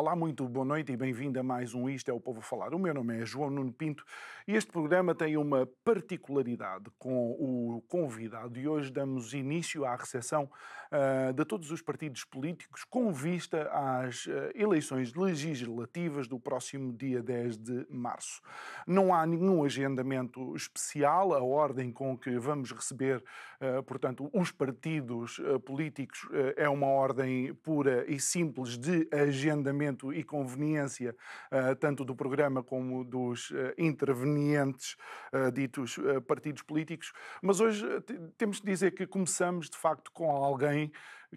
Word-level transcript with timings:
Olá, 0.00 0.16
muito 0.16 0.48
boa 0.48 0.64
noite 0.64 0.90
e 0.92 0.96
bem-vindo 0.96 1.38
a 1.38 1.42
mais 1.42 1.74
um 1.74 1.86
Isto 1.86 2.10
é 2.10 2.14
o 2.14 2.18
Povo 2.18 2.40
Falar. 2.40 2.72
O 2.72 2.78
meu 2.78 2.94
nome 2.94 3.20
é 3.20 3.26
João 3.26 3.50
Nuno 3.50 3.70
Pinto 3.70 4.02
este 4.54 4.72
programa 4.72 5.14
tem 5.14 5.36
uma 5.36 5.68
particularidade 5.84 6.90
com 6.98 7.32
o 7.32 7.82
convidado 7.88 8.58
e 8.58 8.66
hoje 8.66 8.90
damos 8.90 9.34
início 9.34 9.84
à 9.84 9.94
recepção 9.94 10.50
uh, 10.90 11.32
de 11.32 11.44
todos 11.44 11.70
os 11.70 11.82
partidos 11.82 12.24
políticos 12.24 12.84
com 12.84 13.12
vista 13.12 13.70
às 13.72 14.26
uh, 14.26 14.30
eleições 14.54 15.14
legislativas 15.14 16.26
do 16.26 16.40
próximo 16.40 16.92
dia 16.92 17.22
10 17.22 17.58
de 17.58 17.86
março. 17.90 18.40
Não 18.86 19.14
há 19.14 19.26
nenhum 19.26 19.62
agendamento 19.62 20.54
especial, 20.56 21.34
a 21.34 21.42
ordem 21.42 21.92
com 21.92 22.16
que 22.16 22.38
vamos 22.38 22.72
receber, 22.72 23.22
uh, 23.60 23.82
portanto, 23.82 24.30
os 24.32 24.50
partidos 24.50 25.40
políticos 25.64 26.28
é 26.56 26.68
uma 26.68 26.86
ordem 26.86 27.54
pura 27.54 28.04
e 28.10 28.18
simples 28.18 28.78
de 28.78 29.08
agendamento 29.12 30.12
e 30.12 30.22
conveniência, 30.22 31.14
tanto 31.78 32.04
do 32.04 32.14
programa 32.14 32.62
como 32.62 33.04
dos 33.04 33.50
uh, 33.50 33.74
intervenientes 34.40 34.96
uh, 35.32 35.52
ditos 35.52 35.98
partidos 36.26 36.62
políticos. 36.62 37.12
Mas 37.42 37.60
hoje 37.60 37.86
temos 38.36 38.60
de 38.60 38.66
dizer 38.66 38.92
que 38.92 39.06
começamos, 39.06 39.68
de 39.68 39.76
facto, 39.76 40.10
com 40.12 40.30
alguém 40.30 40.90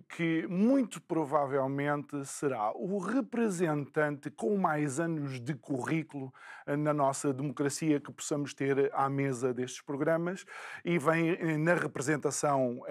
que 0.10 0.48
muito 0.48 1.00
provavelmente 1.00 2.26
será 2.26 2.72
o 2.76 2.98
representante 2.98 4.32
com 4.32 4.58
mais 4.58 5.00
anos 5.00 5.40
de 5.40 5.54
currículo 5.54 6.34
na 6.66 6.92
nossa 6.92 7.32
democracia 7.32 8.00
que 8.00 8.12
possamos 8.12 8.56
ter 8.56 8.90
à 8.92 9.08
mesa 9.08 9.54
destes 9.54 9.82
programas 9.82 10.46
e 10.84 10.98
vem 10.98 11.60
na 11.60 11.76
representação 11.76 12.82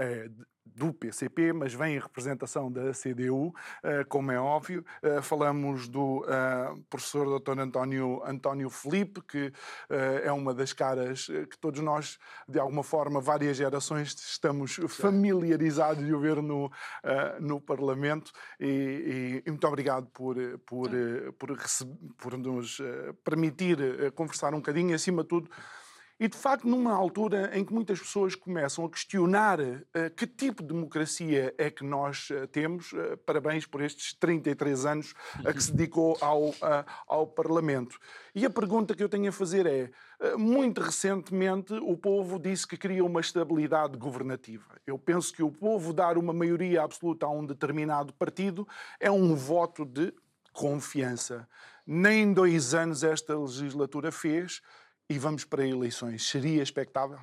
do 0.65 0.93
PCP, 0.93 1.53
mas 1.53 1.75
vem 1.75 1.97
em 1.97 1.99
representação 1.99 2.71
da 2.71 2.93
CDU, 2.93 3.55
eh, 3.83 4.05
como 4.05 4.31
é 4.33 4.41
óbvio. 4.41 4.85
Eh, 5.03 5.21
falamos 5.21 5.89
do 5.89 6.25
eh, 6.29 6.75
professor 6.89 7.39
Dr. 7.39 7.59
António, 7.59 8.23
António 8.25 8.71
Felipe, 8.71 9.21
que 9.23 9.53
é 9.89 10.33
uma 10.33 10.55
das 10.55 10.73
caras 10.73 11.27
que 11.27 11.59
todos 11.59 11.81
nós, 11.81 12.19
de 12.49 12.59
alguma 12.59 12.83
forma, 12.83 13.21
várias 13.21 13.57
gerações, 13.57 14.15
estamos 14.15 14.81
familiarizados 14.89 16.05
de 16.05 16.15
o 16.15 16.21
ver 16.21 16.43
no, 16.43 16.71
no 17.41 17.61
Parlamento. 17.61 18.33
E, 18.59 19.43
e, 19.45 19.51
muito 19.51 19.67
obrigado 19.67 20.07
por, 20.09 20.37
por, 20.61 20.91
por, 21.39 21.57
por 22.17 22.39
nos 22.39 22.81
permitir 23.25 24.13
conversar 24.13 24.55
um 24.55 24.59
bocadinho 24.59 24.91
e, 24.91 24.95
acima 24.95 25.23
de 25.23 25.29
tudo, 25.29 25.51
e, 26.23 26.29
de 26.29 26.37
facto, 26.37 26.69
numa 26.69 26.93
altura 26.93 27.51
em 27.53 27.65
que 27.65 27.75
muitas 27.75 27.99
pessoas 27.99 28.37
começam 28.37 28.85
a 28.85 28.89
questionar 28.89 29.59
uh, 29.59 29.85
que 30.17 30.25
tipo 30.25 30.63
de 30.63 30.69
democracia 30.69 31.53
é 31.59 31.69
que 31.69 31.83
nós 31.83 32.31
uh, 32.31 32.47
temos, 32.47 32.93
uh, 32.93 33.17
parabéns 33.27 33.67
por 33.67 33.83
estes 33.83 34.15
33 34.15 34.87
anos 34.87 35.15
a 35.45 35.53
que 35.53 35.61
se 35.61 35.73
dedicou 35.73 36.17
ao, 36.21 36.55
ao 37.09 37.27
Parlamento. 37.27 37.99
E 38.37 38.47
a 38.47 38.51
pergunta 38.51 38.95
que 38.95 39.03
eu 39.03 39.09
tenho 39.09 39.31
a 39.31 39.33
fazer 39.33 39.67
é: 39.67 39.91
muito 40.37 40.81
recentemente 40.81 41.75
o 41.75 41.97
povo 41.97 42.39
disse 42.39 42.69
que 42.69 42.77
queria 42.77 43.05
uma 43.05 43.21
estabilidade 43.21 43.99
governativa. 43.99 44.77
Eu 44.87 44.97
penso 44.97 45.33
que 45.33 45.43
o 45.43 45.51
povo 45.51 45.93
dar 45.93 46.17
uma 46.17 46.33
maioria 46.33 46.85
absoluta 46.85 47.27
a 47.27 47.31
um 47.31 47.45
determinado 47.45 48.13
partido 48.13 48.65
é 49.01 49.11
um 49.11 49.35
voto 49.35 49.85
de 49.85 50.15
confiança. 50.53 51.49
Nem 51.85 52.33
dois 52.33 52.75
anos 52.75 53.03
esta 53.03 53.37
legislatura 53.37 54.13
fez 54.13 54.63
e 55.13 55.19
vamos 55.19 55.45
para 55.45 55.67
eleições. 55.67 56.27
Seria 56.27 56.63
expectável? 56.63 57.19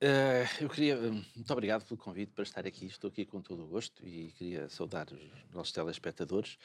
Uh, 0.00 0.46
eu 0.60 0.68
queria. 0.68 0.96
Muito 0.96 1.50
obrigado 1.50 1.84
pelo 1.84 1.98
convite 1.98 2.30
para 2.32 2.44
estar 2.44 2.64
aqui. 2.64 2.86
Estou 2.86 3.08
aqui 3.08 3.24
com 3.24 3.40
todo 3.40 3.64
o 3.64 3.66
gosto 3.66 4.06
e 4.06 4.30
queria 4.38 4.68
saudar 4.68 5.08
os 5.12 5.52
nossos 5.52 5.72
telespectadores. 5.72 6.56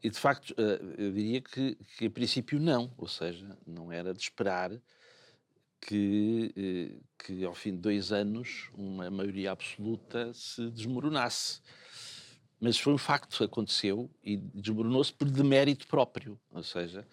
E 0.00 0.08
de 0.08 0.16
facto, 0.16 0.50
uh, 0.50 0.94
eu 0.96 1.10
diria 1.10 1.40
que, 1.40 1.74
que 1.96 2.04
em 2.04 2.10
princípio 2.10 2.60
não, 2.60 2.94
ou 2.96 3.08
seja, 3.08 3.58
não 3.66 3.90
era 3.90 4.14
de 4.14 4.20
esperar 4.20 4.70
que, 5.80 6.54
uh, 6.56 7.04
que 7.18 7.44
ao 7.44 7.54
fim 7.54 7.72
de 7.72 7.78
dois 7.78 8.12
anos 8.12 8.70
uma 8.74 9.10
maioria 9.10 9.50
absoluta 9.50 10.32
se 10.32 10.70
desmoronasse. 10.70 11.60
Mas 12.60 12.78
foi 12.78 12.92
um 12.92 12.98
facto, 12.98 13.42
aconteceu 13.42 14.08
e 14.22 14.36
desmoronou-se 14.36 15.12
por 15.12 15.28
demérito 15.28 15.88
próprio, 15.88 16.38
ou 16.52 16.62
seja, 16.62 17.04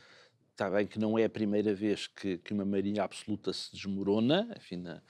Está 0.57 0.72
bem 0.72 0.88
que 0.88 0.97
não 0.97 1.19
é 1.19 1.25
a 1.25 1.29
primeira 1.29 1.72
vez 1.75 2.07
que, 2.07 2.40
que 2.40 2.51
uma 2.51 2.66
maioria 2.66 3.03
absoluta 3.03 3.53
se 3.53 3.72
desmorona, 3.72 4.51
enfim, 4.57 4.78
na, 4.78 5.03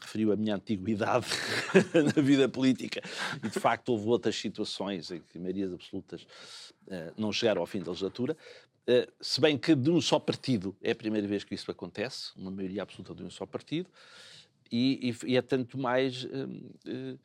referiu 0.00 0.32
a 0.32 0.36
minha 0.36 0.56
antiguidade 0.56 1.28
na 1.94 2.20
vida 2.20 2.48
política 2.48 3.00
e 3.36 3.48
de 3.48 3.60
facto 3.60 3.90
houve 3.90 4.08
outras 4.08 4.34
situações 4.34 5.12
em 5.12 5.20
que 5.20 5.38
maiorias 5.38 5.72
absolutas 5.72 6.22
uh, 6.88 7.14
não 7.16 7.30
chegaram 7.30 7.60
ao 7.60 7.68
fim 7.68 7.78
da 7.78 7.92
legislatura. 7.92 8.36
Uh, 8.82 9.08
se 9.20 9.40
bem 9.40 9.56
que 9.56 9.76
de 9.76 9.90
um 9.90 10.00
só 10.00 10.18
partido 10.18 10.76
é 10.82 10.90
a 10.90 10.96
primeira 10.96 11.28
vez 11.28 11.44
que 11.44 11.54
isso 11.54 11.70
acontece, 11.70 12.32
uma 12.34 12.50
maioria 12.50 12.82
absoluta 12.82 13.14
de 13.14 13.22
um 13.22 13.30
só 13.30 13.46
partido, 13.46 13.88
e, 14.72 15.14
e, 15.24 15.30
e 15.30 15.36
é 15.36 15.42
tanto 15.42 15.78
mais 15.78 16.24
uh, 16.24 17.18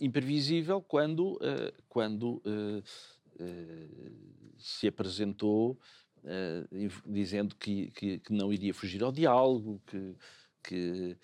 imprevisível 0.00 0.80
quando, 0.80 1.38
quando 1.90 2.42
se 4.56 4.88
apresentou 4.88 5.78
uh, 6.24 7.02
dizendo 7.06 7.54
que, 7.56 7.90
que, 7.92 8.18
que, 8.18 8.32
não 8.32 8.52
iria 8.52 8.74
fugir 8.74 9.02
ao 9.02 9.12
diálogo, 9.12 9.80
que, 9.86 10.16
que, 10.62 11.16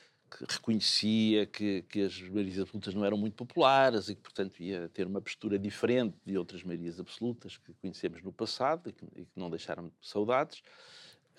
reconhecia 0.49 1.47
que, 1.47 1.84
as 2.05 2.21
maiorias 2.21 2.59
absolutas 2.59 2.95
não 2.95 3.05
eram 3.05 3.17
muito 3.17 3.34
populares 3.34 4.09
e 4.09 4.15
que, 4.15 4.23
portanto, 4.23 4.61
ia 4.61 4.89
ter 4.89 5.07
uma 5.07 5.21
postura 5.21 5.59
diferente 5.59 6.17
de 6.25 6.37
outras 6.37 6.62
maiorias 6.62 6.99
absolutas 6.99 7.57
que 7.57 7.73
conhecemos 7.75 8.23
no 8.23 8.33
passado 8.33 8.93
que, 8.93 9.05
e 9.15 9.25
que 9.25 9.33
não 9.39 9.49
deixaram 9.49 9.91
saudades. 10.01 10.62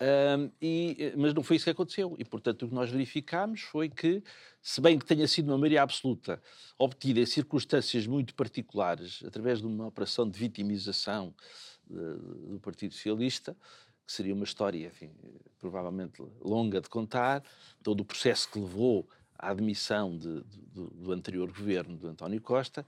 Um, 0.00 0.50
e, 0.62 1.12
mas 1.16 1.34
não 1.34 1.42
foi 1.42 1.56
isso 1.56 1.64
que 1.64 1.70
aconteceu. 1.70 2.14
E, 2.18 2.24
portanto, 2.24 2.64
o 2.64 2.68
que 2.68 2.74
nós 2.74 2.90
verificámos 2.90 3.60
foi 3.62 3.88
que, 3.88 4.22
se 4.62 4.80
bem 4.80 4.98
que 4.98 5.04
tenha 5.04 5.26
sido 5.26 5.48
uma 5.48 5.58
maioria 5.58 5.82
absoluta 5.82 6.40
obtida 6.78 7.20
em 7.20 7.26
circunstâncias 7.26 8.06
muito 8.06 8.34
particulares, 8.34 9.22
através 9.26 9.60
de 9.60 9.66
uma 9.66 9.86
operação 9.86 10.28
de 10.28 10.38
vitimização 10.38 11.34
do 11.88 12.60
Partido 12.60 12.94
Socialista, 12.94 13.56
que 14.06 14.12
seria 14.12 14.34
uma 14.34 14.44
história, 14.44 14.86
enfim, 14.86 15.10
provavelmente 15.58 16.22
longa 16.40 16.80
de 16.80 16.88
contar, 16.88 17.42
todo 17.82 18.00
o 18.00 18.04
processo 18.04 18.48
que 18.50 18.58
levou 18.58 19.06
à 19.38 19.50
admissão 19.50 20.16
de, 20.16 20.42
de, 20.42 20.84
do 20.94 21.12
anterior 21.12 21.48
governo 21.48 21.96
de 21.96 22.06
António 22.06 22.40
Costa, 22.40 22.86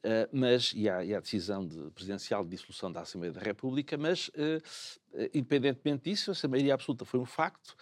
Uh, 0.00 0.24
mas, 0.32 0.72
e 0.74 0.88
à, 0.88 1.04
e 1.04 1.20
decisão 1.20 1.66
de, 1.66 1.90
presidencial 1.90 2.42
de 2.42 2.48
dissolução 2.48 2.90
da 2.90 3.02
Assembleia 3.02 3.34
da 3.34 3.40
República, 3.42 3.98
mas, 3.98 4.28
uh, 4.28 4.62
independentemente 5.34 6.08
disso, 6.08 6.30
essa 6.30 6.48
maioria 6.48 6.72
absoluta 6.72 7.04
foi 7.04 7.20
um 7.20 7.26
facto, 7.26 7.76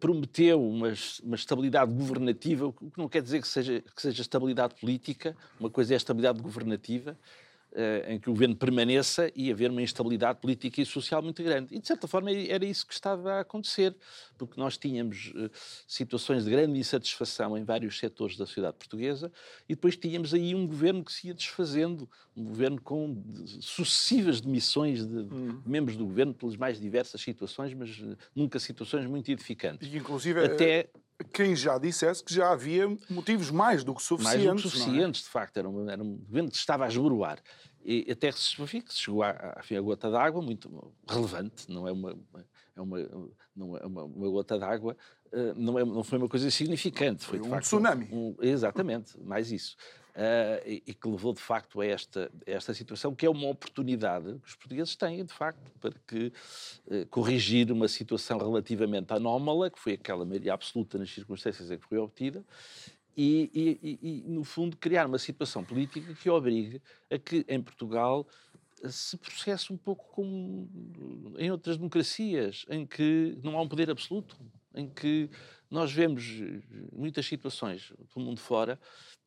prometeu 0.00 0.60
uma, 0.60 0.92
uma, 1.22 1.36
estabilidade 1.36 1.92
governativa, 1.92 2.66
o 2.66 2.72
que 2.72 2.98
não 2.98 3.08
quer 3.08 3.22
dizer 3.22 3.40
que 3.40 3.46
seja, 3.46 3.80
que 3.80 4.02
seja 4.02 4.22
estabilidade 4.22 4.74
política, 4.74 5.36
uma 5.60 5.70
coisa 5.70 5.92
é 5.92 5.94
a 5.94 5.98
estabilidade 5.98 6.40
governativa, 6.40 7.16
em 8.08 8.18
que 8.18 8.28
o 8.28 8.32
governo 8.32 8.54
permaneça 8.54 9.30
e 9.34 9.50
haver 9.50 9.70
uma 9.70 9.82
instabilidade 9.82 10.40
política 10.40 10.80
e 10.80 10.86
social 10.86 11.22
muito 11.22 11.42
grande. 11.42 11.74
E, 11.74 11.78
de 11.78 11.86
certa 11.86 12.06
forma, 12.06 12.30
era 12.30 12.64
isso 12.64 12.86
que 12.86 12.92
estava 12.92 13.34
a 13.34 13.40
acontecer, 13.40 13.94
porque 14.36 14.60
nós 14.60 14.76
tínhamos 14.76 15.32
uh, 15.34 15.50
situações 15.86 16.44
de 16.44 16.50
grande 16.50 16.78
insatisfação 16.78 17.56
em 17.56 17.64
vários 17.64 17.98
setores 17.98 18.36
da 18.36 18.46
sociedade 18.46 18.76
portuguesa 18.76 19.32
e 19.68 19.74
depois 19.74 19.96
tínhamos 19.96 20.34
aí 20.34 20.54
um 20.54 20.66
governo 20.66 21.04
que 21.04 21.12
se 21.12 21.28
ia 21.28 21.34
desfazendo, 21.34 22.08
um 22.36 22.44
governo 22.44 22.80
com 22.80 23.22
sucessivas 23.60 24.40
demissões 24.40 25.06
de, 25.06 25.18
hum. 25.18 25.60
membros 25.64 25.96
do 25.96 26.04
governo 26.04 26.34
pelas 26.34 26.56
mais 26.56 26.80
diversas 26.80 27.20
situações, 27.20 27.72
mas 27.74 27.98
uh, 28.00 28.16
nunca 28.34 28.58
situações 28.58 29.06
muito 29.06 29.30
edificantes. 29.30 29.92
E, 29.92 29.96
inclusive, 29.96 30.44
Até 30.44 30.88
quem 31.24 31.54
já 31.54 31.78
dissesse 31.78 32.22
que 32.22 32.34
já 32.34 32.52
havia 32.52 32.88
motivos 33.08 33.50
mais 33.50 33.84
do 33.84 33.94
que 33.94 34.02
suficientes. 34.02 34.46
Mais 34.46 34.62
do 34.62 34.62
que 34.62 34.76
suficientes, 34.76 35.20
é? 35.22 35.24
de 35.24 35.30
facto. 35.30 35.56
Era 35.56 35.68
um, 35.68 35.90
era 35.90 36.02
um 36.02 36.16
governo 36.16 36.50
que 36.50 36.56
estava 36.56 36.84
a 36.84 36.88
esboroar. 36.88 37.38
E 37.84 38.06
até 38.10 38.30
que 38.30 38.38
se 38.38 38.54
chegou 38.94 39.22
à, 39.22 39.30
à, 39.30 39.80
gota 39.80 40.10
d'água, 40.10 40.40
muito 40.40 40.92
relevante, 41.08 41.68
não 41.68 41.88
é 41.88 41.92
uma, 41.92 42.16
é 42.76 42.80
uma, 42.80 42.98
não 43.56 43.76
é 43.76 43.86
uma, 43.86 44.04
uma 44.04 44.28
gota 44.30 44.56
d'água, 44.56 44.96
uh, 45.32 45.54
não, 45.56 45.78
é, 45.78 45.84
não 45.84 46.04
foi 46.04 46.18
uma 46.18 46.28
coisa 46.28 46.48
significante. 46.50 47.24
Foi, 47.24 47.38
foi 47.38 47.48
um 47.48 47.50
facto, 47.50 47.64
tsunami. 47.64 48.08
Um, 48.12 48.36
exatamente, 48.40 49.18
mais 49.20 49.50
isso. 49.50 49.76
Uh, 50.16 50.68
e, 50.68 50.82
e, 50.86 50.94
que 50.94 51.08
levou 51.08 51.32
de 51.32 51.40
facto 51.40 51.80
a 51.80 51.86
esta, 51.86 52.30
esta 52.46 52.74
situação, 52.74 53.14
que 53.14 53.26
é 53.26 53.30
uma 53.30 53.48
oportunidade 53.48 54.38
que 54.40 54.48
os 54.48 54.54
portugueses 54.54 54.96
têm, 54.96 55.24
de 55.24 55.32
facto, 55.32 55.70
para 55.80 55.92
que, 56.06 56.32
uh, 56.86 57.06
corrigir 57.06 57.70
uma 57.70 57.88
situação 57.88 58.38
relativamente 58.38 59.12
anómala, 59.12 59.70
que 59.70 59.78
foi 59.78 59.94
aquela 59.94 60.24
maioria 60.24 60.54
absoluta 60.54 60.98
nas 60.98 61.10
circunstâncias 61.10 61.70
em 61.70 61.78
que 61.78 61.86
foi 61.86 61.98
obtida, 61.98 62.44
e, 63.16 63.78
e, 63.82 63.98
e, 64.02 64.24
no 64.26 64.42
fundo, 64.42 64.76
criar 64.76 65.06
uma 65.06 65.18
situação 65.18 65.62
política 65.62 66.14
que 66.14 66.30
obrigue 66.30 66.80
a 67.10 67.18
que, 67.18 67.44
em 67.46 67.60
Portugal, 67.60 68.26
se 68.88 69.16
processe 69.18 69.72
um 69.72 69.76
pouco 69.76 70.04
como 70.12 70.68
em 71.38 71.50
outras 71.50 71.76
democracias, 71.76 72.64
em 72.68 72.86
que 72.86 73.38
não 73.42 73.56
há 73.58 73.62
um 73.62 73.68
poder 73.68 73.90
absoluto, 73.90 74.36
em 74.74 74.88
que 74.88 75.28
nós 75.70 75.92
vemos 75.92 76.24
muitas 76.90 77.26
situações 77.26 77.92
do 78.14 78.20
mundo 78.20 78.40
fora 78.40 78.78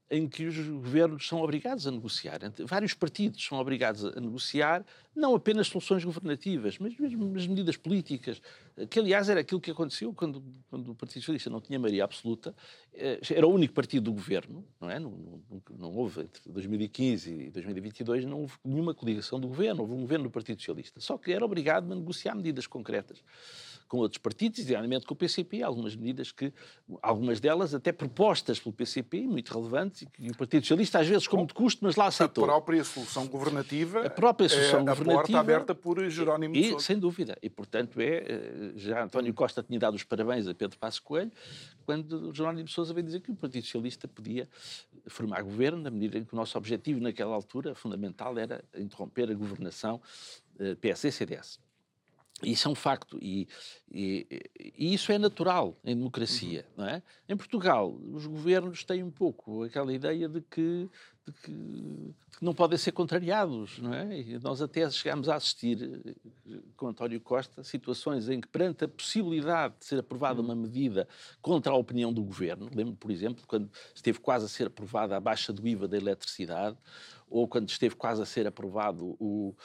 em 0.09 0.27
que 0.27 0.45
os 0.45 0.55
governos 0.55 1.27
são 1.27 1.41
obrigados 1.41 1.87
a 1.87 1.91
negociar. 1.91 2.39
Vários 2.65 2.93
partidos 2.93 3.43
são 3.43 3.57
obrigados 3.57 4.05
a 4.05 4.19
negociar 4.19 4.85
não 5.15 5.33
apenas 5.33 5.67
soluções 5.67 6.03
governativas, 6.03 6.77
mas 6.77 6.95
mesmo 6.97 7.33
as 7.35 7.47
medidas 7.47 7.77
políticas, 7.77 8.41
que 8.89 8.99
aliás 8.99 9.29
era 9.29 9.39
aquilo 9.39 9.61
que 9.61 9.71
aconteceu 9.71 10.13
quando, 10.13 10.43
quando 10.69 10.91
o 10.91 10.95
Partido 10.95 11.21
Socialista 11.21 11.49
não 11.49 11.61
tinha 11.61 11.79
maioria 11.79 12.03
absoluta, 12.03 12.53
eh, 12.93 13.19
era 13.31 13.47
o 13.47 13.51
único 13.51 13.73
partido 13.73 14.03
do 14.03 14.13
governo, 14.13 14.65
não 14.79 14.89
é? 14.89 14.99
Não, 14.99 15.11
não, 15.11 15.61
não 15.77 15.95
houve, 15.95 16.21
entre 16.21 16.41
2015 16.51 17.31
e 17.31 17.49
2022, 17.49 18.25
não 18.25 18.41
houve 18.41 18.53
nenhuma 18.63 18.93
coligação 18.93 19.39
do 19.39 19.47
governo, 19.47 19.81
houve 19.81 19.93
um 19.93 20.01
governo 20.01 20.25
do 20.25 20.31
Partido 20.31 20.59
Socialista, 20.59 20.99
só 20.99 21.17
que 21.17 21.31
era 21.31 21.45
obrigado 21.45 21.91
a 21.91 21.95
negociar 21.95 22.35
medidas 22.35 22.67
concretas 22.67 23.23
com 23.87 23.97
outros 23.97 24.17
partidos, 24.17 24.59
idealmente 24.59 25.05
com 25.05 25.13
o 25.13 25.17
PCP, 25.17 25.61
algumas 25.61 25.95
medidas 25.95 26.31
que, 26.31 26.53
algumas 27.01 27.39
delas 27.39 27.73
até 27.73 27.91
propostas 27.91 28.59
pelo 28.59 28.73
PCP, 28.73 29.21
muito 29.21 29.53
relevantes, 29.53 30.01
e 30.01 30.05
que 30.05 30.29
o 30.29 30.35
Partido 30.35 30.63
Socialista 30.63 30.99
às 30.99 31.07
vezes 31.07 31.27
com 31.27 31.37
muito 31.37 31.53
custo, 31.53 31.83
mas 31.83 31.95
lá 31.95 32.07
aceitou. 32.07 32.43
A 32.43 32.47
própria 32.47 32.83
solução 32.83 33.27
governativa 33.27 34.05
a 34.05 34.09
própria 34.09 34.49
solução 34.49 34.79
é 34.79 34.83
governativa, 34.83 35.11
a 35.11 35.23
porta 35.23 35.39
aberta 35.39 35.75
por 35.75 36.09
Jerónimo 36.09 36.55
e, 36.55 36.79
Sem 36.79 36.97
dúvida. 36.97 37.37
E, 37.41 37.49
portanto, 37.49 37.99
é, 37.99 38.17
eh, 38.17 38.71
já 38.75 39.03
António 39.03 39.33
Costa 39.33 39.63
tinha 39.63 39.79
dado 39.79 39.95
os 39.95 40.03
parabéns 40.03 40.47
a 40.47 40.53
Pedro 40.53 40.77
Passos 40.77 40.99
Coelho, 40.99 41.31
quando 41.85 42.33
Jerónimo 42.33 42.65
de 42.65 42.73
Sousa 42.73 42.93
veio 42.93 43.05
dizer 43.05 43.21
que 43.21 43.31
o 43.31 43.35
Partido 43.35 43.63
Socialista 43.63 44.07
podia 44.07 44.49
formar 45.07 45.43
governo, 45.43 45.81
na 45.81 45.91
medida 45.91 46.17
em 46.17 46.23
que 46.23 46.33
o 46.33 46.35
nosso 46.35 46.57
objetivo 46.57 46.99
naquela 46.99 47.33
altura, 47.33 47.75
fundamental, 47.75 48.37
era 48.37 48.63
interromper 48.75 49.29
a 49.29 49.33
governação 49.33 50.01
eh, 50.59 50.75
PS-CDS. 50.75 51.59
Isso 52.43 52.67
é 52.67 52.71
um 52.71 52.75
facto 52.75 53.17
e, 53.21 53.47
e, 53.89 54.27
e, 54.77 54.93
isso 54.93 55.09
é 55.09 55.17
natural 55.17 55.77
em 55.85 55.95
democracia, 55.95 56.65
uhum. 56.77 56.83
não 56.83 56.89
é? 56.89 57.01
Em 57.29 57.37
Portugal, 57.37 57.97
os 58.11 58.27
governos 58.27 58.83
têm 58.83 59.01
um 59.03 59.09
pouco 59.09 59.63
aquela 59.63 59.93
ideia 59.93 60.27
de 60.27 60.41
que, 60.41 60.89
de 61.25 61.31
que, 61.41 61.51
de 61.51 62.37
que 62.37 62.43
não 62.43 62.53
podem 62.53 62.77
ser 62.77 62.91
contrariados, 62.91 63.79
não 63.79 63.93
é? 63.93 64.19
E 64.19 64.37
nós 64.39 64.61
até 64.61 64.89
chegámos 64.89 65.29
a 65.29 65.35
assistir, 65.35 66.03
eh, 66.05 66.59
com 66.75 66.89
António 66.89 67.21
Costa, 67.21 67.63
situações 67.63 68.27
em 68.27 68.41
que, 68.41 68.49
perante 68.49 68.83
a 68.83 68.87
possibilidade 68.89 69.75
de 69.79 69.85
ser 69.85 69.99
aprovada 69.99 70.41
uma 70.41 70.53
uhum. 70.53 70.63
medida 70.63 71.07
contra 71.41 71.71
a 71.71 71.75
opinião 71.77 72.11
do 72.11 72.21
governo, 72.21 72.69
lembro, 72.75 72.97
por 72.97 73.11
exemplo, 73.11 73.45
quando 73.47 73.71
esteve 73.93 74.19
quase 74.19 74.43
a 74.43 74.49
ser 74.49 74.67
aprovada 74.67 75.15
a 75.15 75.21
baixa 75.21 75.53
do 75.53 75.65
IVA 75.65 75.87
da 75.87 75.95
eletricidade, 75.95 76.77
ou 77.29 77.47
quando 77.47 77.69
esteve 77.69 77.95
quase 77.95 78.21
a 78.21 78.25
ser 78.25 78.45
aprovado 78.45 79.15
o, 79.19 79.55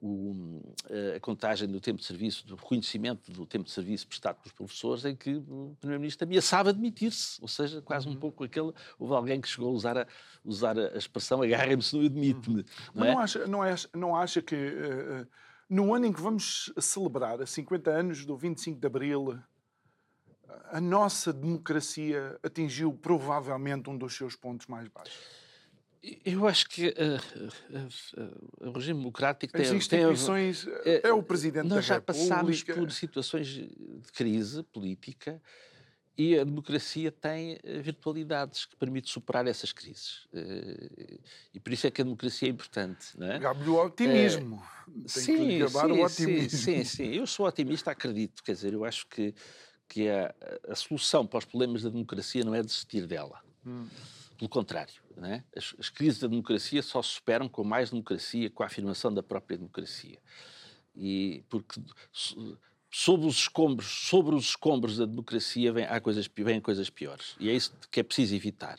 o, 0.00 0.74
eh, 0.88 1.14
a 1.16 1.20
contagem 1.20 1.68
do 1.68 1.80
tempo 1.80 1.98
de 1.98 2.06
serviço, 2.06 2.46
do 2.46 2.54
reconhecimento 2.54 3.30
do 3.30 3.44
tempo 3.46 3.64
de 3.64 3.70
serviço 3.70 4.06
prestado 4.06 4.36
pelos 4.36 4.52
professores, 4.52 5.04
em 5.04 5.14
que 5.14 5.36
o 5.36 5.76
Primeiro-Ministro 5.80 6.26
ameaçava 6.26 6.72
demitir-se, 6.72 7.40
ou 7.40 7.48
seja, 7.48 7.82
quase 7.82 8.08
um 8.08 8.12
uhum. 8.12 8.18
pouco 8.18 8.44
aquele. 8.44 8.72
Houve 8.98 9.14
alguém 9.14 9.40
que 9.40 9.48
chegou 9.48 9.70
a 9.70 9.72
usar 9.72 9.98
a, 9.98 10.06
usar 10.44 10.78
a 10.78 10.96
expressão 10.96 11.42
agarrem-me 11.42 11.82
se 11.82 11.96
não 11.96 12.04
admite-me. 12.04 12.60
Uhum. 12.60 12.64
Não, 12.94 13.04
é? 13.04 13.12
não, 13.12 13.18
acha, 13.18 13.46
não, 13.46 13.62
acha, 13.62 13.88
não 13.94 14.16
acha 14.16 14.42
que 14.42 14.54
uh, 14.56 15.26
no 15.68 15.94
ano 15.94 16.06
em 16.06 16.12
que 16.12 16.20
vamos 16.20 16.72
celebrar, 16.80 17.40
a 17.40 17.46
50 17.46 17.90
anos 17.90 18.24
do 18.24 18.36
25 18.36 18.80
de 18.80 18.86
Abril, 18.86 19.38
a 20.70 20.80
nossa 20.80 21.32
democracia 21.32 22.38
atingiu 22.42 22.92
provavelmente 22.92 23.90
um 23.90 23.96
dos 23.96 24.14
seus 24.14 24.34
pontos 24.34 24.66
mais 24.66 24.88
baixos? 24.88 25.47
Eu 26.24 26.46
acho 26.46 26.68
que 26.68 26.88
uh, 26.88 26.92
uh, 27.74 28.64
uh, 28.64 28.68
o 28.68 28.72
regime 28.72 29.00
democrático 29.00 29.52
tem... 29.52 29.62
As 29.62 29.72
instituições... 29.72 30.64
Tem, 30.84 31.00
é 31.02 31.12
o 31.12 31.22
Presidente 31.22 31.66
nós 31.66 31.86
da 31.86 31.94
República... 31.94 32.12
Nós 32.12 32.28
já 32.28 32.34
passámos 32.36 32.62
por 32.62 32.92
situações 32.92 33.46
de 33.48 33.68
crise 34.14 34.62
política 34.62 35.42
e 36.16 36.38
a 36.38 36.44
democracia 36.44 37.10
tem 37.10 37.58
virtualidades 37.82 38.64
que 38.64 38.76
permitem 38.76 39.10
superar 39.10 39.46
essas 39.46 39.72
crises. 39.72 40.26
E 41.54 41.60
por 41.60 41.72
isso 41.72 41.86
é 41.86 41.90
que 41.90 42.00
a 42.00 42.04
democracia 42.04 42.48
é 42.48 42.50
importante. 42.50 43.16
Não 43.16 43.30
é? 43.30 43.38
Gabe 43.38 43.68
o 43.68 43.84
otimismo. 43.84 44.62
Sim, 45.06 45.68
sim. 45.68 46.08
Sim, 46.08 46.48
sim, 46.48 46.84
sim. 46.84 47.14
Eu 47.14 47.26
sou 47.26 47.46
otimista, 47.46 47.92
acredito. 47.92 48.42
Quer 48.42 48.52
dizer, 48.52 48.72
eu 48.72 48.84
acho 48.84 49.06
que, 49.06 49.32
que 49.88 50.08
a, 50.08 50.34
a 50.68 50.74
solução 50.74 51.24
para 51.24 51.38
os 51.38 51.44
problemas 51.44 51.82
da 51.82 51.90
democracia 51.90 52.44
não 52.44 52.54
é 52.54 52.62
desistir 52.62 53.06
dela. 53.06 53.40
Hum. 53.64 53.86
Pelo 54.38 54.48
contrário, 54.48 54.94
é? 55.24 55.42
as, 55.56 55.74
as, 55.80 55.90
crises 55.90 56.20
da 56.20 56.28
democracia 56.28 56.80
só 56.80 57.02
se 57.02 57.10
superam 57.10 57.48
com 57.48 57.64
mais 57.64 57.90
democracia, 57.90 58.48
com 58.48 58.62
a 58.62 58.66
afirmação 58.66 59.12
da 59.12 59.22
própria 59.22 59.58
democracia. 59.58 60.16
E 60.94 61.44
porque 61.48 61.80
sobre 62.90 63.26
os 63.26 63.36
escombros, 63.36 63.86
sobre 63.86 64.36
os 64.36 64.50
escombros 64.50 64.96
da 64.96 65.06
democracia 65.06 65.72
vêm, 65.72 65.86
há 65.86 66.00
coisas, 66.00 66.30
vêm 66.36 66.60
coisas 66.60 66.88
piores. 66.88 67.34
E 67.40 67.50
é 67.50 67.52
isso 67.52 67.74
que 67.90 67.98
é 67.98 68.02
preciso 68.04 68.34
evitar. 68.36 68.78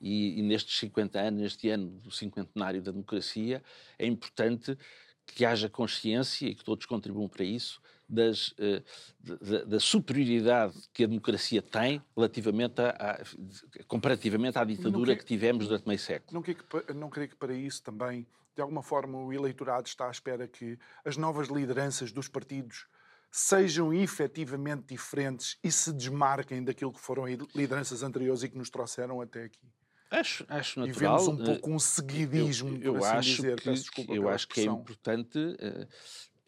E, 0.00 0.40
e 0.40 0.42
nestes 0.42 0.76
50 0.80 1.20
anos, 1.20 1.40
neste 1.40 1.68
ano 1.70 1.88
do 2.00 2.10
cinquentenário 2.10 2.82
da 2.82 2.90
democracia, 2.90 3.62
é 3.96 4.06
importante 4.06 4.76
que 5.24 5.44
haja 5.44 5.68
consciência 5.68 6.48
e 6.48 6.54
que 6.54 6.64
todos 6.64 6.84
contribuam 6.84 7.28
para 7.28 7.44
isso 7.44 7.80
das, 8.08 8.48
uh, 8.48 8.82
da, 9.20 9.64
da, 9.64 9.80
superioridade 9.80 10.74
que 10.92 11.04
a 11.04 11.06
democracia 11.06 11.60
tem 11.60 12.02
relativamente 12.16 12.80
a, 12.80 12.90
a 12.90 13.84
comparativamente 13.86 14.58
à 14.58 14.64
ditadura 14.64 15.14
que, 15.14 15.22
que, 15.22 15.26
tivemos 15.26 15.66
durante 15.66 15.86
meio 15.86 15.98
século. 15.98 16.32
Não 16.32 16.42
creio, 16.42 16.58
que, 16.58 16.92
não 16.94 17.10
creio 17.10 17.28
que 17.28 17.36
para 17.36 17.52
isso 17.52 17.82
também, 17.82 18.26
de 18.54 18.62
alguma 18.62 18.82
forma, 18.82 19.18
o 19.18 19.32
eleitorado 19.32 19.88
está 19.88 20.06
à 20.06 20.10
espera 20.10 20.46
que 20.46 20.78
as 21.04 21.16
novas 21.16 21.48
lideranças 21.48 22.12
dos 22.12 22.28
partidos 22.28 22.86
sejam 23.30 23.92
efetivamente 23.92 24.86
diferentes 24.88 25.58
e 25.62 25.70
se 25.70 25.92
desmarquem 25.92 26.64
daquilo 26.64 26.92
que 26.92 27.00
foram 27.00 27.26
lideranças 27.54 28.02
anteriores 28.02 28.42
e 28.42 28.48
que 28.48 28.56
nos 28.56 28.70
trouxeram 28.70 29.20
até 29.20 29.44
aqui. 29.44 29.68
Acho, 30.10 30.46
acho 30.48 30.80
natural. 30.80 31.16
E 31.16 31.24
vemos 31.24 31.28
um 31.28 31.44
pouco 31.44 31.70
um 31.70 31.78
seguidismo, 31.78 32.76
eu, 32.76 32.94
eu 32.94 33.04
assim 33.04 33.16
acho 33.16 33.42
dizer. 33.42 33.60
Que, 33.60 34.06
eu 34.08 34.28
acho 34.28 34.48
que 34.48 34.60
é 34.60 34.64
importante 34.64 35.38
uh, 35.38 35.88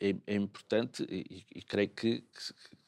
é, 0.00 0.14
é 0.26 0.34
importante 0.34 1.06
e, 1.10 1.44
e, 1.54 1.62
creio 1.62 1.88
que, 1.88 2.24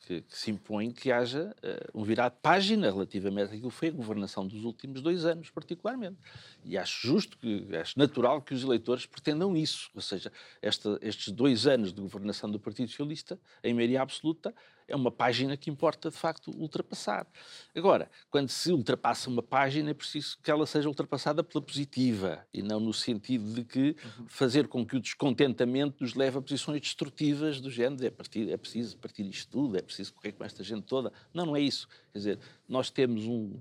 que, 0.07 0.23
que, 0.23 0.37
se 0.37 0.51
impõe 0.51 0.91
que 0.91 1.11
haja 1.11 1.55
uh, 1.63 2.01
um 2.01 2.05
virar 2.05 2.29
de 2.29 2.37
página 2.41 2.91
relativamente 2.91 3.53
àquilo 3.53 3.71
que 3.71 3.77
foi 3.77 3.89
a 3.89 3.93
governação 3.93 4.47
dos 4.47 4.65
últimos 4.65 5.03
dois 5.03 5.25
anos, 5.25 5.51
particularmente. 5.51 6.17
E 6.65 6.79
acho 6.79 7.07
justo, 7.07 7.37
que, 7.39 7.69
acho 7.77 7.99
natural 7.99 8.41
que 8.41 8.55
os 8.55 8.63
eleitores 8.63 9.07
pretendam 9.07 9.57
isso. 9.57 9.91
Ou 9.95 10.01
seja, 10.01 10.33
esta, 10.63 10.99
estes 11.03 11.33
dois 11.33 11.67
anos 11.67 11.93
de 11.93 12.01
governação 12.01 12.51
do 12.51 12.59
Partido 12.59 12.89
Socialista, 12.89 13.39
em 13.63 13.75
maioria 13.75 14.03
absoluta, 14.03 14.55
é 14.91 14.97
uma 14.97 15.11
página 15.11 15.57
que 15.57 15.71
importa, 15.71 16.11
de 16.11 16.17
facto, 16.17 16.51
ultrapassar. 16.51 17.27
Agora, 17.75 18.11
quando 18.31 18.49
se 18.49 18.73
ultrapassa 18.73 19.31
uma 19.31 19.43
página, 19.43 19.91
é 19.91 19.95
preciso 19.95 20.37
que 20.43 20.51
ela 20.51 20.67
seja 20.67 20.89
ultrapassada 20.89 21.43
pela 21.43 21.63
positiva 21.63 22.45
e 22.53 22.63
não 22.63 22.81
no 22.81 22.93
sentido 22.93 23.55
de 23.55 23.65
que 23.65 23.97
fazer 24.27 24.69
com 24.69 24.85
que 24.85 24.97
o 24.97 25.01
descontentamento 25.01 25.97
nos 26.01 26.15
leve 26.15 26.39
a 26.39 26.43
posições 26.43 26.81
destrutivas 26.81 27.61
do 27.61 27.71
género 27.71 28.05
é, 28.05 28.11
partir, 28.11 28.51
é 28.51 28.57
preciso 28.57 28.97
partir 28.99 29.23
isto 29.27 29.51
tudo, 29.51 29.79
é 29.79 29.83
preciso 29.83 30.13
correr 30.13 30.33
com 30.33 30.45
esta 30.45 30.65
gente 30.65 30.83
toda. 30.83 31.13
Não, 31.33 31.47
não 31.47 31.57
é 31.57 31.61
isso. 31.61 31.89
Quer 32.13 32.19
dizer, 32.19 32.39
nós 32.69 32.91
temos 32.91 33.25
um, 33.25 33.59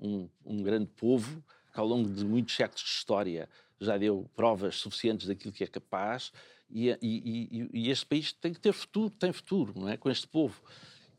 um, 0.00 0.28
um 0.44 0.62
grande 0.62 0.86
povo 0.96 1.44
que, 1.72 1.78
ao 1.78 1.86
longo 1.86 2.08
de 2.08 2.24
muitos 2.24 2.56
séculos 2.56 2.82
de 2.82 2.90
história, 2.90 3.48
já 3.80 3.96
deu 3.96 4.28
provas 4.34 4.76
suficientes 4.76 5.26
daquilo 5.26 5.52
que 5.52 5.64
é 5.64 5.66
capaz 5.66 6.32
e, 6.70 6.90
e, 6.90 6.98
e, 7.02 7.70
e, 7.72 7.90
este 7.90 8.06
país 8.06 8.32
tem 8.32 8.52
que 8.52 8.60
ter 8.60 8.72
futuro, 8.72 9.10
tem 9.10 9.32
futuro, 9.32 9.72
não 9.76 9.88
é? 9.88 9.96
Com 9.96 10.10
este 10.10 10.26
povo. 10.26 10.60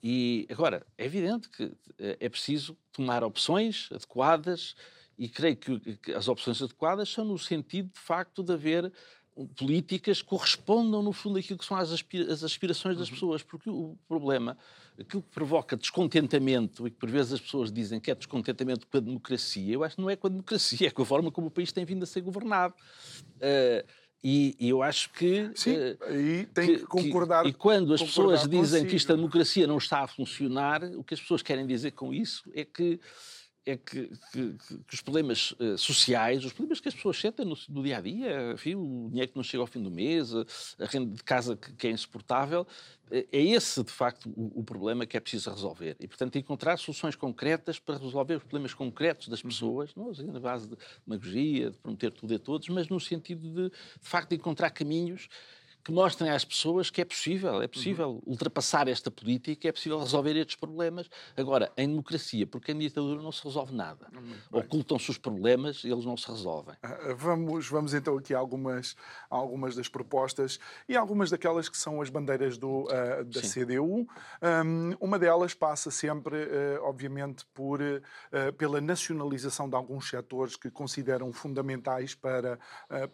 E 0.03 0.48
agora, 0.50 0.86
é 0.98 1.05
evidente 1.05 1.50
que 1.50 1.72
eh, 2.00 2.17
é 2.20 2.29
preciso 2.29 2.75
tomar 2.91 3.24
opções 3.24 3.89
adequadas 3.91 4.75
e 5.17 5.29
creio 5.29 5.55
que, 5.55 5.98
que 5.98 6.12
as 6.13 6.27
opções 6.27 6.62
adequadas 6.62 7.10
são 7.10 7.24
no 7.24 7.38
sentido, 7.38 7.91
de 7.93 8.00
facto, 8.00 8.41
de 8.41 8.53
haver 8.53 8.91
políticas 9.55 10.22
que 10.22 10.27
correspondam, 10.27 11.01
no 11.01 11.13
fundo, 11.13 11.39
àquilo 11.39 11.58
que 11.58 11.65
são 11.65 11.77
as, 11.77 11.91
aspirações 12.43 12.98
das 12.98 13.08
uhum. 13.08 13.13
pessoas. 13.13 13.43
Porque 13.43 13.70
o 13.70 13.98
problema, 14.08 14.58
aquilo 15.00 15.22
que 15.22 15.29
provoca 15.29 15.77
descontentamento 15.77 16.88
e 16.88 16.91
que 16.91 16.98
por 16.98 17.10
vezes 17.10 17.34
as 17.34 17.41
pessoas 17.41 17.72
dizem 17.72 18.00
que 18.00 18.12
é 18.12 18.15
descontentamento 18.15 18.88
com 18.88 18.98
a 18.98 19.00
democracia, 19.00 19.74
eu 19.74 19.84
acho 19.84 19.96
que 19.96 20.01
não 20.01 20.10
é 20.10 20.15
com 20.15 20.27
a 20.27 20.29
democracia, 20.29 20.88
é 20.88 20.91
com 20.91 21.01
a 21.01 21.05
forma 21.05 21.31
como 21.31 21.48
o 21.48 21.51
país 21.51 21.72
tem 21.72 21.86
vindo 21.86 22.03
a 22.03 22.05
ser 22.05 22.22
governado. 22.22 22.74
Uh, 23.38 23.88
e, 24.24 24.56
e, 24.60 24.70
eu 24.70 24.84
acho 24.84 25.10
que. 25.13 25.50
Sim, 25.56 25.75
uh, 25.75 25.98
aí 26.06 26.46
tem 26.54 26.68
que, 26.68 26.78
que 26.80 26.86
concordar. 26.86 27.44
Que, 27.44 27.50
e 27.50 27.54
quando 27.54 27.94
as 27.94 28.01
pessoas 28.01 28.42
dizem 28.42 28.60
consigo. 28.60 28.90
que 28.90 28.96
esta 28.96 29.16
democracia 29.16 29.66
não 29.66 29.78
está 29.78 30.01
a 30.01 30.08
funcionar, 30.08 30.84
o 30.84 31.04
que 31.04 31.13
as 31.13 31.20
pessoas 31.20 31.42
querem 31.42 31.66
dizer 31.66 31.92
com 31.92 32.13
isso 32.13 32.44
é 32.54 32.63
que 32.63 33.00
é 33.65 33.77
que, 33.77 34.08
que, 34.32 34.53
que, 34.88 34.94
os 34.94 35.01
problemas 35.01 35.51
uh, 35.51 35.77
sociais, 35.77 36.44
os 36.44 36.51
problemas 36.51 36.80
que 36.80 36.88
as 36.88 36.96
pessoas 36.96 37.18
sentem 37.18 37.46
no, 37.46 37.56
no 37.70 37.84
dia 37.84 37.98
a 37.98 38.01
dia, 38.01 38.51
enfim, 38.53 38.75
o 38.75 39.08
dinheiro 39.10 39.32
que 39.32 39.38
não 39.38 39.44
chega 39.44 39.62
ao 39.62 39.68
fim 39.68 39.82
do 39.82 39.91
mês, 39.91 40.34
a, 40.34 40.46
a 40.80 40.86
renda 40.86 41.15
de 41.15 41.24
casa 41.24 41.56
que, 41.56 41.72
que 41.74 41.88
é 41.88 41.91
insuportável, 41.91 42.65
é, 43.12 43.27
é 43.32 43.41
esse, 43.41 43.84
de 43.84 43.91
facto, 43.91 44.30
o, 44.36 44.62
o, 44.62 44.63
problema 44.63 45.06
que 45.06 45.15
é 45.15 45.20
preciso 45.20 45.51
resolver. 45.51 45.96
E, 46.00 46.08
portanto, 46.08 46.38
encontrar 46.38 46.77
soluções 46.77 47.15
concretas 47.15 47.77
para 47.77 47.98
resolver 47.98 48.36
os 48.36 48.44
problemas 48.44 48.74
concretos 48.74 49.27
das 49.27 49.44
uhum. 49.44 49.50
pessoas, 49.50 49.96
não 49.96 50.10
assim, 50.10 50.25
na 50.25 50.39
base 50.39 50.68
de 50.68 50.77
demagogia, 51.06 51.70
de 51.70 51.77
prometer 51.77 52.12
tudo 52.12 52.34
a 52.34 52.39
todos, 52.39 52.68
mas 52.70 52.88
no 52.88 53.00
sentido 53.00 53.48
de, 53.48 53.70
de 53.70 54.10
facto, 54.10 54.34
encontrar 54.34 54.72
caminhos 54.72 55.27
que 55.83 55.91
mostrem 55.91 56.29
às 56.31 56.45
pessoas 56.45 56.89
que 56.89 57.01
é 57.01 57.05
possível, 57.05 57.61
é 57.61 57.67
possível 57.67 58.11
uhum. 58.11 58.21
ultrapassar 58.25 58.88
esta 58.88 59.09
política, 59.09 59.67
é 59.67 59.71
possível 59.71 60.00
resolver 60.00 60.35
estes 60.38 60.55
problemas. 60.55 61.09
Agora, 61.35 61.71
em 61.75 61.88
democracia, 61.88 62.45
porque 62.45 62.71
em 62.71 62.77
ditadura 62.77 63.21
não 63.21 63.31
se 63.31 63.43
resolve 63.43 63.73
nada. 63.73 64.07
Ocultam-se 64.51 65.09
os 65.09 65.17
problemas 65.17 65.83
e 65.83 65.89
eles 65.89 66.05
não 66.05 66.15
se 66.15 66.27
resolvem. 66.27 66.75
Ah, 66.83 67.13
vamos, 67.15 67.67
vamos 67.67 67.93
então 67.93 68.17
aqui 68.17 68.33
a 68.33 68.38
algumas, 68.38 68.95
algumas 69.29 69.75
das 69.75 69.88
propostas 69.88 70.59
e 70.88 70.95
algumas 70.95 71.29
daquelas 71.29 71.67
que 71.67 71.77
são 71.77 72.01
as 72.01 72.09
bandeiras 72.09 72.57
do, 72.57 72.83
uh, 72.83 73.25
da 73.25 73.41
Sim. 73.41 73.65
CDU. 73.65 74.07
Um, 74.65 74.95
uma 75.00 75.17
delas 75.17 75.53
passa 75.53 75.89
sempre, 75.89 76.35
uh, 76.35 76.83
obviamente, 76.83 77.45
por, 77.53 77.81
uh, 77.81 78.53
pela 78.57 78.79
nacionalização 78.79 79.67
de 79.67 79.75
alguns 79.75 80.09
setores 80.09 80.55
que 80.55 80.69
consideram 80.69 81.31
fundamentais 81.33 82.13
para, 82.13 82.59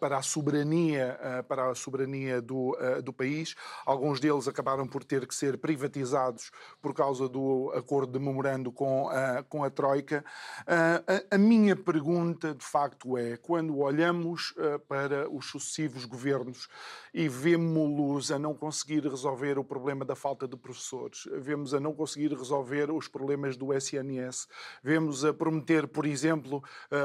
para 0.00 0.18
a 0.18 0.22
soberania, 0.22 1.18
para 1.48 1.70
a 1.70 1.74
soberania 1.74 2.40
do 2.42 2.57
do, 2.58 2.70
uh, 2.70 3.02
do 3.02 3.12
país. 3.12 3.54
Alguns 3.86 4.18
deles 4.18 4.48
acabaram 4.48 4.86
por 4.86 5.04
ter 5.04 5.26
que 5.26 5.34
ser 5.34 5.58
privatizados 5.58 6.50
por 6.82 6.92
causa 6.92 7.28
do 7.28 7.72
acordo 7.74 8.18
de 8.18 8.24
memorando 8.24 8.72
com, 8.72 9.06
uh, 9.06 9.44
com 9.48 9.62
a 9.62 9.70
Troika. 9.70 10.24
Uh, 10.62 11.28
a, 11.30 11.36
a, 11.36 11.38
minha 11.38 11.76
pergunta, 11.76 12.54
de 12.54 12.64
facto, 12.64 13.16
é: 13.16 13.36
quando 13.36 13.78
olhamos 13.78 14.54
para 14.88 15.30
os 15.30 15.46
sucessivos 15.46 16.04
governos 16.04 16.68
e 17.12 17.28
vemos-los 17.28 18.32
a 18.32 18.38
não 18.38 18.54
conseguir 18.54 19.02
resolver 19.06 19.58
o 19.58 19.64
problema 19.64 20.04
da 20.04 20.16
falta 20.16 20.48
de 20.48 20.56
professores, 20.56 21.28
vemos 21.40 21.74
a 21.74 21.80
não 21.80 21.94
conseguir 21.94 22.32
resolver 22.32 22.90
os 22.90 23.08
problemas 23.08 23.56
do 23.56 23.72
SNS, 23.72 24.48
vemos 24.82 25.24
a 25.24 25.32
prometer, 25.32 25.86
por 25.86 26.06
exemplo, 26.06 26.62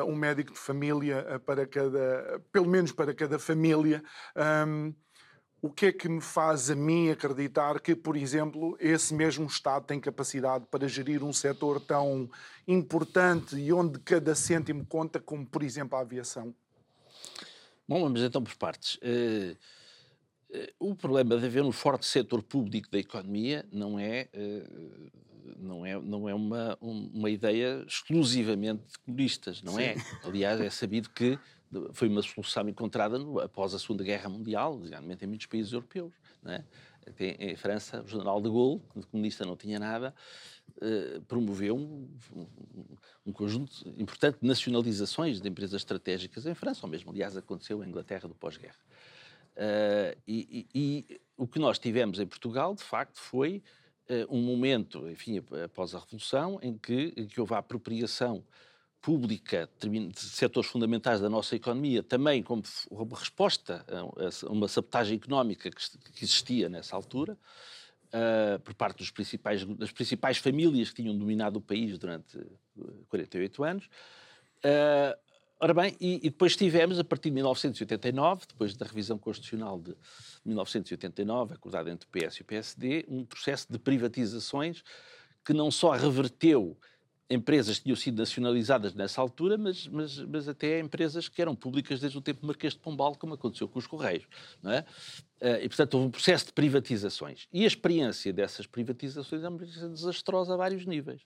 um 0.07 0.15
médico 0.15 0.53
de 0.53 0.59
família 0.59 1.41
para 1.45 1.65
cada, 1.67 2.41
pelo 2.51 2.67
menos 2.67 2.91
para 2.91 3.13
cada 3.13 3.37
família. 3.37 4.03
Um, 4.35 4.93
o 5.63 5.69
que 5.69 5.85
é 5.85 5.91
que 5.93 6.09
me 6.09 6.19
faz 6.19 6.69
a 6.69 6.75
mim 6.75 7.09
acreditar 7.09 7.79
que, 7.79 7.95
por 7.95 8.17
exemplo, 8.17 8.75
esse 8.81 9.13
mesmo 9.13 9.45
Estado 9.47 9.85
tem 9.85 9.97
capacidade 9.97 10.65
para 10.69 10.89
gerir 10.89 11.23
um 11.23 11.31
setor 11.31 11.79
tão 11.79 12.29
importante 12.67 13.55
e 13.55 13.71
onde 13.71 13.97
cada 13.99 14.35
cêntimo 14.35 14.85
conta, 14.85 15.21
como, 15.21 15.45
por 15.45 15.63
exemplo, 15.63 15.97
a 15.97 16.01
aviação? 16.01 16.53
Bom, 17.87 18.01
vamos 18.01 18.21
então 18.21 18.43
por 18.43 18.53
partes. 18.57 18.95
Uh, 18.95 19.55
uh, 20.49 20.91
o 20.91 20.95
problema 20.95 21.37
de 21.37 21.45
haver 21.45 21.63
um 21.63 21.71
forte 21.71 22.07
setor 22.07 22.43
público 22.43 22.91
da 22.91 22.99
economia 22.99 23.65
não 23.71 23.97
é, 23.97 24.27
uh, 24.35 25.11
não 25.57 25.85
é, 25.85 25.97
não 25.97 26.27
é 26.27 26.33
uma, 26.33 26.77
uma 26.81 27.29
ideia 27.29 27.85
exclusivamente 27.87 28.83
de 28.85 28.99
comunistas, 28.99 29.63
não? 29.63 29.75
Sim. 29.75 29.83
é? 29.83 29.95
Aliás, 30.25 30.59
é 30.59 30.69
sabido 30.69 31.09
que 31.09 31.39
foi 31.93 32.07
uma 32.07 32.21
solução 32.21 32.67
encontrada 32.67 33.17
no, 33.17 33.39
após 33.39 33.73
a 33.73 33.79
Segunda 33.79 34.03
Guerra 34.03 34.29
Mundial, 34.29 34.79
geralmente 34.83 35.23
em 35.23 35.27
muitos 35.27 35.47
países 35.47 35.71
europeus. 35.73 36.13
É? 36.45 36.63
Em 37.39 37.55
França, 37.55 38.01
o 38.01 38.07
general 38.07 38.41
de 38.41 38.49
Gaulle, 38.49 38.81
que 38.93 39.03
comunista 39.07 39.45
não 39.45 39.57
tinha 39.57 39.77
nada, 39.77 40.13
eh, 40.81 41.21
promoveu 41.27 41.75
um, 41.77 42.09
um, 42.35 42.47
um, 43.27 43.31
conjunto 43.31 43.87
importante 43.97 44.39
de 44.41 44.47
nacionalizações 44.47 45.39
de 45.39 45.47
empresas 45.47 45.81
estratégicas 45.81 46.45
em 46.45 46.53
França, 46.55 46.81
ou 46.83 46.89
mesmo, 46.89 47.11
aliás, 47.11 47.37
aconteceu 47.37 47.83
em 47.83 47.87
Inglaterra 47.87 48.27
do 48.27 48.35
pós-guerra. 48.35 48.79
Uh, 49.55 50.17
e, 50.27 50.67
e, 50.73 51.07
e, 51.09 51.21
o 51.37 51.47
que 51.47 51.59
nós 51.59 51.77
tivemos 51.77 52.19
em 52.19 52.25
Portugal, 52.25 52.73
de 52.73 52.83
facto, 52.83 53.19
foi 53.19 53.61
uh, 54.09 54.35
um 54.35 54.41
momento, 54.41 55.07
enfim, 55.09 55.43
após 55.63 55.93
a 55.93 55.99
Revolução, 55.99 56.59
em 56.61 56.75
que, 56.75 57.13
em 57.15 57.27
que 57.27 57.39
houve 57.39 57.53
a 57.53 57.59
apropriação 57.59 58.43
pública 59.03 59.69
de 59.81 60.17
setores 60.17 60.69
fundamentais 60.69 61.19
da 61.19 61.29
nossa 61.29 61.57
economia, 61.57 62.01
também 62.01 62.41
como 62.41 62.63
resposta 63.13 63.85
a 63.89 64.47
uma 64.47 64.69
sabotagem 64.69 65.17
económica 65.17 65.69
que 65.69 66.23
existia 66.23 66.69
nessa 66.69 66.95
altura, 66.95 67.37
uh, 68.13 68.59
por 68.61 68.73
parte 68.73 68.99
dos 68.99 69.11
principais, 69.11 69.65
das 69.65 69.91
principais 69.91 70.37
famílias 70.37 70.89
que 70.89 71.03
tinham 71.03 71.17
dominado 71.17 71.59
o 71.59 71.61
país 71.61 71.97
durante 71.97 72.39
48 73.09 73.63
anos. 73.65 73.85
Uh, 74.63 75.19
ora 75.59 75.73
bem, 75.73 75.97
e, 75.99 76.15
e, 76.25 76.29
depois 76.29 76.55
tivemos, 76.55 76.97
a 76.97 77.03
partir 77.03 77.27
de 77.27 77.35
1989, 77.35 78.45
depois 78.47 78.73
da 78.73 78.85
revisão 78.85 79.17
constitucional 79.17 79.81
de 79.81 79.93
1989, 80.45 81.55
acordada 81.55 81.91
entre 81.91 82.07
o 82.07 82.09
PS 82.09 82.37
e 82.37 82.41
o 82.41 82.45
PSD, 82.45 83.05
um 83.09 83.25
processo 83.25 83.67
de 83.69 83.77
privatizações 83.77 84.81
que 85.43 85.51
não 85.51 85.69
só 85.69 85.91
reverteu 85.91 86.77
empresas 87.33 87.77
que 87.77 87.83
tinham 87.83 87.95
sido 87.95 88.17
nacionalizadas 88.17 88.93
nessa 88.93 89.21
altura, 89.21 89.57
mas, 89.57 89.87
mas, 89.87 90.17
mas 90.19 90.47
até 90.47 90.79
empresas 90.79 91.27
que 91.27 91.41
eram 91.41 91.55
públicas 91.55 91.99
desde 91.99 92.17
o 92.17 92.21
tempo 92.21 92.45
Marquês 92.45 92.73
de 92.73 92.79
Pombal, 92.79 93.15
como 93.15 93.33
aconteceu 93.33 93.67
com 93.67 93.79
os 93.79 93.87
Correios. 93.87 94.25
Não 94.61 94.71
é? 94.71 94.85
Eh, 95.41 95.65
e, 95.65 95.67
portanto, 95.67 95.95
houve 95.95 96.07
um 96.07 96.11
processo 96.11 96.45
de 96.45 96.53
privatizações. 96.53 97.47
E 97.51 97.63
a 97.63 97.67
experiência 97.67 98.31
dessas 98.31 98.65
privatizações 98.65 99.43
é 99.43 99.49
uma 99.49 99.57
experiência 99.57 99.89
desastrosa 99.89 100.53
a 100.53 100.57
vários 100.57 100.85
níveis. 100.85 101.21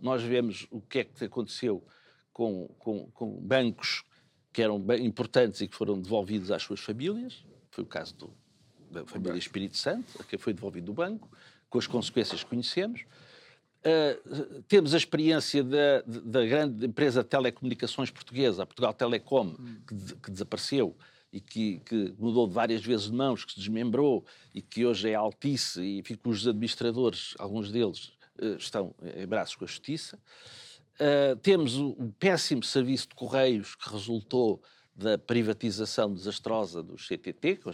Nós 0.00 0.22
vemos 0.22 0.66
o 0.70 0.80
que 0.80 1.00
é 1.00 1.04
que 1.04 1.24
aconteceu 1.24 1.84
com, 2.32 2.68
com, 2.78 3.10
com 3.10 3.40
bancos 3.40 4.04
que 4.52 4.62
eram 4.62 4.84
importantes 5.00 5.60
e 5.60 5.68
que 5.68 5.74
foram 5.74 6.00
devolvidos 6.00 6.50
às 6.50 6.62
suas 6.62 6.80
famílias. 6.80 7.44
Foi 7.70 7.84
o 7.84 7.86
caso 7.86 8.14
do, 8.16 8.32
da 8.90 9.04
família 9.04 9.36
Espírito 9.36 9.76
Santo, 9.76 10.24
que 10.24 10.38
foi 10.38 10.52
devolvido 10.52 10.86
do 10.86 10.92
banco, 10.92 11.30
com 11.68 11.78
as 11.78 11.86
consequências 11.86 12.42
que 12.42 12.50
conhecemos. 12.50 13.04
Uh, 13.78 14.62
temos 14.62 14.92
a 14.92 14.96
experiência 14.96 15.62
da, 15.62 16.02
da, 16.04 16.44
grande 16.44 16.84
empresa 16.84 17.22
de 17.22 17.28
telecomunicações 17.28 18.10
portuguesa, 18.10 18.64
a 18.64 18.66
Portugal 18.66 18.92
Telecom, 18.92 19.54
que, 19.86 20.16
que, 20.16 20.30
desapareceu 20.32 20.96
e 21.32 21.40
que, 21.40 21.78
que, 21.86 22.12
mudou 22.18 22.48
de 22.48 22.54
várias 22.54 22.84
vezes 22.84 23.06
de 23.06 23.12
mãos, 23.12 23.44
que 23.44 23.52
se 23.52 23.58
desmembrou 23.60 24.24
e 24.52 24.60
que 24.60 24.84
hoje 24.84 25.10
é 25.10 25.14
Altice 25.14 25.80
e 25.80 25.98
enfim, 26.00 26.16
cujos 26.16 26.48
administradores, 26.48 27.34
alguns 27.38 27.70
deles, 27.70 28.12
uh, 28.40 28.56
estão 28.58 28.94
em 29.16 29.26
braços 29.26 29.54
com 29.54 29.64
a 29.64 29.68
justiça. 29.68 30.18
Uh, 30.94 31.36
temos 31.36 31.76
o, 31.76 31.90
o 31.90 32.12
péssimo 32.18 32.64
serviço 32.64 33.08
de 33.08 33.14
correios 33.14 33.76
que 33.76 33.88
resultou 33.88 34.60
da 34.98 35.16
privatização 35.16 36.12
desastrosa 36.12 36.82
do 36.82 36.96
CTT, 36.96 37.56
que 37.56 37.64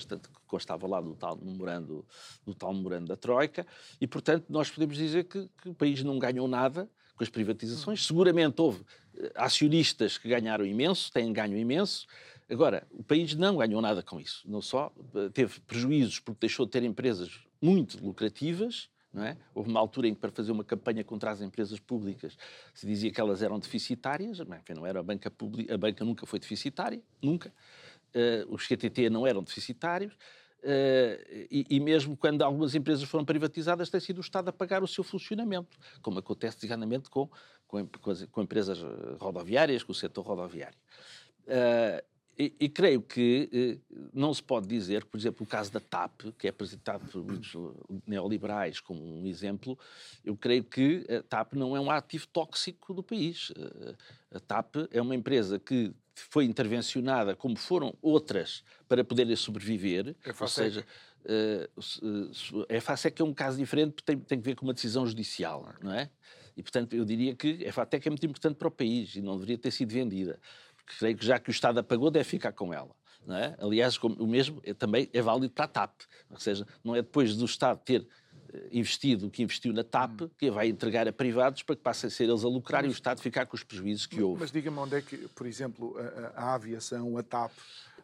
constava 0.46 0.86
lá 0.86 1.00
do 1.00 1.14
tal 1.14 1.38
memorando, 1.38 2.04
do 2.44 2.54
tal 2.54 2.74
memorando 2.74 3.06
da 3.06 3.16
Troika, 3.16 3.66
e, 3.98 4.06
portanto, 4.06 4.44
nós 4.50 4.70
podemos 4.70 4.94
dizer 4.94 5.24
que, 5.24 5.48
que, 5.62 5.70
o 5.70 5.74
país 5.74 6.02
não 6.02 6.18
ganhou 6.18 6.46
nada 6.46 6.86
com 7.16 7.24
as 7.24 7.30
privatizações. 7.30 7.98
Hum. 8.00 8.06
Seguramente 8.08 8.60
houve 8.60 8.84
eh, 9.16 9.32
acionistas 9.36 10.18
que 10.18 10.28
ganharam 10.28 10.66
imenso, 10.66 11.10
têm 11.10 11.32
ganho 11.32 11.56
imenso. 11.56 12.06
Agora, 12.50 12.86
o 12.90 13.02
país 13.02 13.34
não 13.34 13.56
ganhou 13.56 13.80
nada 13.80 14.02
com 14.02 14.20
isso. 14.20 14.42
Não 14.46 14.60
só 14.60 14.92
eh, 15.14 15.30
teve 15.32 15.60
prejuízos 15.60 16.20
porque 16.20 16.40
deixou 16.40 16.66
de 16.66 16.72
ter 16.72 16.82
empresas 16.82 17.40
muito 17.58 18.04
lucrativas, 18.04 18.90
é? 19.22 19.36
Houve 19.54 19.70
uma 19.70 19.78
altura 19.78 20.08
em 20.08 20.14
que, 20.14 20.20
para 20.20 20.30
fazer 20.32 20.50
uma 20.50 20.64
campanha 20.64 21.04
contra 21.04 21.30
as 21.30 21.40
empresas 21.40 21.78
públicas, 21.78 22.36
se 22.74 22.86
dizia 22.86 23.12
que 23.12 23.20
elas 23.20 23.42
eram 23.42 23.58
deficitárias. 23.58 24.40
Enfim, 24.40 24.74
não 24.74 24.84
era 24.84 25.00
a 25.00 25.02
banca 25.02 25.30
pública, 25.30 25.72
a 25.72 25.78
banca 25.78 26.04
nunca 26.04 26.26
foi 26.26 26.38
deficitária, 26.38 27.00
nunca. 27.22 27.52
Uh, 28.14 28.52
os 28.52 28.66
CTT 28.66 29.10
não 29.10 29.26
eram 29.26 29.42
deficitários. 29.42 30.14
Uh, 30.64 31.46
e, 31.50 31.66
e, 31.68 31.80
mesmo 31.80 32.16
quando 32.16 32.42
algumas 32.42 32.74
empresas 32.74 33.04
foram 33.04 33.24
privatizadas, 33.24 33.90
tem 33.90 34.00
sido 34.00 34.18
o 34.18 34.20
Estado 34.22 34.48
a 34.48 34.52
pagar 34.52 34.82
o 34.82 34.88
seu 34.88 35.04
funcionamento, 35.04 35.76
como 36.00 36.18
acontece, 36.18 36.56
desigualmente, 36.56 37.10
com, 37.10 37.28
com, 37.68 37.86
com, 38.32 38.42
empresas 38.42 38.78
rodoviárias, 39.20 39.82
com 39.82 39.92
o 39.92 39.94
setor 39.94 40.24
rodoviário. 40.24 40.78
Uh, 41.42 42.13
e, 42.38 42.54
e, 42.58 42.68
creio 42.68 43.00
que 43.00 43.48
eh, 43.52 43.96
não 44.12 44.34
se 44.34 44.42
pode 44.42 44.66
dizer, 44.66 45.04
por 45.04 45.16
exemplo, 45.18 45.44
o 45.44 45.46
caso 45.46 45.72
da 45.72 45.80
TAP, 45.80 46.22
que 46.38 46.46
é 46.46 46.50
apresentado 46.50 47.06
por 47.10 47.22
muitos 47.22 47.52
neoliberais 48.06 48.80
como 48.80 49.20
um 49.20 49.26
exemplo, 49.26 49.78
eu 50.24 50.36
creio 50.36 50.64
que 50.64 51.06
a 51.08 51.22
TAP 51.22 51.54
não 51.54 51.76
é 51.76 51.80
um 51.80 51.90
ativo 51.90 52.26
tóxico 52.28 52.92
do 52.92 53.02
país. 53.02 53.52
Eh, 53.56 53.94
a 54.32 54.40
TAP 54.40 54.76
é 54.90 55.00
uma 55.00 55.14
empresa 55.14 55.58
que 55.58 55.92
foi 56.14 56.44
intervencionada, 56.44 57.36
como 57.36 57.56
foram 57.56 57.96
outras, 58.02 58.64
para 58.88 59.04
poderem 59.04 59.36
sobreviver, 59.36 60.16
é 60.24 60.34
ou 60.38 60.48
seja, 60.48 60.84
eh, 61.24 61.68
é 62.68 62.80
fácil 62.80 63.08
é 63.08 63.10
que 63.10 63.22
é 63.22 63.24
um 63.24 63.34
caso 63.34 63.58
diferente 63.58 63.92
porque 63.92 64.12
tem, 64.12 64.18
tem 64.18 64.38
que 64.38 64.44
ver 64.44 64.56
com 64.56 64.66
uma 64.66 64.74
decisão 64.74 65.06
judicial, 65.06 65.72
não 65.82 65.92
é? 65.92 66.10
E, 66.56 66.62
portanto, 66.62 66.94
eu 66.94 67.04
diria 67.04 67.34
que 67.34 67.66
a 67.66 67.72
FATEC 67.72 68.06
é 68.06 68.10
muito 68.10 68.24
importante 68.26 68.56
para 68.56 68.68
o 68.68 68.70
país 68.70 69.16
e 69.16 69.20
não 69.20 69.34
deveria 69.34 69.58
ter 69.58 69.70
sido 69.70 69.92
vendida 69.92 70.38
creio 70.86 71.16
que 71.16 71.24
já 71.24 71.38
que 71.38 71.50
o 71.50 71.52
Estado 71.52 71.78
a 71.78 71.82
pagou, 71.82 72.10
deve 72.10 72.24
ficar 72.24 72.52
com 72.52 72.72
ela. 72.72 72.94
É? 73.26 73.56
Aliás, 73.58 73.96
o 73.96 74.26
mesmo 74.26 74.60
é, 74.64 74.74
também 74.74 75.08
é 75.12 75.22
válido 75.22 75.52
para 75.52 75.64
a 75.64 75.68
TAP. 75.68 76.02
Ou 76.30 76.38
seja, 76.38 76.66
não 76.84 76.94
é 76.94 77.00
depois 77.00 77.34
do 77.34 77.46
Estado 77.46 77.80
ter 77.82 78.06
investido 78.70 79.26
o 79.26 79.30
que 79.30 79.42
investiu 79.42 79.72
na 79.72 79.82
TAP, 79.82 80.22
hum. 80.22 80.30
que 80.38 80.50
vai 80.50 80.68
entregar 80.68 81.08
a 81.08 81.12
privados 81.12 81.62
para 81.62 81.76
que 81.76 81.82
passem 81.82 82.08
a 82.08 82.10
ser 82.10 82.24
eles 82.24 82.44
a 82.44 82.48
lucrar 82.48 82.82
mas, 82.82 82.90
e 82.90 82.94
o 82.94 82.96
Estado 82.96 83.20
ficar 83.20 83.46
com 83.46 83.56
os 83.56 83.62
prejuízos 83.62 84.06
que 84.06 84.22
houve. 84.22 84.40
Mas 84.40 84.50
diga-me 84.50 84.78
onde 84.78 84.96
é 84.96 85.00
que, 85.00 85.16
por 85.28 85.46
exemplo, 85.46 85.96
a, 85.98 86.42
a, 86.42 86.54
aviação, 86.54 87.16
a 87.18 87.22
TAP, 87.22 87.52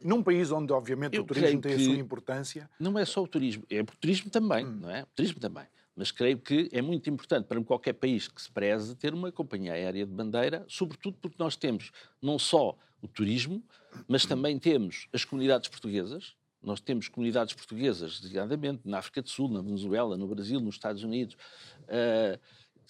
num 0.03 0.23
país 0.23 0.51
onde, 0.51 0.73
obviamente, 0.73 1.17
Eu 1.17 1.23
o 1.23 1.27
turismo 1.27 1.61
tem 1.61 1.75
a 1.75 1.79
sua 1.79 1.97
importância. 1.97 2.71
Não 2.79 2.99
é 2.99 3.05
só 3.05 3.23
o 3.23 3.29
turismo, 3.29 3.65
é 3.71 3.81
o 3.81 3.85
turismo 3.85 4.31
também, 4.31 4.67
hum. 4.67 4.79
não 4.81 4.91
é? 4.91 5.03
O 5.03 5.09
turismo 5.15 5.41
também. 5.41 5.65
Mas 6.01 6.11
creio 6.11 6.39
que 6.39 6.67
é 6.73 6.81
muito 6.81 7.11
importante 7.11 7.45
para 7.45 7.63
qualquer 7.63 7.93
país 7.93 8.27
que 8.27 8.41
se 8.41 8.51
preze 8.51 8.97
ter 8.97 9.13
uma 9.13 9.31
companhia 9.31 9.75
aérea 9.75 10.07
de 10.07 10.11
bandeira, 10.11 10.65
sobretudo 10.67 11.19
porque 11.21 11.37
nós 11.39 11.57
temos 11.57 11.93
não 12.23 12.39
só 12.39 12.75
o 13.03 13.07
turismo, 13.07 13.63
mas 14.09 14.25
também 14.25 14.59
temos 14.59 15.09
as 15.13 15.27
comunidades 15.27 15.69
portuguesas. 15.69 16.35
Nós 16.63 16.81
temos 16.81 17.07
comunidades 17.07 17.53
portuguesas, 17.53 18.19
designadamente, 18.19 18.81
na 18.87 18.97
África 18.97 19.21
do 19.21 19.29
Sul, 19.29 19.51
na 19.51 19.61
Venezuela, 19.61 20.17
no 20.17 20.27
Brasil, 20.27 20.59
nos 20.59 20.77
Estados 20.77 21.03
Unidos. 21.03 21.37
Uh, 21.83 22.41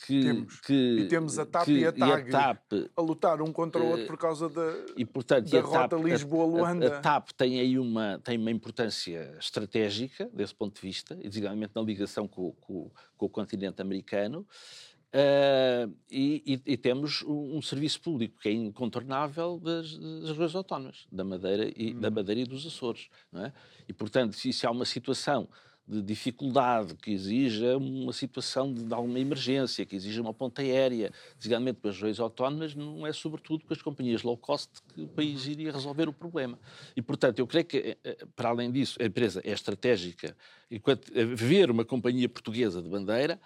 que, 0.06 0.22
temos. 0.22 0.60
Que, 0.60 0.72
e 0.72 1.08
temos 1.08 1.38
a 1.38 1.46
TAP 1.46 1.64
que, 1.64 1.78
e 1.78 1.86
a 1.86 1.92
TAG 1.92 2.30
e 2.30 2.34
a, 2.34 2.38
TAP, 2.38 2.72
a 2.96 3.00
lutar 3.00 3.42
um 3.42 3.52
contra 3.52 3.82
o 3.82 3.90
outro 3.90 4.06
por 4.06 4.16
causa 4.16 4.48
da, 4.48 4.84
e, 4.96 5.04
portanto, 5.04 5.50
da 5.50 5.60
rota 5.60 5.96
Lisboa-Luanda. 5.96 6.94
A, 6.94 6.98
a, 6.98 7.00
TAP 7.00 7.30
tem 7.36 7.60
aí 7.60 7.78
uma, 7.78 8.18
tem 8.24 8.38
uma 8.38 8.50
importância 8.50 9.36
estratégica, 9.38 10.28
desse 10.32 10.54
ponto 10.54 10.74
de 10.74 10.80
vista, 10.80 11.18
e 11.20 11.28
designadamente 11.28 11.72
na 11.74 11.82
ligação 11.82 12.26
com, 12.26 12.52
com, 12.52 12.90
com 13.16 13.26
o 13.26 13.28
continente 13.28 13.82
americano. 13.82 14.46
Uh, 15.12 15.92
e, 16.08 16.60
e, 16.64 16.72
e, 16.72 16.76
temos 16.76 17.22
um, 17.22 17.56
um, 17.56 17.62
serviço 17.62 18.00
público 18.00 18.38
que 18.40 18.48
é 18.48 18.52
incontornável 18.52 19.58
das, 19.58 19.98
das 19.98 20.28
regiões 20.28 20.54
autónomas, 20.54 21.08
da 21.10 21.24
Madeira 21.24 21.68
e, 21.76 21.92
hum. 21.92 22.00
da 22.00 22.12
Madeira 22.12 22.42
e 22.42 22.44
dos 22.44 22.64
Açores. 22.64 23.08
É? 23.34 23.50
E, 23.88 23.92
portanto, 23.92 24.36
se, 24.36 24.52
se 24.52 24.64
há 24.64 24.70
uma 24.70 24.84
situação 24.84 25.48
de 25.86 26.02
dificuldade, 26.02 26.94
que 26.94 27.10
exija 27.10 27.76
uma 27.76 28.12
situação 28.12 28.72
de, 28.72 28.84
de 28.84 28.94
alguma 28.94 29.18
emergência, 29.18 29.84
que 29.84 29.96
exija 29.96 30.20
uma 30.22 30.32
ponta 30.32 30.62
aérea, 30.62 31.12
designadamente 31.36 31.80
para 31.80 31.90
as 31.90 31.96
regiões 31.96 32.20
autónomas, 32.20 32.74
não 32.74 33.06
é 33.06 33.12
sobretudo 33.12 33.64
com 33.64 33.72
as 33.72 33.82
companhias 33.82 34.22
low 34.22 34.36
cost 34.36 34.70
que 34.94 35.02
o 35.02 35.08
país 35.08 35.44
uhum. 35.44 35.52
iria 35.52 35.72
resolver 35.72 36.08
o 36.08 36.12
problema. 36.12 36.58
E, 36.94 37.02
portanto, 37.02 37.40
eu 37.40 37.46
creio 37.46 37.64
que, 37.64 37.76
eh, 37.76 37.98
eh, 38.04 38.26
para 38.36 38.50
além 38.50 38.70
disso, 38.70 39.02
a 39.02 39.04
empresa 39.04 39.40
é 39.44 39.50
estratégica, 39.50 40.36
enquanto 40.70 41.10
haver 41.18 41.70
uma 41.70 41.84
companhia 41.84 42.28
portuguesa 42.28 42.80
de 42.80 42.88
bandeira, 42.88 43.40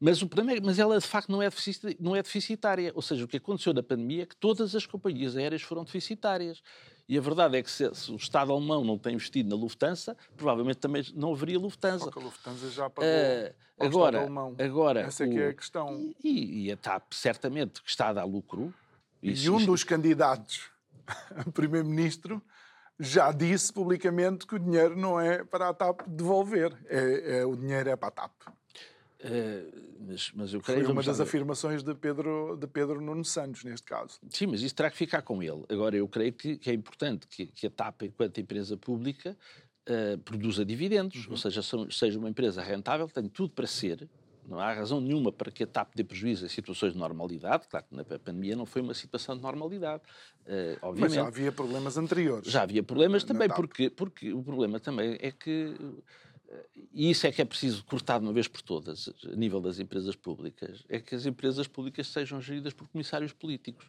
mas 0.00 0.22
o 0.22 0.26
problema 0.26 0.56
é, 0.56 0.60
mas 0.62 0.78
ela 0.78 0.98
de 0.98 1.06
facto 1.06 1.30
não 1.30 1.42
é, 1.42 1.50
não 1.98 2.16
é 2.16 2.22
deficitária. 2.22 2.90
Ou 2.94 3.02
seja, 3.02 3.22
o 3.22 3.28
que 3.28 3.36
aconteceu 3.36 3.74
na 3.74 3.82
pandemia 3.82 4.22
é 4.22 4.26
que 4.26 4.34
todas 4.34 4.74
as 4.74 4.86
companhias 4.86 5.36
aéreas 5.36 5.60
foram 5.60 5.84
deficitárias. 5.84 6.62
E 7.10 7.18
a 7.18 7.20
verdade 7.20 7.56
é 7.56 7.62
que 7.62 7.68
se, 7.68 7.92
se, 7.92 8.12
o 8.12 8.14
Estado 8.14 8.52
alemão 8.52 8.84
não 8.84 8.96
tem 8.96 9.14
investido 9.14 9.50
na 9.50 9.60
Lufthansa, 9.60 10.16
provavelmente 10.36 10.76
também 10.76 11.04
não 11.12 11.32
haveria 11.32 11.58
Lufthansa. 11.58 12.04
Porque 12.04 12.20
a 12.20 12.22
Lufthansa 12.22 12.70
já 12.70 12.88
pagou 12.88 13.10
uh, 13.10 13.84
agora, 13.84 14.20
alemão. 14.20 14.54
Agora, 14.56 15.00
Essa 15.00 15.24
é 15.24 15.28
que 15.28 15.40
é 15.40 15.48
a 15.48 15.52
questão. 15.52 16.14
E, 16.22 16.66
e 16.66 16.70
a 16.70 16.76
TAP, 16.76 17.12
certamente, 17.12 17.82
que 17.82 17.90
está 17.90 18.10
a 18.10 18.12
dar 18.12 18.24
lucro. 18.24 18.72
E 19.20 19.50
um 19.50 19.66
dos 19.66 19.82
candidatos 19.82 20.70
a 21.34 21.42
primeiro-ministro 21.50 22.40
já 22.96 23.32
disse 23.32 23.72
publicamente 23.72 24.46
que 24.46 24.54
o 24.54 24.58
dinheiro 24.60 24.96
não 24.96 25.20
é 25.20 25.42
para 25.42 25.70
a 25.70 25.74
TAP 25.74 26.02
devolver. 26.06 26.78
É, 26.86 27.38
é 27.40 27.44
o 27.44 27.56
dinheiro 27.56 27.90
é 27.90 27.96
para 27.96 28.06
a 28.06 28.12
TAP. 28.12 28.32
Uh, 29.22 29.90
mas, 30.00 30.32
mas 30.34 30.54
eu 30.54 30.60
creio 30.60 30.84
Foi 30.84 30.92
uma 30.92 31.02
das 31.02 31.20
afirmações 31.20 31.82
de 31.82 31.94
Pedro, 31.94 32.56
de 32.58 32.66
Pedro 32.66 33.00
Nuno 33.00 33.24
Santos, 33.24 33.64
neste 33.64 33.86
caso. 33.86 34.18
Sim, 34.30 34.46
mas 34.46 34.62
isso 34.62 34.74
terá 34.74 34.90
que 34.90 34.96
ficar 34.96 35.22
com 35.22 35.42
ele. 35.42 35.62
Agora, 35.68 35.94
eu 35.94 36.08
creio 36.08 36.32
que, 36.32 36.56
que 36.56 36.70
é 36.70 36.72
importante 36.72 37.26
que, 37.26 37.46
que, 37.46 37.66
a 37.66 37.70
TAP, 37.70 38.02
enquanto 38.02 38.40
empresa 38.40 38.76
pública, 38.78 39.36
uh, 39.88 40.18
produza 40.18 40.64
dividendos, 40.64 41.26
uhum. 41.26 41.32
ou 41.32 41.36
seja, 41.36 41.60
seja 41.90 42.18
uma 42.18 42.30
empresa 42.30 42.62
rentável, 42.62 43.08
tem 43.08 43.28
tudo 43.28 43.52
para 43.52 43.66
ser. 43.66 44.08
Não 44.48 44.58
há 44.58 44.72
razão 44.72 45.00
nenhuma 45.00 45.30
para 45.30 45.50
que 45.50 45.62
a 45.62 45.66
TAP 45.66 45.94
dê 45.94 46.02
prejuízo 46.02 46.46
em 46.46 46.48
situações 46.48 46.94
de 46.94 46.98
normalidade. 46.98 47.68
Claro 47.68 47.86
que 47.88 47.94
na 47.94 48.04
pandemia 48.04 48.56
não 48.56 48.66
foi 48.66 48.80
uma 48.80 48.94
situação 48.94 49.36
de 49.36 49.42
normalidade, 49.42 50.02
uh, 50.46 50.78
obviamente. 50.82 51.00
Mas 51.00 51.12
já 51.12 51.26
havia 51.26 51.52
problemas 51.52 51.98
anteriores. 51.98 52.50
Já 52.50 52.62
havia 52.62 52.82
problemas 52.82 53.22
também, 53.22 53.48
porque, 53.50 53.90
porque 53.90 54.32
o 54.32 54.42
problema 54.42 54.80
também 54.80 55.18
é 55.20 55.30
que 55.30 55.76
e 56.92 57.10
isso 57.10 57.26
é 57.26 57.32
que 57.32 57.40
é 57.40 57.44
preciso 57.44 57.84
cortar 57.84 58.18
de 58.18 58.24
uma 58.24 58.32
vez 58.32 58.48
por 58.48 58.62
todas, 58.62 59.08
a 59.24 59.36
nível 59.36 59.60
das 59.60 59.78
empresas 59.78 60.16
públicas, 60.16 60.84
é 60.88 60.98
que 60.98 61.14
as 61.14 61.24
empresas 61.26 61.66
públicas 61.66 62.08
sejam 62.08 62.40
geridas 62.40 62.72
por 62.72 62.88
comissários 62.88 63.32
políticos. 63.32 63.86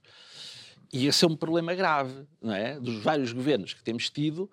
E 0.94 1.08
esse 1.08 1.24
é 1.24 1.28
um 1.28 1.38
problema 1.38 1.74
grave, 1.74 2.28
não 2.42 2.54
é? 2.54 2.78
Dos 2.78 3.02
vários 3.02 3.32
governos 3.32 3.74
que 3.74 3.82
temos 3.82 4.10
tido, 4.10 4.52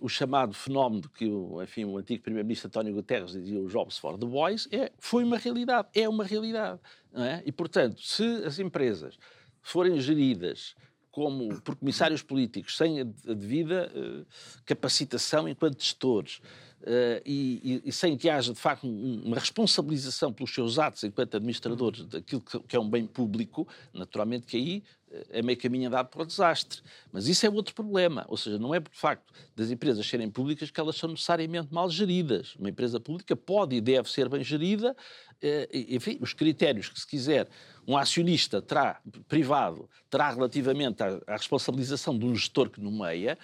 o 0.00 0.08
chamado 0.10 0.52
fenómeno 0.52 1.08
que 1.08 1.26
o, 1.26 1.62
enfim, 1.62 1.84
o 1.86 1.96
antigo 1.96 2.22
primeiro-ministro 2.22 2.68
António 2.68 2.92
Guterres 2.92 3.32
dizia, 3.32 3.58
o 3.58 3.66
Jobs 3.66 3.96
for 3.96 4.18
the 4.18 4.26
Boys, 4.26 4.68
é, 4.70 4.92
foi 4.98 5.24
uma 5.24 5.38
realidade, 5.38 5.88
é 5.94 6.06
uma 6.06 6.22
realidade, 6.22 6.78
não 7.10 7.24
é? 7.24 7.42
E, 7.46 7.50
portanto, 7.50 8.02
se 8.02 8.24
as 8.44 8.58
empresas 8.58 9.18
forem 9.62 9.98
geridas 10.00 10.74
como 11.10 11.60
por 11.62 11.74
comissários 11.76 12.22
políticos 12.22 12.76
sem 12.76 13.00
a 13.00 13.04
devida 13.34 13.90
uh, 13.94 14.26
capacitação 14.64 15.48
enquanto 15.48 15.82
gestores, 15.82 16.40
Uh, 16.82 17.20
e, 17.26 17.82
e, 17.84 17.92
sem 17.92 18.16
que 18.16 18.30
haja, 18.30 18.54
de 18.54 18.58
facto, 18.58 18.86
um, 18.86 19.22
uma 19.26 19.38
responsabilização 19.38 20.32
pelos 20.32 20.54
seus 20.54 20.78
atos 20.78 21.04
enquanto 21.04 21.36
administradores 21.36 22.06
daquilo 22.06 22.40
que, 22.40 22.58
que, 22.60 22.74
é 22.74 22.80
um 22.80 22.88
bem 22.88 23.06
público, 23.06 23.68
naturalmente 23.92 24.46
que 24.46 24.56
aí 24.56 24.82
uh, 25.10 25.26
é 25.28 25.42
meio 25.42 25.58
caminho 25.58 25.88
andado 25.88 26.08
para 26.08 26.22
o 26.22 26.26
desastre. 26.26 26.80
Mas 27.12 27.28
isso 27.28 27.44
é 27.44 27.50
outro 27.50 27.74
problema. 27.74 28.24
Ou 28.28 28.36
seja, 28.36 28.58
não 28.58 28.74
é 28.74 28.80
por 28.80 28.94
facto 28.94 29.30
das 29.54 29.70
empresas 29.70 30.06
serem 30.06 30.30
públicas 30.30 30.70
que 30.70 30.80
elas 30.80 30.96
são 30.96 31.10
necessariamente 31.10 31.68
mal 31.70 31.90
geridas. 31.90 32.56
Uma 32.56 32.70
empresa 32.70 32.98
pública 32.98 33.36
pode 33.36 33.76
e 33.76 33.80
deve 33.82 34.10
ser 34.10 34.30
bem 34.30 34.42
gerida. 34.42 34.96
Uh, 35.42 35.68
enfim, 35.72 36.16
os 36.18 36.32
critérios 36.32 36.88
que, 36.88 36.98
se 36.98 37.06
quiser, 37.06 37.46
um 37.86 37.94
acionista 37.94 38.62
terá, 38.62 39.00
privado 39.28 39.88
terá 40.08 40.30
relativamente 40.30 41.02
à, 41.02 41.20
à 41.26 41.32
responsabilização 41.32 42.18
de 42.18 42.24
um 42.24 42.34
gestor 42.34 42.70
que 42.70 42.80
nomeia, 42.80 43.32
eh, 43.32 43.36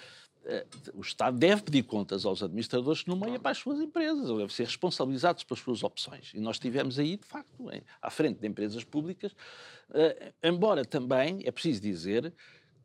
o 0.94 1.00
Estado 1.00 1.36
deve 1.36 1.62
pedir 1.62 1.82
contas 1.82 2.24
aos 2.24 2.42
administradores 2.42 3.02
que 3.02 3.08
nomeia 3.08 3.38
para 3.38 3.50
as 3.50 3.58
suas 3.58 3.80
empresas, 3.80 4.28
ou 4.30 4.38
deve 4.38 4.52
ser 4.52 4.64
responsabilizados 4.64 5.42
pelas 5.42 5.62
suas 5.62 5.82
opções. 5.82 6.32
E 6.34 6.40
nós 6.40 6.58
tivemos 6.58 6.98
aí, 6.98 7.16
de 7.16 7.26
facto, 7.26 7.68
à 8.00 8.10
frente 8.10 8.40
de 8.40 8.46
empresas 8.46 8.84
públicas, 8.84 9.32
uh, 9.32 10.32
embora 10.42 10.84
também 10.84 11.42
é 11.44 11.50
preciso 11.50 11.80
dizer 11.80 12.32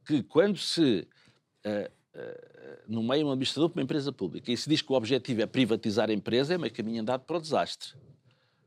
que 0.05 0.23
quando 0.23 0.57
se 0.57 1.07
uh, 1.65 1.91
uh, 2.19 2.81
nomeia 2.87 3.25
um 3.25 3.31
administrador 3.31 3.69
para 3.69 3.79
uma 3.79 3.83
empresa 3.83 4.11
pública 4.11 4.51
e 4.51 4.57
se 4.57 4.67
diz 4.67 4.81
que 4.81 4.91
o 4.91 4.95
objetivo 4.95 5.41
é 5.41 5.45
privatizar 5.45 6.09
a 6.09 6.13
empresa, 6.13 6.55
é 6.55 6.57
meio 6.57 6.73
caminho 6.73 7.01
andado 7.01 7.21
para 7.21 7.37
o 7.37 7.41
desastre. 7.41 7.93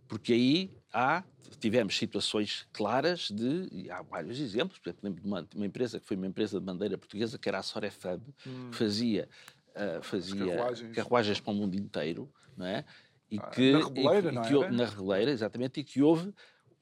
Porque 0.09 0.33
aí 0.33 0.71
há, 0.93 1.23
tivemos 1.59 1.97
situações 1.97 2.67
claras 2.73 3.31
de, 3.31 3.69
e 3.73 3.91
há 3.91 4.03
vários 4.03 4.39
exemplos, 4.39 4.79
por 4.79 4.89
exemplo, 4.89 5.01
lembro 5.05 5.23
de 5.23 5.27
uma, 5.27 5.49
uma, 5.55 5.67
empresa 5.67 5.99
que 5.99 6.07
foi 6.07 6.17
uma 6.17 6.27
empresa 6.27 6.59
de 6.59 6.65
bandeira 6.65 6.99
portuguesa, 6.99 7.39
que 7.39 7.49
era 7.49 7.59
a 7.59 7.63
Sorefab, 7.63 8.23
hum. 8.47 8.71
que 8.71 8.77
fazia, 8.77 9.29
uh, 9.71 10.03
fazia 10.03 10.47
carruagens. 10.47 10.97
carruagens. 10.97 11.41
para 11.41 11.53
o 11.53 11.55
mundo 11.55 11.75
inteiro, 11.75 12.31
não 12.57 12.67
é? 12.67 12.85
E 13.31 13.39
ah, 13.39 13.47
que, 13.49 13.73
na 13.73 13.79
Reboleira, 13.79 14.29
e, 14.29 14.33
não 14.33 14.43
que, 14.43 14.69
Na 14.71 14.85
Reboleira, 14.85 15.31
exatamente, 15.31 15.81
e 15.81 15.85
que 15.85 16.03
houve 16.03 16.33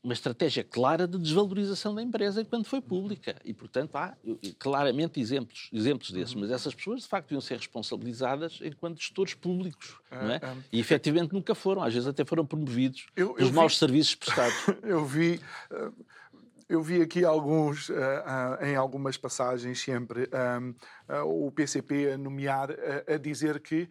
uma 0.03 0.13
estratégia 0.13 0.65
clara 0.65 1.07
de 1.07 1.17
desvalorização 1.17 1.95
da 1.95 2.03
empresa 2.03 2.45
quando 2.45 2.65
foi 2.65 2.81
pública. 2.81 3.37
E, 3.45 3.55
portanto, 3.55 3.95
há 3.95 4.17
claramente 4.59 5.21
exemplos, 5.21 5.71
exemplos 5.73 6.11
desses. 6.11 6.35
Mas 6.35 6.51
essas 6.51 6.75
pessoas, 6.75 7.03
de 7.03 7.09
facto, 7.09 7.31
iam 7.33 7.41
ser 7.41 7.57
responsabilizadas 7.57 8.59
enquanto 8.63 8.99
gestores 8.99 9.35
públicos. 9.35 9.97
é? 10.11 10.37
é? 10.37 10.57
E, 10.73 10.81
efetivamente, 10.81 11.33
nunca 11.33 11.55
foram. 11.55 11.83
Às 11.83 11.95
vezes 11.95 12.09
até 12.09 12.25
foram 12.25 12.45
promovidos 12.45 13.07
eu, 13.15 13.35
pelos 13.35 13.53
maus 13.53 13.79
serviços 13.79 14.15
prestados. 14.15 14.57
eu 14.83 15.05
vi... 15.05 15.41
Uh, 15.71 15.93
eu 16.69 16.81
vi 16.81 17.03
aqui 17.03 17.23
alguns, 17.23 17.91
uh, 17.91 17.95
em 18.63 18.75
algumas 18.75 19.19
passagens 19.19 19.79
sempre, 19.79 20.27
o 21.27 21.51
PCP 21.51 22.13
a 22.13 22.17
nomear, 22.17 22.71
a 23.07 23.19
dizer 23.19 23.61
que 23.61 23.91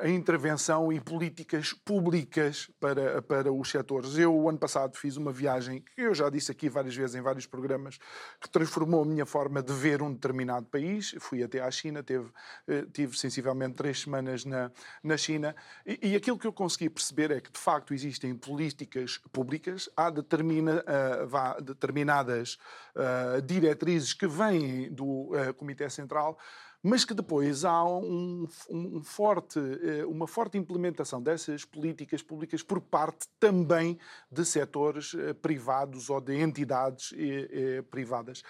a 0.00 0.08
intervenção 0.08 0.92
e 0.92 0.98
políticas 0.98 1.72
públicas 1.72 2.70
para, 2.80 3.20
para 3.20 3.52
os 3.52 3.70
setores. 3.70 4.16
Eu, 4.16 4.34
o 4.34 4.48
ano 4.48 4.58
passado, 4.58 4.96
fiz 4.96 5.16
uma 5.16 5.30
viagem 5.30 5.82
que 5.82 6.00
eu 6.00 6.14
já 6.14 6.30
disse 6.30 6.50
aqui 6.50 6.68
várias 6.68 6.96
vezes 6.96 7.14
em 7.14 7.20
vários 7.20 7.46
programas, 7.46 7.98
que 8.40 8.48
transformou 8.48 9.02
a 9.02 9.04
minha 9.04 9.26
forma 9.26 9.62
de 9.62 9.72
ver 9.72 10.00
um 10.00 10.12
determinado 10.12 10.66
país. 10.66 11.14
Fui 11.20 11.42
até 11.42 11.60
à 11.60 11.70
China, 11.70 12.02
teve, 12.02 12.30
eh, 12.66 12.86
tive 12.92 13.16
sensivelmente 13.16 13.74
três 13.74 14.00
semanas 14.00 14.44
na, 14.44 14.70
na 15.02 15.16
China, 15.16 15.54
e, 15.84 16.12
e 16.12 16.16
aquilo 16.16 16.38
que 16.38 16.46
eu 16.46 16.52
consegui 16.52 16.88
perceber 16.88 17.30
é 17.30 17.40
que, 17.40 17.52
de 17.52 17.58
facto, 17.58 17.92
existem 17.92 18.34
políticas 18.34 19.18
públicas, 19.30 19.88
há 19.96 20.08
determina, 20.08 20.82
uh, 20.82 21.26
vá, 21.26 21.58
determinadas 21.60 22.58
uh, 22.96 23.42
diretrizes 23.42 24.14
que 24.14 24.26
vêm 24.26 24.90
do 24.90 25.04
uh, 25.04 25.52
Comitê 25.54 25.88
Central 25.90 26.38
mas 26.82 27.04
que 27.04 27.12
depois 27.12 27.64
há 27.64 27.84
um, 27.84 28.48
um 28.70 29.02
forte, 29.02 29.58
eh, 29.58 30.04
uma 30.06 30.26
forte 30.26 30.56
implementação 30.56 31.22
dessas 31.22 31.64
políticas 31.64 32.22
públicas 32.22 32.62
por 32.62 32.80
parte 32.80 33.28
também 33.38 33.98
de 34.30 34.44
setores 34.44 35.14
eh, 35.14 35.34
privados 35.34 36.08
ou 36.08 36.20
de 36.20 36.40
entidades 36.40 37.12
eh, 37.16 37.82
privadas. 37.90 38.42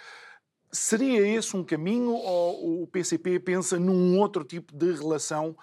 Seria 0.72 1.26
esse 1.26 1.56
um 1.56 1.64
caminho 1.64 2.12
ou 2.12 2.84
o 2.84 2.86
PCP 2.86 3.40
pensa 3.40 3.78
num 3.78 4.16
outro 4.20 4.44
tipo 4.44 4.72
de 4.72 4.92
relação 4.92 5.56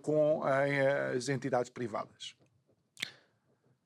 com 0.00 0.42
as 1.14 1.28
entidades 1.28 1.68
privadas? 1.68 2.34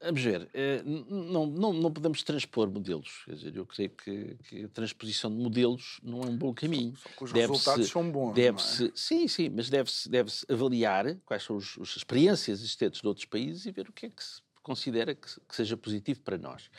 Vamos 0.02 0.22
ver, 0.22 0.48
eh, 0.54 0.82
não, 0.82 1.46
não, 1.46 1.72
não 1.74 1.92
podemos 1.92 2.22
transpor 2.22 2.70
modelos. 2.70 3.22
Quer 3.26 3.34
dizer, 3.34 3.56
eu 3.56 3.66
creio 3.66 3.90
que, 3.90 4.36
que 4.44 4.64
a 4.64 4.68
transposição 4.68 5.30
de 5.30 5.36
modelos 5.36 6.00
não 6.02 6.22
é 6.22 6.26
um 6.26 6.36
bom 6.36 6.54
caminho. 6.54 6.96
Só 6.96 7.08
que 7.10 7.24
os 7.24 7.32
deve 7.32 7.48
resultados 7.48 7.88
são 7.88 8.10
bons. 8.10 8.32
Deve 8.32 8.58
é? 8.58 8.90
Sim, 8.94 9.28
sim, 9.28 9.50
mas 9.50 9.68
deve-se 9.68 10.08
deve 10.08 10.30
-se 10.30 10.46
avaliar 10.50 11.16
quais 11.26 11.42
são 11.42 11.56
os, 11.56 11.78
as 11.78 11.96
experiências 11.96 12.60
existentes 12.60 13.02
de 13.02 13.06
outros 13.06 13.26
países 13.26 13.66
e 13.66 13.70
ver 13.70 13.90
o 13.90 13.92
que 13.92 14.06
é 14.06 14.08
que 14.08 14.24
se 14.24 14.40
considera 14.62 15.14
que, 15.14 15.28
que 15.46 15.54
seja 15.54 15.76
positivo 15.76 16.20
para 16.20 16.38
nós. 16.38 16.70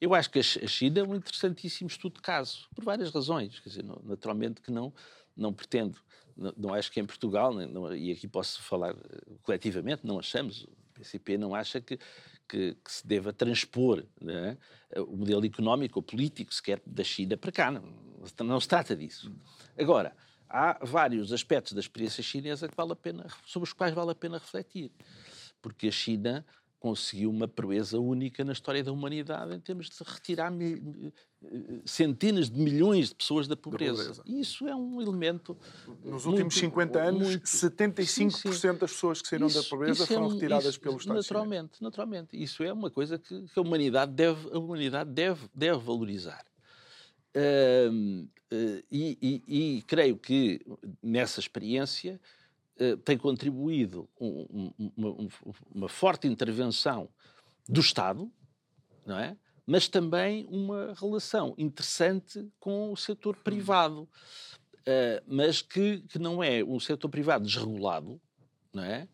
Eu 0.00 0.14
acho 0.14 0.30
que 0.30 0.40
a 0.40 0.42
China 0.42 1.00
é 1.00 1.02
um 1.02 1.14
interessantíssimo 1.14 1.88
estudo 1.88 2.14
de 2.14 2.22
caso, 2.22 2.68
por 2.74 2.84
várias 2.84 3.10
razões. 3.10 3.60
Quer 3.60 3.68
dizer, 3.68 3.84
naturalmente 4.04 4.60
que 4.60 4.70
não, 4.70 4.92
não 5.36 5.52
pretendo, 5.52 6.00
não, 6.36 6.52
não 6.56 6.74
acho 6.74 6.90
que 6.90 7.00
em 7.00 7.06
Portugal, 7.06 7.52
não, 7.52 7.94
e 7.94 8.12
aqui 8.12 8.26
posso 8.28 8.62
falar 8.62 8.94
eh, 8.94 9.32
coletivamente, 9.42 10.04
não 10.04 10.18
achamos, 10.18 10.66
PCP 10.98 11.38
não 11.38 11.54
acha 11.54 11.80
que, 11.80 11.98
que, 12.48 12.74
que 12.74 12.92
se 12.92 13.06
deva 13.06 13.32
transpor 13.32 14.04
é? 14.26 14.56
o 15.00 15.16
modelo 15.16 15.44
económico 15.44 15.98
ou 15.98 16.02
político, 16.02 16.52
sequer 16.52 16.82
da 16.84 17.04
China 17.04 17.36
para 17.36 17.52
cá. 17.52 17.70
Não, 17.70 17.82
não 18.44 18.60
se 18.60 18.68
trata 18.68 18.96
disso. 18.96 19.32
Agora, 19.78 20.14
há 20.48 20.78
vários 20.84 21.32
aspectos 21.32 21.72
da 21.72 21.80
experiência 21.80 22.22
chinesa 22.22 22.68
que 22.68 22.76
vale 22.76 22.92
a 22.92 22.96
pena, 22.96 23.26
sobre 23.44 23.68
os 23.68 23.72
quais 23.72 23.94
vale 23.94 24.10
a 24.10 24.14
pena 24.14 24.38
refletir. 24.38 24.90
Porque 25.60 25.88
a 25.88 25.92
China 25.92 26.44
conseguiu 26.78 27.30
uma 27.30 27.48
proeza 27.48 27.98
única 27.98 28.44
na 28.44 28.52
história 28.52 28.82
da 28.82 28.92
humanidade 28.92 29.54
em 29.54 29.60
termos 29.60 29.88
de 29.90 29.96
retirar 30.04 30.52
centenas 31.84 32.50
de 32.50 32.60
milhões 32.60 33.10
de 33.10 33.14
pessoas 33.14 33.46
da 33.46 33.56
pobreza. 33.56 33.96
Da 33.96 34.14
pobreza. 34.14 34.22
Isso 34.26 34.66
é 34.66 34.74
um 34.74 35.00
elemento. 35.00 35.56
Nos 36.04 36.26
últimos 36.26 36.54
50 36.54 37.00
anos, 37.00 37.28
muito... 37.28 37.44
75% 37.44 38.06
sim, 38.06 38.30
sim. 38.30 38.68
das 38.74 38.90
pessoas 38.90 39.22
que 39.22 39.28
saíram 39.28 39.46
isso, 39.46 39.62
da 39.62 39.68
pobreza 39.68 40.06
foram 40.06 40.22
é 40.22 40.26
um, 40.26 40.28
retiradas 40.30 40.66
isso, 40.66 40.80
pelo 40.80 40.96
Estado. 40.96 41.16
Naturalmente, 41.16 41.76
chinês. 41.76 41.80
naturalmente. 41.80 42.42
Isso 42.42 42.62
é 42.62 42.72
uma 42.72 42.90
coisa 42.90 43.18
que, 43.18 43.42
que, 43.42 43.58
a 43.58 43.62
humanidade 43.62 44.12
deve, 44.12 44.48
a 44.52 44.58
humanidade 44.58 45.10
deve, 45.10 45.48
deve 45.54 45.78
valorizar. 45.78 46.44
Uh, 47.36 48.24
uh, 48.24 48.84
e, 48.90 49.18
e, 49.20 49.76
e 49.78 49.82
creio 49.82 50.16
que 50.16 50.60
nessa 51.02 51.38
experiência 51.38 52.20
eh, 52.78 52.96
tem 52.96 53.18
contribuído 53.18 54.08
um, 54.20 54.70
uma, 54.96 55.28
uma, 55.74 55.88
forte 55.88 56.28
intervenção 56.28 57.08
do 57.68 57.80
Estado, 57.80 58.30
não 59.04 59.18
é? 59.18 59.36
Mas 59.68 59.86
também 59.86 60.46
uma 60.50 60.94
relação 60.98 61.54
interessante 61.58 62.50
com 62.58 62.90
o 62.90 62.96
setor 62.96 63.36
privado, 63.36 64.08
uh, 64.80 65.22
mas 65.26 65.60
que, 65.60 66.00
que, 66.08 66.18
não 66.18 66.42
é 66.42 66.64
um 66.64 66.80
setor 66.80 67.10
privado 67.10 67.44
desregulado, 67.44 68.18
não 68.72 68.82
é? 68.82 69.06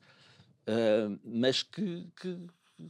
Uh, 0.63 1.19
mas 1.25 1.65
que, 1.65 2.07
que, 2.21 2.39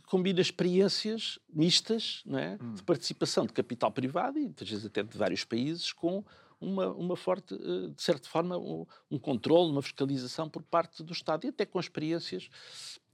combina 0.06 0.42
experiências 0.42 1.38
mistas 1.48 2.22
não 2.26 2.38
é? 2.38 2.58
Hum. 2.60 2.74
de 2.74 2.82
participação 2.82 3.46
de 3.46 3.54
capital 3.54 3.90
privado 3.90 4.38
e 4.38 4.42
muitas 4.42 4.68
vezes 4.68 4.84
até 4.84 5.02
de 5.02 5.16
vários 5.16 5.42
países 5.42 5.90
com 5.90 6.22
uma, 6.60 6.88
uma 6.92 7.16
forte, 7.16 7.54
eh, 7.54 7.90
de 7.94 8.02
certa 8.02 8.28
forma, 8.28 8.56
um, 8.56 8.86
um 9.10 9.18
controle, 9.18 9.70
uma 9.70 9.82
fiscalização 9.82 10.48
por 10.48 10.62
parte 10.62 11.02
do 11.02 11.12
Estado 11.12 11.44
e 11.44 11.48
até 11.48 11.66
com 11.66 11.78
experiências 11.78 12.48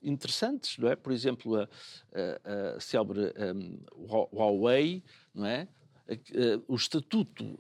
interessantes, 0.02 0.78
não 0.78 0.88
é? 0.88 0.96
Por 0.96 1.12
exemplo, 1.12 1.56
a, 1.56 1.68
a, 2.14 2.76
a 2.76 2.80
célebre 2.80 3.32
um, 3.54 3.78
Huawei, 4.32 5.02
não 5.34 5.46
é? 5.46 5.68
O 6.66 6.74
estatuto 6.74 7.58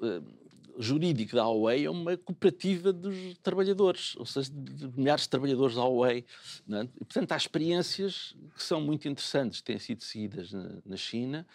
jurídico 0.78 1.36
da 1.36 1.44
Huawei 1.44 1.84
é 1.84 1.90
uma 1.90 2.16
cooperativa 2.16 2.92
dos 2.92 3.38
trabalhadores, 3.42 4.16
ou 4.16 4.26
seja, 4.26 4.50
de 4.50 4.88
milhares 4.98 5.24
de 5.24 5.28
trabalhadores 5.28 5.76
da 5.76 5.82
Huawei. 5.82 6.24
É? 6.70 6.82
E, 6.82 7.04
portanto, 7.04 7.32
há 7.32 7.36
experiências 7.36 8.34
que 8.54 8.62
são 8.62 8.80
muito 8.80 9.06
interessantes, 9.06 9.60
têm 9.60 9.78
sido 9.78 10.02
seguidas 10.02 10.52
na, 10.52 10.78
na 10.84 10.96
China 10.96 11.46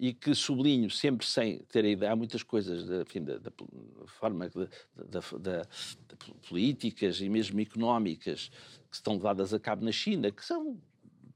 e 0.00 0.14
que 0.14 0.34
sublinho 0.34 0.88
sempre 0.88 1.26
sem 1.26 1.58
ter 1.70 1.84
a 1.84 1.88
ideia, 1.88 2.12
há 2.12 2.16
muitas 2.16 2.42
coisas 2.42 2.88
enfim, 3.02 3.22
da, 3.22 3.36
da, 3.36 3.52
forma 4.06 4.50
da, 4.96 5.20
da, 5.38 5.62
políticas 6.48 7.20
e 7.20 7.28
mesmo 7.28 7.60
económicas 7.60 8.50
que 8.90 8.96
estão 8.96 9.12
levadas 9.12 9.52
a 9.52 9.60
cabo 9.60 9.84
na 9.84 9.92
China, 9.92 10.32
que 10.32 10.42
são 10.42 10.80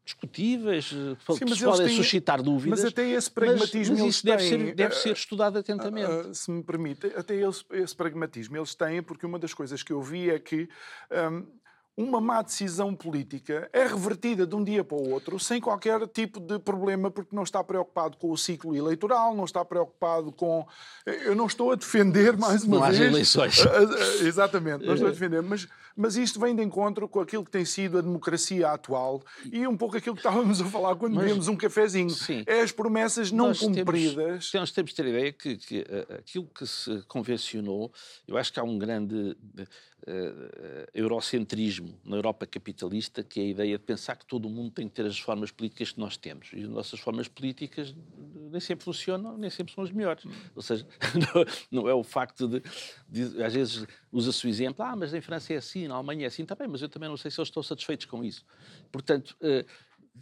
discutíveis, 0.02 0.86
Sim, 0.86 1.14
que 1.16 1.62
podem 1.62 1.86
têm, 1.86 1.96
suscitar 1.96 2.42
dúvidas. 2.42 2.80
Mas 2.80 2.90
até 2.90 3.06
esse 3.10 3.30
pragmatismo 3.30 3.96
mas, 3.96 4.04
mas 4.04 4.14
isso 4.14 4.24
deve, 4.24 4.42
ser, 4.42 4.74
deve 4.74 4.94
ser 4.94 5.12
estudado 5.12 5.58
atentamente. 5.58 6.10
Uh, 6.10 6.30
uh, 6.30 6.34
se 6.34 6.50
me 6.50 6.62
permite, 6.62 7.06
até 7.16 7.34
esse, 7.36 7.64
esse, 7.70 7.94
pragmatismo 7.94 8.56
eles 8.56 8.74
têm, 8.74 9.02
porque 9.02 9.26
uma 9.26 9.38
das 9.38 9.52
coisas 9.52 9.82
que 9.82 9.92
eu 9.92 10.02
vi 10.02 10.30
é 10.30 10.38
que 10.38 10.68
um, 11.10 11.46
uma 11.96 12.20
má 12.20 12.42
decisão 12.42 12.94
política 12.94 13.68
é 13.72 13.86
revertida 13.86 14.46
de 14.46 14.54
um 14.54 14.64
dia 14.64 14.82
para 14.82 14.96
o 14.96 15.10
outro 15.10 15.38
sem 15.38 15.60
qualquer 15.60 16.06
tipo 16.08 16.40
de 16.40 16.58
problema, 16.58 17.10
porque 17.10 17.34
não 17.34 17.44
está 17.44 17.62
preocupado 17.62 18.16
com 18.16 18.30
o 18.30 18.36
ciclo 18.36 18.74
eleitoral, 18.74 19.34
não 19.34 19.44
está 19.44 19.64
preocupado 19.64 20.32
com. 20.32 20.66
Eu 21.06 21.36
não 21.36 21.46
estou 21.46 21.70
a 21.70 21.76
defender, 21.76 22.36
mais 22.36 22.64
uma 22.64 22.78
não 22.78 22.86
vez. 22.86 22.98
Não 22.98 23.06
eleições. 23.06 23.58
Exatamente, 24.22 24.84
não 24.84 24.94
estou 24.94 25.08
a 25.08 25.12
defender, 25.12 25.42
mas, 25.42 25.68
mas 25.96 26.16
isto 26.16 26.40
vem 26.40 26.54
de 26.54 26.62
encontro 26.62 27.08
com 27.08 27.20
aquilo 27.20 27.44
que 27.44 27.50
tem 27.50 27.64
sido 27.64 27.98
a 27.98 28.00
democracia 28.00 28.70
atual 28.70 29.22
e 29.50 29.66
um 29.66 29.76
pouco 29.76 29.96
aquilo 29.96 30.14
que 30.14 30.20
estávamos 30.20 30.60
a 30.60 30.64
falar 30.64 30.96
quando 30.96 31.18
bebemos 31.18 31.48
um 31.48 31.56
cafezinho. 31.56 32.10
Sim. 32.10 32.42
É 32.46 32.60
as 32.60 32.72
promessas 32.72 33.30
não 33.30 33.48
nós 33.48 33.60
cumpridas. 33.60 34.14
Temos, 34.14 34.52
nós 34.54 34.72
temos 34.72 34.90
de 34.90 34.96
ter 34.96 35.06
a 35.06 35.08
ideia 35.08 35.32
que, 35.32 35.56
que 35.56 35.80
uh, 35.80 36.14
aquilo 36.18 36.46
que 36.46 36.66
se 36.66 37.02
convencionou, 37.06 37.92
eu 38.26 38.36
acho 38.36 38.52
que 38.52 38.58
há 38.58 38.64
um 38.64 38.78
grande 38.78 39.14
uh, 39.16 39.66
eurocentrismo 40.92 41.98
na 42.04 42.16
Europa 42.16 42.46
capitalista, 42.46 43.22
que 43.22 43.40
é 43.40 43.42
a 43.42 43.46
ideia 43.46 43.78
de 43.78 43.84
pensar 43.84 44.16
que 44.16 44.26
todo 44.26 44.46
o 44.46 44.50
mundo 44.50 44.70
tem 44.70 44.88
que 44.88 44.94
ter 44.94 45.06
as 45.06 45.18
formas 45.18 45.50
políticas 45.50 45.92
que 45.92 46.00
nós 46.00 46.16
temos. 46.16 46.50
E 46.52 46.62
as 46.62 46.68
nossas 46.68 47.00
formas 47.00 47.28
políticas 47.28 47.94
nem 48.50 48.60
sempre 48.60 48.84
funcionam, 48.84 49.36
nem 49.36 49.50
sempre 49.50 49.74
são 49.74 49.82
as 49.82 49.90
melhores. 49.90 50.24
Ou 50.54 50.62
seja, 50.62 50.86
não, 51.70 51.82
não 51.82 51.88
é 51.88 51.94
o 51.94 52.04
facto 52.04 52.46
de, 52.48 52.62
de 53.08 53.42
às 53.42 53.52
vezes 53.52 53.86
usa-se 54.14 54.46
o 54.46 54.48
exemplo, 54.48 54.84
ah, 54.84 54.94
mas 54.94 55.12
em 55.12 55.20
França 55.20 55.52
é 55.52 55.56
assim, 55.56 55.88
na 55.88 55.96
Alemanha 55.96 56.24
é 56.24 56.26
assim, 56.28 56.44
está 56.44 56.54
bem, 56.54 56.68
mas 56.68 56.80
eu 56.80 56.88
também 56.88 57.08
não 57.08 57.16
sei 57.16 57.30
se 57.30 57.40
eles 57.40 57.48
estão 57.48 57.62
satisfeitos 57.62 58.06
com 58.06 58.24
isso. 58.24 58.44
Portanto, 58.92 59.36
uh, 59.40 59.66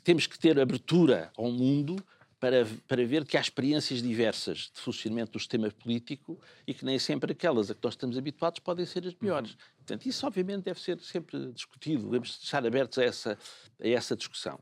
temos 0.02 0.26
que 0.26 0.38
ter 0.38 0.58
abertura 0.58 1.30
ao 1.36 1.52
mundo 1.52 2.02
para, 2.40 2.66
para 2.88 3.04
ver 3.04 3.26
que 3.26 3.36
há 3.36 3.40
experiências 3.40 4.02
diversas 4.02 4.72
de 4.74 4.80
funcionamento 4.80 5.32
do 5.32 5.38
sistema 5.38 5.70
político 5.70 6.40
e 6.66 6.72
que 6.72 6.84
nem 6.84 6.98
sempre 6.98 7.32
aquelas 7.32 7.70
a 7.70 7.74
que 7.74 7.80
nós 7.84 7.92
estamos 7.92 8.16
habituados 8.16 8.60
podem 8.60 8.86
ser 8.86 9.06
as 9.06 9.14
melhores. 9.20 9.52
Uhum. 9.52 9.58
Portanto, 9.76 10.06
isso 10.06 10.26
obviamente 10.26 10.64
deve 10.64 10.80
ser 10.80 10.98
sempre 11.00 11.52
discutido, 11.52 12.04
devemos 12.04 12.40
estar 12.42 12.66
abertos 12.66 12.98
a 12.98 13.04
essa, 13.04 13.38
a 13.78 13.88
essa 13.88 14.16
discussão. 14.16 14.58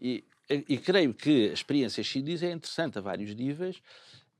E, 0.00 0.22
e 0.48 0.76
creio 0.76 1.14
que 1.14 1.48
a 1.48 1.52
experiência 1.54 2.04
chinesa 2.04 2.46
é 2.46 2.52
interessante 2.52 2.98
a 2.98 3.00
vários 3.00 3.34
níveis, 3.34 3.82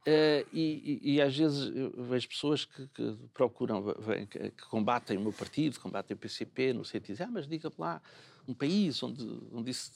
Uh, 0.06 0.46
e, 0.52 1.00
e, 1.02 1.14
e, 1.14 1.20
às 1.20 1.36
vezes 1.36 1.74
eu 1.74 2.04
vejo 2.04 2.28
pessoas 2.28 2.64
que, 2.64 2.86
que 2.88 3.16
procuram, 3.34 3.82
que, 4.30 4.50
que, 4.50 4.62
combatem 4.68 5.16
o 5.16 5.20
meu 5.20 5.32
partido, 5.32 5.80
combatem 5.80 6.14
o 6.14 6.18
PCP, 6.18 6.72
no 6.72 6.84
sentido 6.84 7.06
de 7.06 7.12
dizer, 7.14 7.24
ah, 7.24 7.30
mas 7.30 7.48
diga 7.48 7.72
lá, 7.76 8.00
um 8.46 8.54
país 8.54 9.02
onde, 9.02 9.24
onde 9.52 9.72
isso 9.72 9.92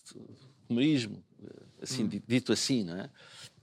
comunismo, 0.66 1.22
assim, 1.80 2.04
hum. 2.04 2.22
dito 2.26 2.52
assim, 2.52 2.84
não 2.84 2.96
é? 2.96 3.10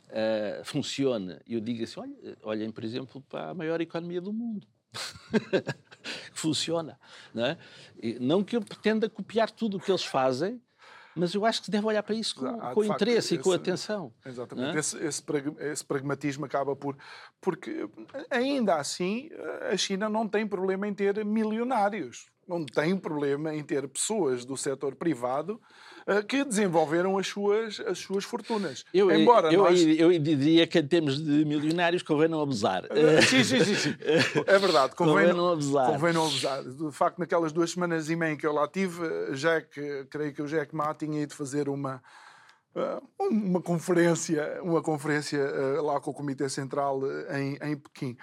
Uh, 0.08 0.64
funciona. 0.64 1.42
E 1.46 1.54
eu 1.54 1.60
digo 1.60 1.84
assim: 1.84 2.00
olha, 2.00 2.38
olhem, 2.44 2.72
por 2.72 2.84
exemplo, 2.84 3.22
para 3.28 3.50
a 3.50 3.54
maior 3.54 3.82
economia 3.82 4.22
do 4.22 4.32
mundo. 4.32 4.66
funciona. 6.34 6.98
Não, 7.34 7.46
é? 7.46 7.58
não 8.20 8.44
que 8.44 8.56
eu 8.56 8.62
pretenda 8.62 9.10
copiar 9.10 9.52
tudo 9.52 9.78
o 9.78 9.80
que 9.80 9.92
eles 9.92 10.04
fazem, 10.04 10.62
mas 11.18 11.34
eu 11.34 11.46
acho 11.46 11.60
que 11.60 11.66
se 11.66 11.72
deve 11.72 11.86
olhar 11.86 12.04
para 12.04 12.16
isso 12.16 12.36
com, 12.36 12.46
ah, 12.46 12.74
com 12.74 12.84
interesse 12.84 13.36
facto, 13.36 13.42
e 13.42 13.44
com 13.44 13.52
atenção. 13.52 14.14
Exatamente. 14.26 14.76
É? 14.76 14.80
Esse, 14.80 14.98
esse, 14.98 15.24
esse, 15.60 15.86
pragmatismo 15.86 16.46
acaba 16.46 16.76
por. 16.76 16.98
Porque, 17.42 17.90
ainda 18.30 18.76
assim, 18.76 19.30
a 19.72 19.76
China 19.76 20.10
não 20.10 20.28
tem 20.28 20.48
problema 20.48 20.88
em 20.88 20.94
ter 20.94 21.24
milionários. 21.26 22.28
Não 22.48 22.66
tem 22.66 22.96
problema 22.98 23.54
em 23.54 23.64
ter 23.64 23.88
pessoas 23.90 24.46
do 24.46 24.56
setor 24.56 24.96
privado 24.96 25.60
eh, 25.60 25.87
que 26.28 26.44
desenvolveram 26.44 27.18
as 27.18 27.28
suas, 27.28 27.80
as 27.82 28.00
suas 28.00 28.24
fortunas. 28.24 28.86
Eu, 28.94 29.12
Embora 29.12 29.52
eu, 29.52 29.64
nós... 29.64 29.82
eu 29.82 30.18
diria 30.20 30.66
que 30.66 30.80
em 30.80 30.88
termos 30.88 31.22
de 31.22 31.44
milionários 31.44 32.02
convém 32.02 32.28
não 32.30 32.42
abusar. 32.42 32.86
Eh, 32.90 33.22
sim, 33.22 33.44
sim, 33.44 33.64
sim, 33.64 33.76
sim. 33.76 33.96
É 34.48 34.58
verdade, 34.58 34.96
convém, 34.96 35.16
convém 35.16 35.34
não, 35.34 35.52
abusar. 35.52 35.88
Convém 35.88 36.14
não 36.14 36.26
abusar. 36.26 36.64
De 36.64 36.92
facto, 36.92 37.20
naquelas 37.20 37.52
duas 37.52 37.72
semanas 37.72 38.10
e 38.10 38.16
meia 38.16 38.38
que 38.38 38.46
eu 38.46 38.54
lá 38.54 38.68
tive, 38.68 39.02
que 39.72 40.06
creio 40.10 40.34
que 40.34 40.42
o 40.42 40.48
Jack 40.48 40.74
Ma 40.76 40.94
tinha 40.94 41.24
ido 41.24 41.34
fazer 41.34 41.68
uma 41.68 42.02
uma 43.20 43.62
conferência, 43.62 44.62
uma 44.62 44.82
conferência 44.82 45.40
lá 45.82 46.00
com 46.00 46.12
o 46.12 46.14
Comitê 46.14 46.48
Central 46.50 47.02
em, 47.32 47.58
em 47.62 47.78
Pequim. 47.78 48.18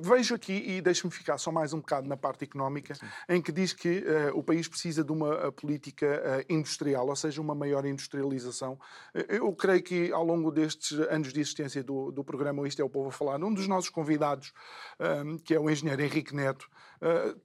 Vejo 0.00 0.34
aqui, 0.34 0.52
e 0.52 0.80
deixe-me 0.80 1.10
ficar 1.12 1.38
só 1.38 1.50
mais 1.50 1.72
um 1.72 1.78
bocado 1.78 2.08
na 2.08 2.16
parte 2.16 2.44
económica, 2.44 2.94
Sim. 2.94 3.06
em 3.28 3.42
que 3.42 3.50
diz 3.50 3.72
que 3.72 4.04
o 4.34 4.42
país 4.42 4.68
precisa 4.68 5.02
de 5.02 5.12
uma 5.12 5.50
política 5.52 6.44
industrial, 6.48 7.08
ou 7.08 7.16
seja, 7.16 7.40
uma 7.40 7.54
maior 7.54 7.84
industrialização. 7.86 8.78
Eu 9.28 9.52
creio 9.54 9.82
que 9.82 10.12
ao 10.12 10.24
longo 10.24 10.50
destes 10.50 10.98
anos 11.10 11.32
de 11.32 11.40
existência 11.40 11.82
do, 11.82 12.10
do 12.10 12.22
programa 12.22 12.66
Isto 12.68 12.82
é 12.82 12.84
o 12.84 12.90
Povo 12.90 13.08
a 13.08 13.12
Falar, 13.12 13.42
um 13.42 13.52
dos 13.52 13.66
nossos 13.66 13.90
convidados, 13.90 14.52
que 15.44 15.54
é 15.54 15.60
o 15.60 15.70
engenheiro 15.70 16.02
Henrique 16.02 16.34
Neto, 16.34 16.68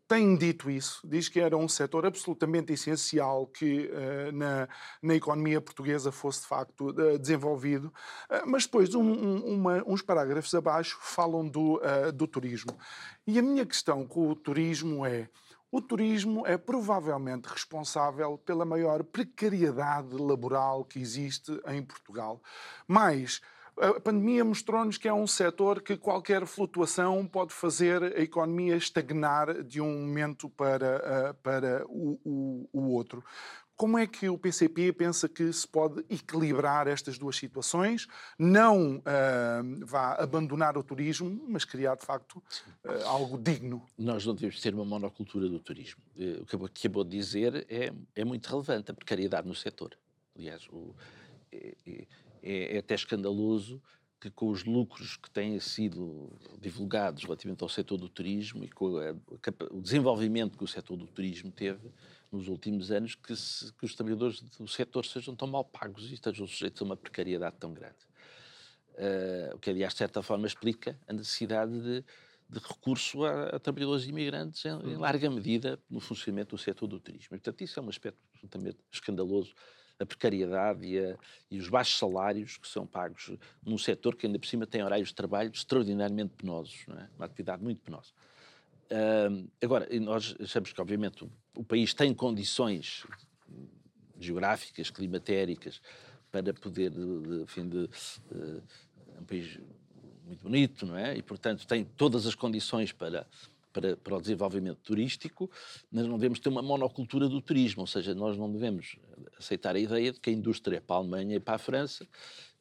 tem 0.08 0.36
dito 0.36 0.70
isso, 0.70 1.02
diz 1.08 1.30
que 1.30 1.40
era 1.40 1.56
um 1.56 1.68
setor 1.68 2.06
absolutamente 2.06 2.74
essencial 2.74 3.48
que 3.48 3.90
na, 4.34 4.68
na 5.02 5.16
economia 5.16 5.62
portuguesa 5.62 6.12
fosse 6.12 6.42
de 6.42 6.48
facto 6.48 6.94
desenvolvido, 7.20 7.94
mas 8.46 8.66
depois 8.66 8.94
um, 8.96 9.02
um, 9.02 9.46
uma, 9.56 9.84
uns 9.86 10.02
parágrafos 10.02 10.54
abaixo 10.56 10.98
falam 11.02 11.48
do, 11.48 11.82
do 12.14 12.28
turismo. 12.28 12.78
E 13.26 13.38
a 13.38 13.42
minha 13.42 13.66
questão 13.66 14.06
com 14.06 14.30
o 14.30 14.36
turismo 14.36 15.06
é. 15.06 15.30
O 15.72 15.82
turismo 15.82 16.46
é 16.46 16.56
provavelmente 16.56 17.48
responsável 17.48 18.38
pela 18.38 18.64
maior 18.64 19.04
precariedade 19.04 20.16
laboral 20.16 20.86
que 20.86 21.00
existe 21.00 21.52
em 21.66 21.82
Portugal. 21.82 22.40
Mas 22.88 23.42
a 23.78 24.00
pandemia 24.00 24.44
mostrou-nos 24.44 24.98
que 24.98 25.08
é 25.08 25.14
um 25.14 25.28
setor 25.28 25.82
que 25.82 25.98
qualquer 25.98 26.46
flutuação 26.46 27.26
pode 27.26 27.54
fazer 27.54 28.04
a 28.04 28.22
economia 28.22 28.76
estagnar 28.76 29.64
de 29.64 29.82
um 29.82 30.06
momento 30.06 30.50
para, 30.50 31.34
para 31.42 31.86
o, 31.88 32.20
o, 32.24 32.70
o 32.72 32.94
outro. 32.94 33.24
Como 33.76 33.98
é 33.98 34.06
que 34.06 34.30
o 34.30 34.38
PCP 34.38 34.94
pensa 34.94 35.28
que 35.28 35.52
se 35.52 35.68
pode 35.68 36.06
equilibrar 36.08 36.88
estas 36.88 37.18
duas 37.18 37.36
situações? 37.36 38.08
Não 38.38 38.98
uh, 38.98 39.86
vá 39.86 40.14
abandonar 40.14 40.78
o 40.78 40.84
turismo, 40.84 41.44
mas 41.50 41.66
criar, 41.66 41.96
de 41.96 42.06
facto, 42.06 42.36
uh, 42.86 43.04
algo 43.06 43.38
digno. 43.38 43.84
Nós 43.98 44.26
não 44.26 44.36
devemos 44.36 44.62
ter 44.62 44.76
uma 44.76 44.86
monocultura 44.86 45.50
do 45.50 45.60
turismo. 45.60 46.02
Uh, 46.16 46.44
o 46.44 46.70
que 46.70 46.88
acabou 46.88 47.04
de 47.04 47.18
dizer 47.18 47.66
é, 47.68 47.92
é 48.16 48.24
muito 48.24 48.48
relevante, 48.48 48.92
a 48.92 48.94
precariedade 48.94 49.48
no 49.48 49.56
setor. 49.56 49.98
Aliás, 50.38 50.68
o, 50.72 50.96
é, 51.52 52.06
é, 52.44 52.78
até 52.78 52.94
escandaloso 52.94 53.82
que 54.20 54.30
com 54.30 54.50
os 54.50 54.64
lucros 54.64 55.18
que 55.18 55.30
têm 55.30 55.60
sido 55.60 56.32
divulgados 56.62 57.24
relativamente 57.24 57.62
ao 57.62 57.68
setor 57.68 57.98
do 57.98 58.08
turismo 58.08 58.64
e 58.64 58.70
com 58.70 58.98
a, 58.98 59.14
o 59.70 59.82
desenvolvimento 59.82 60.58
que 60.58 60.64
o 60.64 60.68
setor 60.68 60.96
do 60.96 61.06
turismo 61.06 61.52
teve, 61.52 61.92
nos 62.32 62.48
últimos 62.48 62.90
anos 62.90 63.16
que, 63.16 63.36
se, 63.36 63.72
que, 63.74 63.86
os 63.86 63.94
trabalhadores 63.94 64.42
do 64.42 64.68
setor 64.68 65.06
sejam 65.06 65.36
tão 65.36 65.48
mal 65.48 65.66
pagos 65.66 66.10
e 66.10 66.14
estejam 66.14 66.48
sujeitos 66.48 66.82
a 66.82 66.86
uma 66.86 66.96
precariedade 66.96 67.58
tão 67.60 67.74
grande. 67.74 67.98
Uh, 68.94 69.56
o 69.56 69.60
que, 69.60 69.70
aliás, 69.70 69.94
de 69.94 69.98
certa 69.98 70.22
forma, 70.22 70.48
explica 70.48 70.98
a 71.06 71.12
necessidade 71.12 71.72
de, 71.82 72.06
de 72.50 72.60
recurso 72.60 73.26
a, 73.26 73.48
a, 73.48 73.60
trabalhadores 73.60 74.06
imigrantes 74.06 74.64
em, 74.64 74.70
em, 74.70 74.96
larga 74.96 75.30
medida 75.30 75.78
no 75.90 76.00
funcionamento 76.00 76.56
do 76.56 76.62
setor 76.62 76.88
do 76.88 77.00
turismo. 77.00 77.30
portanto, 77.30 77.62
isso 77.62 77.80
é 77.80 77.84
um 77.84 77.90
aspecto 77.90 78.20
absolutamente 78.32 78.78
escandaloso. 78.92 79.54
A 80.00 80.06
precariedade 80.06 80.86
e, 80.86 81.00
a, 81.00 81.18
e, 81.50 81.60
os 81.60 81.70
baixos 81.70 81.98
salários 81.98 82.58
que 82.58 82.68
são 82.68 82.86
pagos 82.86 83.32
num 83.64 83.78
setor 83.78 84.16
que 84.16 84.26
ainda 84.26 84.40
por 84.40 84.48
cima 84.48 84.66
tem 84.66 84.84
horários 84.84 85.10
de 85.10 85.16
trabalho 85.16 85.52
extraordinariamente 85.52 86.34
penosos, 86.36 86.86
é? 86.90 87.08
uma 87.16 87.26
atividade 87.26 87.64
muito 87.64 87.82
penosa. 87.82 88.12
Uh, 88.92 89.50
agora, 89.62 89.88
nós 90.00 90.36
achamos 90.40 90.74
que, 90.74 90.82
obviamente, 90.82 91.24
o, 91.24 91.32
o, 91.56 91.64
país 91.64 91.94
tem 91.94 92.14
condições 92.14 93.06
geográficas, 94.20 94.90
climatéricas, 94.90 95.82
para 96.32 96.54
poder, 96.54 96.92
de, 96.92 97.42
enfim, 97.42 97.68
de, 97.68 97.78
uh, 97.80 98.64
é 99.16 99.22
um 99.22 99.26
país 99.26 99.60
muito 100.26 100.42
bonito, 100.44 100.86
não 100.86 100.98
é? 100.98 101.16
E, 101.18 101.22
portanto, 101.22 101.66
tem 101.66 101.84
todas 101.84 102.26
as 102.26 102.36
condições 102.36 102.92
para, 102.92 103.28
para, 103.74 103.98
para 103.98 104.16
o 104.16 104.22
desenvolvimento 104.22 104.78
turístico, 104.78 105.50
mas 105.92 106.06
não 106.06 106.16
devemos 106.16 106.40
ter 106.40 106.50
uma 106.50 106.62
monocultura 106.62 107.28
do 107.28 107.42
turismo, 107.42 107.82
ou 107.82 107.88
seja, 107.88 108.14
nós 108.14 108.38
não 108.38 108.50
devemos 108.50 108.96
aceitar 109.38 109.76
a 109.76 109.80
ideia 109.80 110.12
de 110.12 110.20
que 110.20 110.30
a 110.30 110.34
indústria 110.34 110.78
é 110.78 110.80
para 110.80 110.96
a 110.96 111.00
Alemanha 111.00 111.36
e 111.36 111.40
para 111.40 111.56
a 111.56 111.58
França, 111.58 112.08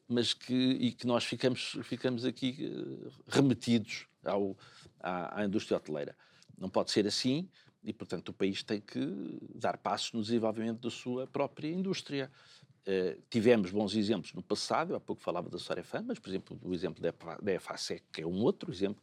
mas 0.08 0.34
que, 0.34 0.54
e 0.54 0.92
que 0.92 1.06
nós 1.06 1.24
ficamos, 1.24 1.78
ficamos 1.84 2.24
aqui 2.24 2.56
eh, 2.60 3.10
remetidos 3.28 4.06
ao, 4.24 4.56
à, 4.98 5.40
à 5.40 5.44
indústria 5.44 5.76
hoteleira. 5.76 6.16
Não 6.58 6.68
pode 6.68 6.90
ser 6.90 7.06
assim 7.06 7.48
e, 7.84 7.92
portanto, 7.92 8.28
o 8.28 8.32
país 8.32 8.62
tem 8.62 8.80
que 8.80 9.00
dar 9.54 9.76
passos 9.76 10.12
no 10.12 10.22
desenvolvimento 10.22 10.80
da 10.80 10.90
sua 10.90 11.26
própria 11.26 11.68
indústria. 11.68 12.30
Uh, 12.84 13.22
tivemos 13.30 13.70
bons 13.70 13.94
exemplos 13.94 14.32
no 14.32 14.42
passado, 14.42 14.92
eu 14.92 14.96
há 14.96 15.00
pouco 15.00 15.22
falava 15.22 15.48
da 15.48 15.56
Sorefan, 15.56 16.02
mas, 16.04 16.18
por 16.18 16.28
exemplo, 16.28 16.58
o 16.64 16.74
exemplo 16.74 17.00
da 17.00 17.52
EFASEC, 17.52 18.02
que 18.12 18.22
é 18.22 18.26
um 18.26 18.42
outro 18.42 18.72
exemplo 18.72 19.00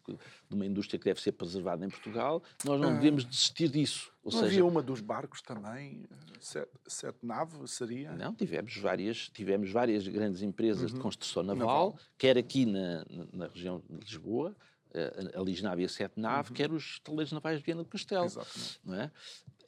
de 0.50 0.54
uma 0.56 0.66
indústria 0.66 1.00
que 1.00 1.06
deve 1.06 1.22
ser 1.22 1.32
preservada 1.32 1.86
em 1.86 1.90
Portugal, 1.90 2.44
nós 2.66 2.80
não 2.80 2.90
ah. 2.90 2.94
devemos 2.94 3.24
desistir 3.24 3.70
disso. 3.70 4.12
Ou 4.22 4.34
não 4.34 4.40
seja, 4.40 4.52
havia 4.52 4.66
uma 4.66 4.82
dos 4.82 5.00
barcos 5.00 5.42
também, 5.42 6.04
sete, 6.42 6.70
sete 6.88 7.20
nave, 7.24 7.56
seria? 7.68 8.12
Não, 8.12 8.34
tivemos 8.34 8.76
várias, 8.76 9.30
tivemos 9.30 9.72
várias 9.72 10.06
grandes 10.06 10.42
empresas 10.42 10.92
uhum. 10.92 10.98
de 10.98 11.02
construção 11.02 11.42
naval, 11.42 11.68
naval, 11.68 12.00
quer 12.18 12.38
aqui 12.38 12.66
na, 12.66 13.06
na 13.32 13.48
região 13.48 13.82
de 13.90 13.98
Lisboa, 13.98 14.54
a 15.36 15.42
Lisnávia 15.42 15.88
7 15.88 16.20
nave, 16.20 16.50
uhum. 16.50 16.56
quer 16.56 16.72
os 16.72 17.00
taleiros 17.00 17.32
navais 17.32 17.60
de 17.60 17.66
Viana 17.66 17.84
do 17.84 17.90
Castelo. 17.90 18.26
Exatamente. 18.26 18.80
Não 18.84 18.96
é? 18.96 19.12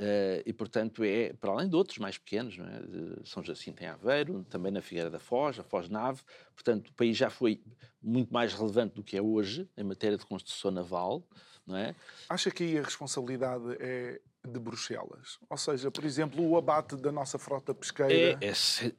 Uh, 0.01 0.41
e, 0.47 0.53
portanto, 0.53 1.03
é, 1.03 1.31
para 1.33 1.51
além 1.51 1.69
de 1.69 1.75
outros 1.75 1.99
mais 1.99 2.17
pequenos, 2.17 2.57
não 2.57 2.65
é? 2.65 2.79
de 2.79 3.29
São 3.29 3.43
Jacinto 3.43 3.83
em 3.83 3.85
Aveiro, 3.85 4.43
também 4.49 4.71
na 4.71 4.81
Figueira 4.81 5.11
da 5.11 5.19
Foz, 5.19 5.59
a 5.59 5.63
Foz 5.63 5.89
Nave, 5.89 6.21
portanto, 6.55 6.87
o 6.87 6.93
país 6.93 7.15
já 7.15 7.29
foi 7.29 7.61
muito 8.01 8.33
mais 8.33 8.53
relevante 8.53 8.95
do 8.95 9.03
que 9.03 9.15
é 9.15 9.21
hoje 9.21 9.69
em 9.77 9.83
matéria 9.83 10.17
de 10.17 10.25
construção 10.25 10.71
naval, 10.71 11.23
não 11.67 11.77
é? 11.77 11.93
Acha 12.27 12.49
que 12.49 12.63
aí 12.63 12.79
a 12.79 12.81
responsabilidade 12.81 13.63
é 13.79 14.19
de 14.47 14.59
Bruxelas? 14.59 15.37
Ou 15.49 15.57
seja, 15.57 15.91
por 15.91 16.03
exemplo, 16.03 16.47
o 16.47 16.57
abate 16.57 16.95
da 16.95 17.11
nossa 17.11 17.37
frota 17.37 17.73
pesqueira. 17.73 18.13
É, 18.41 18.47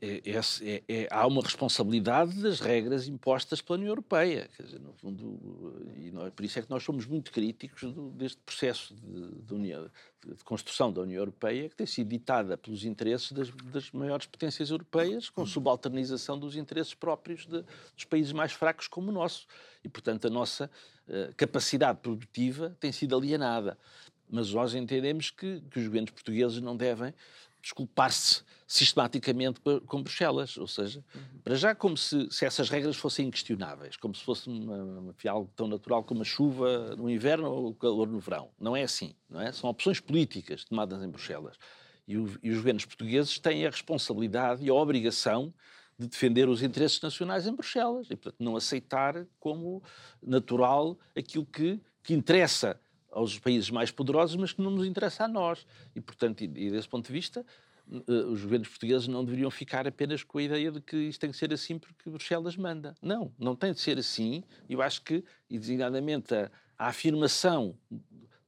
é, 0.00 0.40
é, 0.62 0.82
é, 0.88 1.08
há 1.10 1.26
uma 1.26 1.42
responsabilidade 1.42 2.40
das 2.40 2.60
regras 2.60 3.08
impostas 3.08 3.60
pela 3.60 3.78
União 3.78 3.90
Europeia. 3.90 4.48
Quer 4.56 4.62
dizer, 4.62 4.80
no 4.80 4.92
fundo, 4.92 5.82
e 5.96 6.10
nós, 6.12 6.32
por 6.32 6.44
isso 6.44 6.58
é 6.58 6.62
que 6.62 6.70
nós 6.70 6.84
somos 6.84 7.06
muito 7.06 7.32
críticos 7.32 7.92
do, 7.92 8.10
deste 8.10 8.38
processo 8.38 8.94
de, 8.94 9.42
de, 9.42 9.54
União, 9.54 9.90
de, 10.24 10.44
construção 10.44 10.92
da 10.92 11.00
União 11.00 11.18
Europeia, 11.18 11.68
que 11.68 11.76
tem 11.76 11.86
sido 11.86 12.08
ditada 12.08 12.56
pelos 12.56 12.84
interesses 12.84 13.32
das, 13.32 13.50
das 13.50 13.90
maiores 13.90 14.26
potências 14.26 14.70
europeias, 14.70 15.28
com 15.28 15.44
subalternização 15.44 16.38
dos 16.38 16.54
interesses 16.54 16.94
próprios 16.94 17.46
de, 17.46 17.64
dos 17.94 18.04
países 18.08 18.32
mais 18.32 18.52
fracos 18.52 18.86
como 18.86 19.10
o 19.10 19.12
nosso. 19.12 19.46
E, 19.84 19.88
portanto, 19.88 20.28
a 20.28 20.30
nossa 20.30 20.70
uh, 21.08 21.34
capacidade 21.36 21.98
produtiva 22.00 22.76
tem 22.78 22.92
sido 22.92 23.16
alienada. 23.16 23.76
Mas 24.32 24.50
nós 24.50 24.74
entendemos 24.74 25.30
que, 25.30 25.60
que 25.70 25.78
os 25.78 25.84
governos 25.84 26.10
portugueses 26.10 26.58
não 26.62 26.74
devem 26.74 27.12
desculpar-se 27.60 28.42
sistematicamente 28.66 29.60
com 29.60 30.02
Bruxelas, 30.02 30.56
ou 30.56 30.66
seja, 30.66 31.04
uhum. 31.14 31.40
para 31.44 31.54
já 31.54 31.74
como 31.74 31.96
se, 31.96 32.26
se, 32.30 32.46
essas 32.46 32.70
regras 32.70 32.96
fossem 32.96 33.28
inquestionáveis, 33.28 33.96
como 33.96 34.14
se 34.14 34.24
fosse 34.24 34.48
uma, 34.48 34.82
uma, 34.82 35.14
algo 35.28 35.50
tão 35.54 35.68
natural 35.68 36.02
como 36.02 36.22
a 36.22 36.24
chuva 36.24 36.96
no 36.96 37.10
inverno 37.10 37.50
ou 37.50 37.68
o 37.68 37.74
calor 37.74 38.08
no 38.08 38.18
verão. 38.18 38.48
Não 38.58 38.74
é 38.74 38.82
assim, 38.82 39.14
não 39.28 39.42
é? 39.42 39.52
São 39.52 39.68
opções 39.68 40.00
políticas 40.00 40.64
tomadas 40.64 41.02
em 41.02 41.08
Bruxelas. 41.08 41.56
E, 42.08 42.16
o, 42.16 42.38
e 42.42 42.50
os 42.50 42.56
governos 42.56 42.86
portugueses 42.86 43.38
têm 43.38 43.66
a 43.66 43.70
responsabilidade 43.70 44.64
e 44.64 44.70
a 44.70 44.74
obrigação 44.74 45.52
de 45.98 46.08
defender 46.08 46.48
os 46.48 46.62
interesses 46.62 47.00
nacionais 47.00 47.46
em 47.46 47.54
Bruxelas 47.54 48.06
e, 48.10 48.16
portanto, 48.16 48.36
não 48.40 48.56
aceitar 48.56 49.26
como 49.38 49.82
natural 50.22 50.98
aquilo 51.14 51.44
que, 51.44 51.78
que 52.02 52.14
interessa 52.14 52.80
aos 53.12 53.38
países 53.38 53.70
mais 53.70 53.90
poderosos, 53.90 54.36
mas 54.36 54.52
que 54.52 54.62
não 54.62 54.70
nos 54.70 54.86
interessa 54.86 55.24
a 55.24 55.28
nós. 55.28 55.66
E, 55.94 56.00
portanto, 56.00 56.42
e, 56.42 56.44
e 56.44 56.70
desse 56.70 56.88
ponto 56.88 57.06
de 57.06 57.12
vista, 57.12 57.44
uh, 57.88 58.32
os 58.32 58.42
governos 58.42 58.68
portugueses 58.68 59.06
não 59.06 59.24
deveriam 59.24 59.50
ficar 59.50 59.86
apenas 59.86 60.24
com 60.24 60.38
a 60.38 60.42
ideia 60.42 60.72
de 60.72 60.80
que 60.80 60.96
isto 60.96 61.20
tem 61.20 61.30
que 61.30 61.36
ser 61.36 61.52
assim 61.52 61.78
porque 61.78 62.10
Bruxelas 62.10 62.56
manda. 62.56 62.94
Não, 63.00 63.32
não 63.38 63.54
tem 63.54 63.72
de 63.72 63.80
ser 63.80 63.98
assim. 63.98 64.42
Eu 64.68 64.82
acho 64.82 65.02
que, 65.02 65.22
e 65.48 65.58
designadamente, 65.58 66.34
a, 66.34 66.50
a 66.78 66.88
afirmação 66.88 67.76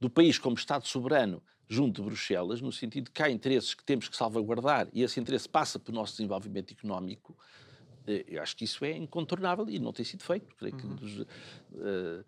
do 0.00 0.11
país 0.11 0.38
como 0.38 0.57
Estado 0.57 0.87
soberano 0.87 1.42
junto 1.68 2.03
de 2.03 2.09
Bruxelas, 2.09 2.61
no 2.61 2.70
sentido 2.70 3.05
de 3.05 3.11
que 3.11 3.22
há 3.22 3.31
interesses 3.31 3.74
que 3.74 3.85
temos 3.85 4.09
que 4.09 4.16
salvaguardar 4.16 4.88
e 4.92 5.03
esse 5.03 5.18
interesse 5.18 5.48
passa 5.48 5.79
pelo 5.79 5.96
nosso 5.96 6.12
desenvolvimento 6.12 6.72
económico, 6.72 7.37
eh, 8.07 8.24
eu 8.29 8.42
acho 8.42 8.57
que 8.57 8.64
isso 8.64 8.85
é 8.85 8.92
incontornável 8.92 9.68
e 9.68 9.79
não 9.79 9.92
tem 9.92 10.05
sido 10.05 10.22
feito. 10.22 10.55
Creio 10.57 10.77
que 10.77 10.87
dos, 10.87 11.20
uh, 11.20 12.24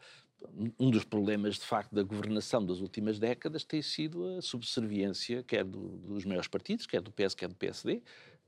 um 0.78 0.90
dos 0.90 1.04
problemas, 1.04 1.56
de 1.56 1.66
facto, 1.66 1.94
da 1.94 2.02
governação 2.02 2.64
das 2.64 2.80
últimas 2.80 3.18
décadas 3.18 3.64
tem 3.64 3.82
sido 3.82 4.36
a 4.36 4.42
subserviência, 4.42 5.42
quer 5.42 5.64
do, 5.64 5.98
dos 5.98 6.24
maiores 6.24 6.48
partidos, 6.48 6.86
quer 6.86 7.00
do 7.00 7.10
PS, 7.10 7.34
quer 7.34 7.48
do 7.48 7.54
PSD, 7.54 8.02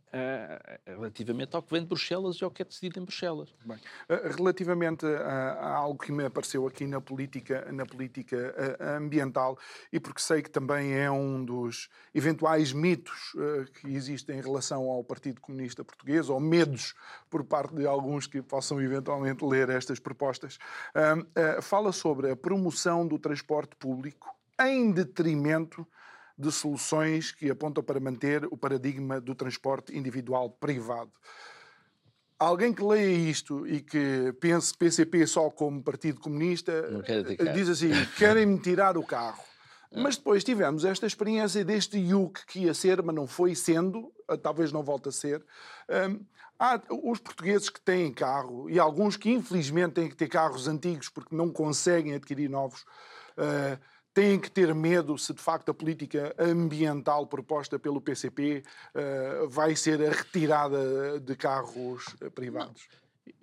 uh, 0.08 0.90
relativamente 0.90 1.54
ao 1.54 1.62
que 1.62 1.72
vem 1.72 1.82
de 1.82 1.88
Bruxelas 1.88 2.36
e 2.36 2.44
ao 2.44 2.50
que 2.50 2.62
é 2.62 2.64
decidido 2.64 3.00
em 3.00 3.04
Bruxelas. 3.04 3.54
Bem, 3.64 3.76
uh, 3.76 4.36
relativamente 4.36 5.06
a, 5.06 5.52
a, 5.52 5.76
algo 5.76 5.98
que 5.98 6.12
me 6.12 6.24
apareceu 6.24 6.66
aqui 6.66 6.86
na 6.86 7.00
política, 7.00 7.70
na 7.72 7.86
política 7.86 8.54
uh, 8.80 8.96
ambiental, 8.96 9.58
e 9.92 10.00
porque 10.00 10.20
sei 10.20 10.42
que 10.42 10.50
também 10.50 10.94
é 10.94 11.10
um 11.10 11.44
dos 11.44 11.88
eventuais 12.14 12.72
mitos 12.72 13.32
que 13.80 13.88
existem 13.94 14.38
em 14.38 14.42
relação 14.42 14.84
ao 14.90 15.04
Partido 15.04 15.40
Comunista 15.40 15.84
Português, 15.84 16.28
ou 16.28 16.40
medos 16.40 16.94
por 17.30 17.44
parte 17.44 17.74
de 17.74 17.86
alguns 17.86 18.26
que 18.26 18.42
possam 18.42 18.80
eventualmente 18.80 19.44
ler 19.44 19.68
estas 19.68 19.98
propostas, 19.98 20.58
fala 21.62 21.92
sobre 21.92 22.30
a 22.30 22.36
promoção 22.36 23.06
do 23.06 23.18
transporte 23.18 23.76
público 23.76 24.34
em 24.60 24.90
detrimento 24.90 25.86
de 26.38 26.52
soluções 26.52 27.32
que 27.32 27.50
apontam 27.50 27.82
para 27.82 27.98
manter 27.98 28.44
o 28.46 28.56
paradigma 28.56 29.20
do 29.20 29.34
transporte 29.34 29.96
individual 29.96 30.50
privado. 30.50 31.10
Alguém 32.38 32.72
que 32.72 32.84
leia 32.84 33.28
isto 33.28 33.66
e 33.66 33.80
que 33.80 34.32
pense 34.40 34.72
PCP 34.72 35.26
só 35.26 35.50
como 35.50 35.82
Partido 35.82 36.20
Comunista 36.20 36.88
diz 37.52 37.68
assim: 37.68 37.90
querem-me 38.16 38.58
tirar 38.60 38.96
o 38.96 39.02
carro. 39.02 39.42
Ah. 39.90 40.00
Mas 40.02 40.16
depois 40.16 40.44
tivemos 40.44 40.84
esta 40.84 41.06
experiência 41.06 41.64
deste 41.64 41.98
IUC 41.98 42.46
que 42.46 42.60
ia 42.60 42.74
ser, 42.74 43.02
mas 43.02 43.14
não 43.14 43.26
foi 43.26 43.56
sendo, 43.56 44.12
talvez 44.40 44.70
não 44.70 44.84
volte 44.84 45.08
a 45.08 45.12
ser. 45.12 45.44
Um, 45.88 46.24
há 46.56 46.80
os 47.02 47.18
portugueses 47.18 47.68
que 47.68 47.80
têm 47.80 48.12
carro 48.12 48.70
e 48.70 48.78
alguns 48.78 49.16
que 49.16 49.30
infelizmente 49.30 49.94
têm 49.94 50.08
que 50.08 50.16
ter 50.16 50.28
carros 50.28 50.68
antigos 50.68 51.08
porque 51.08 51.34
não 51.34 51.50
conseguem 51.50 52.14
adquirir 52.14 52.48
novos. 52.48 52.82
Uh, 53.36 53.78
têm 54.14 54.40
que 54.40 54.50
ter 54.50 54.74
medo 54.74 55.16
se 55.16 55.32
de 55.32 55.40
facto 55.40 55.70
a 55.70 55.74
política 55.74 56.34
ambiental 56.38 57.26
proposta 57.26 57.78
pelo 57.78 58.00
PCP 58.00 58.62
uh, 58.62 58.98
eh, 58.98 59.46
vai 59.48 59.76
ser 59.76 60.02
a 60.02 60.10
retirada 60.10 61.20
de 61.20 61.36
carros 61.36 62.06
uh, 62.20 62.30
privados? 62.30 62.88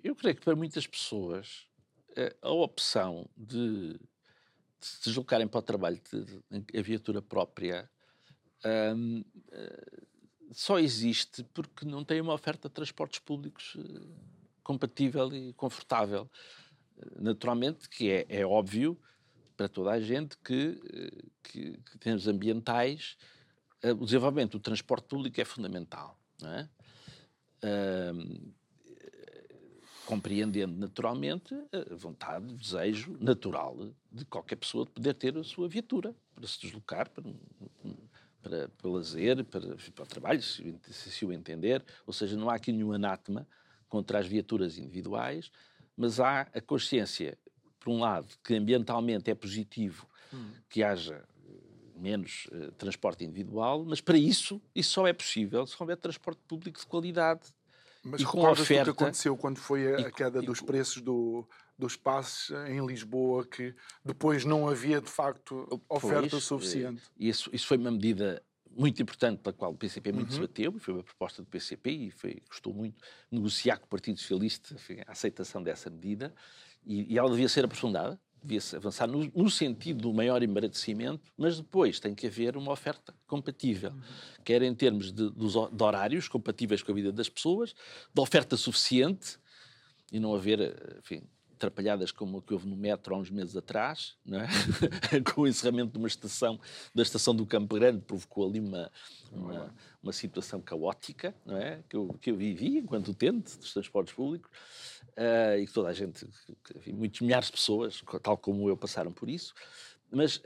Eu 0.02 0.14
creio 0.14 0.36
que 0.36 0.42
para 0.42 0.56
muitas 0.56 0.86
pessoas 0.86 1.66
uh, 2.10 2.36
a 2.42 2.50
opção 2.50 3.28
de, 3.36 3.94
de, 3.94 3.98
se 4.80 5.04
deslocarem 5.04 5.48
para 5.48 5.60
o 5.60 5.62
trabalho 5.62 6.00
de, 6.12 6.78
a 6.78 6.82
viatura 6.82 7.22
própria 7.22 7.88
um, 8.94 9.24
só 10.52 10.78
existe 10.78 11.44
porque 11.54 11.84
não 11.84 12.04
tem 12.04 12.20
uma 12.20 12.34
oferta 12.34 12.68
de 12.68 12.74
transportes 12.74 13.18
públicos 13.18 13.76
compatível 14.62 15.32
e 15.32 15.52
confortável. 15.52 16.28
Naturalmente 17.16 17.88
que 17.88 18.10
é, 18.10 18.26
é 18.28 18.46
óbvio 18.46 18.98
para 19.56 19.68
toda 19.68 19.90
a 19.92 20.00
gente 20.00 20.36
que, 20.38 20.80
eh, 20.92 21.24
que, 21.42 21.78
que 21.78 21.98
termos 21.98 22.28
ambientais, 22.28 23.16
eh, 23.82 23.92
o 23.92 24.04
desenvolvimento 24.04 24.52
do 24.52 24.60
transporte 24.60 25.06
público 25.08 25.40
é 25.40 25.44
fundamental. 25.44 26.18
Não 26.40 26.52
é? 26.52 26.68
Compreendendo 30.04 30.78
naturalmente 30.78 31.54
a 31.72 31.94
vontade, 31.96 32.52
o 32.52 32.56
desejo 32.56 33.16
natural 33.18 33.90
de 34.12 34.24
qualquer 34.26 34.56
pessoa 34.56 34.84
de 34.84 34.92
poder 34.92 35.14
ter 35.14 35.36
a 35.36 35.42
sua 35.42 35.66
viatura 35.66 36.14
para 36.34 36.46
se 36.46 36.60
deslocar, 36.60 37.10
para, 37.10 37.24
para, 38.42 38.68
para 38.68 38.90
lazer, 38.90 39.42
para, 39.44 39.76
para 39.92 40.04
o 40.04 40.06
trabalho, 40.06 40.42
se, 40.42 40.78
se 40.92 41.24
o 41.24 41.32
entender. 41.32 41.82
Ou 42.06 42.12
seja, 42.12 42.36
não 42.36 42.48
há 42.48 42.54
aqui 42.54 42.70
nenhum 42.70 42.92
anátema 42.92 43.48
contra 43.88 44.18
as 44.20 44.26
viaturas 44.26 44.78
individuais, 44.78 45.50
mas 45.96 46.20
há 46.20 46.42
a 46.42 46.60
consciência 46.60 47.36
por 47.86 47.92
um 47.92 48.00
lado, 48.00 48.26
que 48.42 48.52
ambientalmente 48.52 49.30
é 49.30 49.34
positivo 49.34 50.08
hum. 50.34 50.50
que 50.68 50.82
haja 50.82 51.22
eh, 51.48 51.52
menos 51.96 52.48
uh, 52.50 52.72
transporte 52.72 53.24
individual, 53.24 53.84
mas 53.84 54.00
para 54.00 54.18
isso, 54.18 54.60
isso 54.74 54.90
só 54.90 55.06
é 55.06 55.12
possível 55.12 55.64
se 55.68 55.76
houver 55.78 55.96
transporte 55.96 56.40
público 56.48 56.80
de 56.80 56.86
qualidade. 56.86 57.42
Mas 58.02 58.22
e 58.22 58.24
com 58.24 58.44
a 58.44 58.50
oferta... 58.50 58.90
o 58.90 58.94
que 58.94 59.04
aconteceu 59.04 59.36
quando 59.36 59.58
foi 59.58 59.94
a, 59.94 60.00
e, 60.00 60.10
queda 60.10 60.42
e, 60.42 60.46
dos 60.46 60.58
e, 60.58 60.64
preços 60.64 61.00
do, 61.00 61.46
dos 61.78 61.94
passes 61.94 62.50
em 62.68 62.84
Lisboa, 62.84 63.46
que 63.46 63.72
depois 64.04 64.44
não 64.44 64.68
havia, 64.68 65.00
de 65.00 65.08
facto, 65.08 65.80
oferta 65.88 66.30
pois, 66.30 66.42
suficiente? 66.42 67.04
Uh, 67.04 67.10
isso, 67.20 67.48
isso 67.52 67.68
foi 67.68 67.76
uma 67.76 67.92
medida 67.92 68.42
muito 68.68 69.00
importante 69.00 69.42
pela 69.42 69.52
qual 69.52 69.70
o 69.70 69.76
PCP 69.76 70.10
muito 70.10 70.30
uhum. 70.30 70.34
se 70.34 70.40
bateu, 70.40 70.72
foi 70.80 70.94
uma 70.94 71.04
proposta 71.04 71.40
do 71.40 71.46
PCP 71.46 71.90
e 71.90 72.10
foi, 72.10 72.42
custou 72.48 72.74
muito 72.74 73.00
negociar 73.30 73.78
com 73.78 73.86
o 73.86 73.88
Partido 73.88 74.18
Socialista 74.18 74.74
a 75.06 75.12
aceitação 75.12 75.62
dessa 75.62 75.88
medida 75.88 76.34
e, 76.86 77.12
e 77.12 77.18
ela 77.18 77.28
devia 77.28 77.48
ser 77.48 77.64
aprofundada, 77.64 78.18
devia-se 78.42 78.76
avançar 78.76 79.06
no, 79.08 79.30
no, 79.34 79.50
sentido 79.50 80.02
do 80.02 80.14
maior 80.14 80.42
embaraçecimento, 80.42 81.32
mas 81.36 81.56
depois 81.56 81.98
tem 81.98 82.14
que 82.14 82.26
haver 82.26 82.56
uma 82.56 82.72
oferta 82.72 83.12
compatível, 83.26 83.90
uhum. 83.90 84.00
quer 84.44 84.62
em 84.62 84.74
termos 84.74 85.12
de, 85.12 85.30
de 85.30 85.82
horários 85.82 86.28
compatíveis 86.28 86.82
com 86.82 86.92
a 86.92 86.94
vida 86.94 87.12
das 87.12 87.28
pessoas, 87.28 87.74
de 88.14 88.20
oferta 88.20 88.56
suficiente 88.56 89.38
e 90.12 90.20
não 90.20 90.34
haver, 90.34 90.98
enfim, 91.00 91.22
atrapalhadas 91.56 92.12
como 92.12 92.38
a 92.38 92.42
que 92.42 92.52
houve 92.52 92.68
no 92.68 92.76
metro 92.76 93.14
há 93.14 93.18
uns 93.18 93.30
meses 93.30 93.56
atrás, 93.56 94.16
é? 94.28 95.20
com 95.34 95.42
o 95.42 95.48
encerramento 95.48 95.92
de 95.92 95.98
uma 95.98 96.06
estação, 96.06 96.60
da 96.94 97.02
estação 97.02 97.34
do 97.34 97.44
Campo 97.46 97.74
Grande, 97.74 98.02
provocou 98.02 98.48
ali 98.48 98.60
uma, 98.60 98.90
uma, 99.32 99.74
uma 100.02 100.12
situação 100.12 100.60
caótica, 100.60 101.34
é? 101.48 101.82
que, 101.88 101.96
eu, 101.96 102.16
que 102.20 102.30
eu 102.30 102.36
vivi 102.36 102.78
enquanto 102.78 103.08
utente 103.08 103.58
dos 103.58 103.72
transportes 103.72 104.14
públicos, 104.14 104.50
uh, 105.16 105.58
e 105.58 105.66
que 105.66 105.72
toda 105.72 105.88
a 105.88 105.92
gente, 105.92 106.26
enfim, 106.76 106.92
muitos 106.92 107.20
milhares 107.20 107.46
de 107.46 107.52
pessoas, 107.52 108.02
tal 108.22 108.36
como 108.36 108.68
eu, 108.68 108.76
passaram 108.76 109.10
por 109.10 109.28
isso, 109.28 109.54
mas 110.10 110.36
uh, 110.36 110.42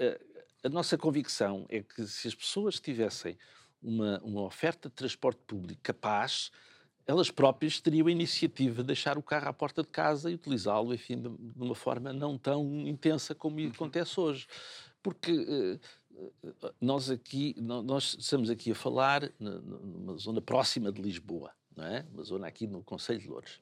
a 0.63 0.69
nossa 0.69 0.97
convicção 0.97 1.67
é 1.69 1.83
que 1.83 2.07
se 2.07 2.29
as 2.29 2.35
pessoas 2.35 2.79
tivessem 2.79 3.37
uma, 3.83 4.21
uma 4.23 4.43
oferta 4.43 4.89
de 4.89 4.95
transporte 4.95 5.41
público 5.47 5.81
capaz, 5.83 6.53
elas 7.11 7.29
próprias 7.29 7.81
teriam 7.81 8.07
a 8.07 8.11
iniciativa 8.13 8.83
de 8.83 8.87
deixar 8.87 9.19
o 9.19 9.23
carro 9.23 9.49
à 9.49 9.53
porta 9.53 9.83
de 9.83 9.89
casa 9.89 10.31
e 10.31 10.35
utilizá-lo, 10.35 10.95
enfim, 10.95 11.21
de, 11.21 11.29
uma 11.57 11.75
forma 11.75 12.13
não 12.13 12.39
tão 12.39 12.87
intensa 12.87 13.35
como 13.35 13.59
uhum. 13.59 13.69
acontece 13.69 14.21
hoje. 14.21 14.47
Porque 15.03 15.33
uh, 15.33 16.73
nós 16.81 17.11
aqui, 17.11 17.57
nós 17.59 18.17
estamos 18.17 18.49
aqui 18.49 18.71
a 18.71 18.75
falar 18.77 19.29
numa 19.41 20.17
zona 20.19 20.41
próxima 20.41 20.93
de 20.93 21.03
Lisboa, 21.03 21.51
não 21.77 21.85
é? 21.85 22.07
Uma 22.13 22.23
zona 22.23 22.47
aqui 22.47 22.69
no 22.69 22.81
Conselho 22.85 23.19
de 23.19 23.29
Louros. 23.29 23.61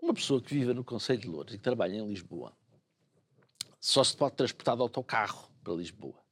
Uma 0.00 0.14
pessoa 0.14 0.40
que 0.40 0.54
vive 0.54 0.72
no 0.72 0.84
Conselho 0.84 1.20
de 1.20 1.28
Louros 1.28 1.52
e 1.52 1.58
que 1.58 1.64
trabalha 1.64 1.96
em 1.96 2.08
Lisboa 2.08 2.56
só 3.78 4.02
se 4.02 4.16
pode 4.16 4.36
transportar 4.36 4.74
de 4.74 4.82
autocarro 4.82 5.50
para 5.62 5.74
Lisboa. 5.74 6.25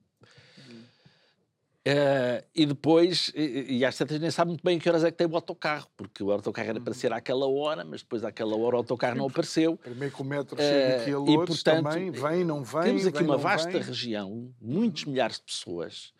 Uh, 1.86 2.42
e 2.54 2.64
depois, 2.64 3.30
e, 3.34 3.76
e 3.76 3.84
às 3.84 3.94
tantas 3.98 4.18
nem 4.18 4.30
sabe 4.30 4.48
muito 4.48 4.64
bem 4.64 4.78
que 4.78 4.88
horas 4.88 5.04
é 5.04 5.10
que 5.10 5.18
tem 5.18 5.26
o 5.26 5.34
autocarro, 5.34 5.86
porque 5.94 6.22
o 6.22 6.32
autocarro 6.32 6.70
era 6.70 6.80
para 6.80 6.94
uhum. 6.94 6.98
ser 6.98 7.12
àquela 7.12 7.46
hora, 7.46 7.84
mas 7.84 8.00
depois 8.00 8.24
àquela 8.24 8.56
hora 8.56 8.76
o 8.76 8.78
autocarro 8.78 9.18
não 9.18 9.26
apareceu. 9.26 9.76
Primeiro 9.76 10.14
que 10.14 10.22
o 10.22 10.24
metro 10.24 10.56
chega 10.56 11.02
aqui 11.02 11.12
a 11.12 11.18
Lourdes, 11.18 11.34
e, 11.34 11.62
portanto, 11.62 11.84
também, 11.84 12.10
vem, 12.10 12.42
não 12.42 12.64
vem. 12.64 12.84
Temos 12.84 13.06
aqui 13.06 13.18
vem, 13.18 13.26
uma 13.26 13.36
vasta 13.36 13.70
vem. 13.70 13.82
região, 13.82 14.50
muitos 14.62 15.04
milhares 15.04 15.36
de 15.36 15.42
pessoas, 15.42 16.14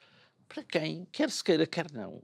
para 0.46 0.62
quem, 0.62 1.06
quer 1.10 1.30
se 1.30 1.42
queira, 1.42 1.66
quer 1.66 1.90
não, 1.90 2.22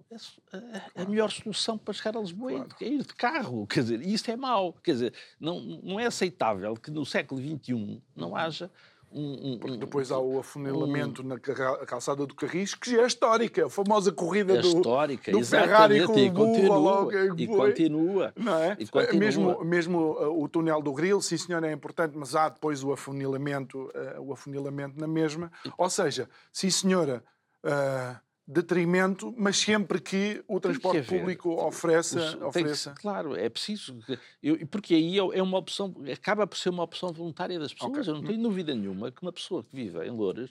a, 0.53 1.03
a 1.03 1.05
melhor 1.07 1.31
solução 1.31 1.79
para 1.79 1.95
chegar 1.95 2.19
a 2.19 2.21
Lisboa 2.21 2.53
claro. 2.53 2.77
é 2.79 2.85
ir 2.85 3.03
de 3.03 3.15
carro. 3.15 3.67
Quer 3.67 3.81
dizer, 3.81 4.03
e 4.03 4.13
isso 4.13 4.31
é 4.31 4.37
mau. 4.37 4.75
Quer 4.85 4.93
dizer, 4.93 5.15
não, 5.41 5.61
não 5.83 5.99
é 5.99 6.05
aceitável 6.05 6.75
que 6.75 6.91
no 6.91 7.07
século 7.07 7.41
XXI 7.41 8.03
não 8.15 8.29
uhum. 8.29 8.37
haja 8.37 8.71
um, 9.13 9.53
um, 9.53 9.59
Porque 9.59 9.77
depois 9.77 10.13
há 10.13 10.19
o 10.19 10.39
afunilamento 10.39 11.23
um, 11.23 11.27
na 11.27 11.39
calçada 11.39 12.25
do 12.25 12.35
Carris, 12.35 12.75
que 12.75 12.93
já 12.93 13.03
é 13.03 13.07
histórica, 13.07 13.67
a 13.67 13.71
famosa 13.71 14.13
corrida 14.13 14.55
é 14.57 14.61
do, 14.61 14.69
histórica, 14.69 15.33
do 15.33 15.45
Ferrari 15.45 16.07
com 16.07 16.13
o 16.13 16.33
continua, 16.33 16.77
logo, 16.77 17.13
e 17.37 17.47
continua. 17.47 18.33
Não 18.37 18.55
é? 18.55 18.77
E 18.79 18.87
continua. 18.87 19.19
Mesmo, 19.19 19.65
mesmo 19.65 19.99
uh, 19.99 20.43
o 20.43 20.49
túnel 20.49 20.81
do 20.81 20.93
Grilo, 20.93 21.21
sim 21.21 21.37
senhor, 21.37 21.65
é 21.65 21.73
importante, 21.73 22.17
mas 22.17 22.37
há 22.37 22.49
depois 22.49 22.85
o 22.85 22.93
afunilamento, 22.93 23.91
uh, 23.95 24.21
o 24.21 24.33
afunilamento 24.33 24.99
na 24.99 25.09
mesma. 25.09 25.51
Ou 25.77 25.91
seja, 25.91 26.29
sim 26.53 26.71
senhora, 26.71 27.25
uh, 27.65 28.17
detrimento, 28.51 29.33
mas 29.39 29.57
sempre 29.59 30.01
que 30.01 30.43
o 30.49 30.59
transporte 30.59 31.03
que 31.03 31.19
público 31.19 31.51
ofereça. 31.51 32.37
Ofereça. 32.45 32.95
claro, 32.99 33.37
é 33.37 33.49
preciso. 33.49 33.97
Eu, 34.43 34.67
porque 34.67 34.95
aí 34.95 35.19
é, 35.19 35.39
é 35.39 35.43
uma 35.43 35.57
opção, 35.57 35.95
acaba 36.13 36.47
por 36.47 36.59
ser 36.59 36.71
uma 36.71 36.83
opção 36.83 37.13
voluntária 37.13 37.59
das 37.61 37.73
pessoas. 37.73 38.09
Okay. 38.09 38.13
Eu 38.13 38.17
não 38.17 38.25
tenho 38.25 38.43
dúvida 38.43 38.75
nenhuma 38.75 39.13
que 39.13 39.23
uma 39.23 39.33
pessoa 39.33 39.63
que 39.63 39.75
vive 39.75 40.05
em 40.05 40.11
Louras, 40.11 40.51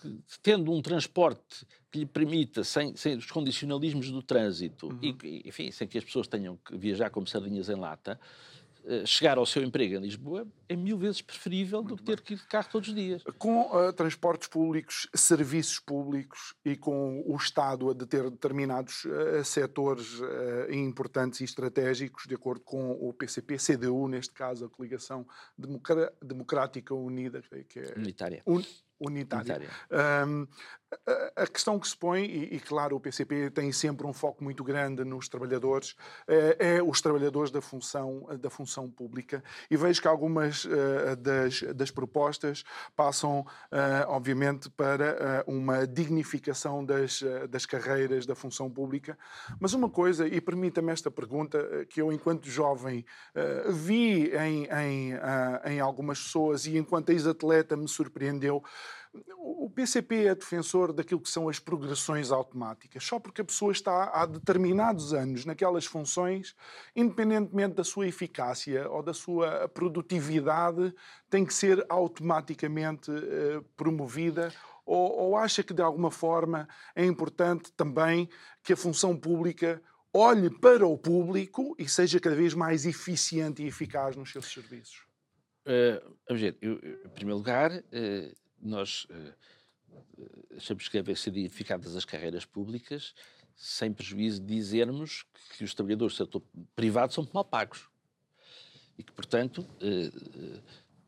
que, 0.00 0.16
tendo 0.42 0.72
um 0.72 0.80
transporte 0.80 1.66
que 1.90 1.98
lhe 1.98 2.06
permita, 2.06 2.62
sem, 2.62 2.94
sem 2.94 3.16
os 3.16 3.26
condicionalismos 3.26 4.12
do 4.12 4.22
trânsito, 4.22 4.86
uhum. 4.86 4.98
e, 5.02 5.42
enfim, 5.44 5.72
sem 5.72 5.88
que 5.88 5.98
as 5.98 6.04
pessoas 6.04 6.28
tenham 6.28 6.56
que 6.64 6.76
viajar 6.76 7.10
como 7.10 7.26
sardinhas 7.26 7.68
em 7.68 7.74
lata, 7.74 8.18
chegar 9.06 9.38
ao 9.38 9.46
seu 9.46 9.62
emprego 9.62 9.94
em 9.96 10.00
Lisboa 10.00 10.46
é 10.68 10.76
mil 10.76 10.98
vezes 10.98 11.20
preferível 11.20 11.82
Muito 11.82 11.96
do 11.96 12.02
que 12.02 12.04
ter 12.04 12.20
que 12.20 12.34
ir 12.34 12.36
de 12.36 12.46
carro 12.46 12.68
todos 12.70 12.88
os 12.88 12.94
dias. 12.94 13.22
Com 13.38 13.62
uh, 13.62 13.92
transportes 13.92 14.48
públicos, 14.48 15.08
serviços 15.14 15.78
públicos 15.78 16.54
e 16.64 16.76
com 16.76 17.22
o 17.26 17.36
Estado 17.36 17.90
a 17.90 17.94
deter 17.94 18.30
determinados 18.30 19.04
uh, 19.04 19.44
setores 19.44 20.20
uh, 20.20 20.72
importantes 20.72 21.40
e 21.40 21.44
estratégicos, 21.44 22.26
de 22.26 22.34
acordo 22.34 22.62
com 22.62 22.92
o 22.92 23.12
PCP, 23.12 23.56
CDU, 23.56 24.08
neste 24.08 24.32
caso, 24.32 24.64
a 24.64 24.70
Coligação 24.70 25.26
Democrática 26.22 26.94
Unida, 26.94 27.42
que 27.68 27.78
é. 27.78 27.94
Unitária. 27.96 28.42
Un, 28.46 28.62
unitária. 29.00 29.56
unitária. 29.56 29.70
Um, 30.26 30.46
a 31.36 31.46
questão 31.46 31.78
que 31.78 31.88
se 31.88 31.96
põe, 31.96 32.24
e, 32.24 32.56
e, 32.56 32.60
claro, 32.60 32.96
o 32.96 33.00
PCP 33.00 33.50
tem 33.50 33.72
sempre 33.72 34.06
um 34.06 34.12
foco 34.12 34.42
muito 34.42 34.62
grande 34.62 35.04
nos 35.04 35.28
trabalhadores, 35.28 35.96
é, 36.26 36.76
é 36.76 36.82
os 36.82 37.00
trabalhadores 37.00 37.50
da 37.50 37.60
função, 37.60 38.26
da 38.40 38.50
função 38.50 38.90
pública. 38.90 39.42
E 39.70 39.76
vejo 39.76 40.00
que 40.00 40.08
algumas 40.08 40.64
uh, 40.64 41.16
das, 41.18 41.62
das 41.74 41.90
propostas 41.90 42.64
passam, 42.96 43.40
uh, 43.40 44.08
obviamente, 44.08 44.70
para 44.70 45.44
uh, 45.46 45.50
uma 45.50 45.86
dignificação 45.86 46.84
das, 46.84 47.22
das 47.48 47.66
carreiras 47.66 48.26
da 48.26 48.34
função 48.34 48.70
pública. 48.70 49.18
Mas 49.60 49.74
uma 49.74 49.88
coisa, 49.88 50.26
e 50.26 50.40
permita-me 50.40 50.92
esta 50.92 51.10
pergunta, 51.10 51.86
que 51.88 52.00
eu, 52.00 52.12
enquanto 52.12 52.48
jovem, 52.48 53.04
vi 53.70 54.30
em, 54.34 54.66
em, 54.66 55.12
em 55.64 55.80
algumas 55.80 56.22
pessoas 56.22 56.66
e 56.66 56.76
enquanto 56.76 57.10
ex-atleta 57.10 57.76
me 57.76 57.88
surpreendeu. 57.88 58.62
O 59.64 59.70
PCP 59.70 60.26
é 60.26 60.34
defensor 60.34 60.92
daquilo 60.92 61.22
que 61.22 61.30
são 61.30 61.48
as 61.48 61.58
progressões 61.58 62.30
automáticas. 62.30 63.02
Só 63.02 63.18
porque 63.18 63.40
a 63.40 63.44
pessoa 63.46 63.72
está 63.72 64.10
há 64.12 64.26
determinados 64.26 65.14
anos 65.14 65.46
naquelas 65.46 65.86
funções, 65.86 66.54
independentemente 66.94 67.74
da 67.74 67.82
sua 67.82 68.06
eficácia 68.06 68.86
ou 68.90 69.02
da 69.02 69.14
sua 69.14 69.66
produtividade, 69.70 70.94
tem 71.30 71.46
que 71.46 71.54
ser 71.54 71.82
automaticamente 71.88 73.10
uh, 73.10 73.62
promovida 73.74 74.52
ou, 74.84 75.10
ou, 75.18 75.36
acha 75.38 75.62
que 75.62 75.72
de 75.72 75.80
alguma 75.80 76.10
forma 76.10 76.68
é 76.94 77.06
importante 77.06 77.72
também 77.72 78.28
que 78.62 78.74
a 78.74 78.76
função 78.76 79.16
pública 79.16 79.82
olhe 80.12 80.50
para 80.50 80.86
o 80.86 80.98
público 80.98 81.74
e 81.78 81.88
seja 81.88 82.20
cada 82.20 82.36
vez 82.36 82.52
mais 82.52 82.84
eficiente 82.84 83.62
e 83.62 83.68
eficaz 83.68 84.14
nos 84.14 84.30
seus 84.30 84.44
serviços? 84.44 85.06
Uh, 85.66 86.34
ver, 86.34 86.54
eu, 86.60 86.74
em 86.74 87.08
primeiro 87.14 87.38
lugar, 87.38 87.72
uh, 87.72 88.44
nós 88.64 89.04
uh, 89.04 89.34
achamos 90.56 90.88
que 90.88 90.98
devem 90.98 91.14
ser 91.14 91.30
identificadas 91.30 91.96
as 91.96 92.04
carreiras 92.04 92.44
públicas 92.44 93.14
sem 93.56 93.92
prejuízo 93.92 94.40
de 94.40 94.54
dizermos 94.54 95.24
que 95.56 95.64
os 95.64 95.74
trabalhadores 95.74 96.14
do 96.14 96.16
setor 96.16 96.42
privado 96.74 97.12
são 97.12 97.28
mal 97.32 97.44
pagos. 97.44 97.88
E 98.98 99.02
que, 99.02 99.12
portanto, 99.12 99.58
uh, 99.60 100.62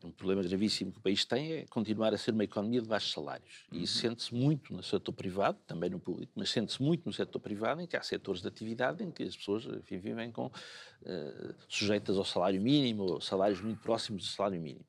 um 0.05 0.11
problema 0.11 0.43
gravíssimo 0.43 0.91
que 0.91 0.99
o 0.99 1.01
país 1.01 1.25
tem 1.25 1.53
é 1.53 1.65
continuar 1.65 2.13
a 2.13 2.17
ser 2.17 2.31
uma 2.31 2.43
economia 2.43 2.81
de 2.81 2.87
baixos 2.87 3.11
salários. 3.11 3.65
E 3.71 3.83
isso 3.83 3.95
uhum. 3.95 4.09
sente-se 4.09 4.35
muito 4.35 4.73
no 4.73 4.83
setor 4.83 5.11
privado, 5.11 5.57
também 5.65 5.89
no 5.89 5.99
público, 5.99 6.31
mas 6.35 6.49
sente-se 6.49 6.81
muito 6.81 7.05
no 7.05 7.13
setor 7.13 7.39
privado, 7.39 7.81
em 7.81 7.87
que 7.87 7.97
há 7.97 8.01
setores 8.01 8.41
de 8.41 8.47
atividade 8.47 9.03
em 9.03 9.11
que 9.11 9.23
as 9.23 9.35
pessoas 9.35 9.65
enfim, 9.65 9.97
vivem 9.97 10.31
com, 10.31 10.47
uh, 10.47 11.55
sujeitas 11.67 12.17
ao 12.17 12.25
salário 12.25 12.61
mínimo, 12.61 13.03
ou 13.03 13.21
salários 13.21 13.61
muito 13.61 13.81
próximos 13.81 14.23
do 14.23 14.29
salário 14.29 14.61
mínimo. 14.61 14.85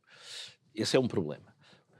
Esse 0.74 0.96
é 0.96 1.00
um 1.00 1.08
problema. 1.08 1.57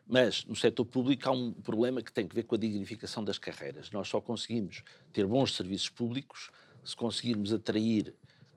Mas 0.09 0.44
no 0.46 0.56
setor 0.56 0.86
público 0.86 1.28
há 1.28 1.32
um 1.32 1.52
problema 1.52 2.00
que 2.00 2.12
tem 2.12 2.26
que 2.26 2.34
ver 2.34 2.44
com 2.44 2.54
a 2.54 2.59
dignificação 2.59 3.22
das 3.22 3.38
carreiras. 3.38 3.90
Nós 3.90 4.09
só 4.09 4.20
conseguimos 4.20 4.82
ter 5.12 5.26
bons 5.26 5.54
serviços 5.54 5.90
públicos 5.90 6.50
se 6.82 6.96
conseguirmos 6.96 7.52
atrair 7.52 8.14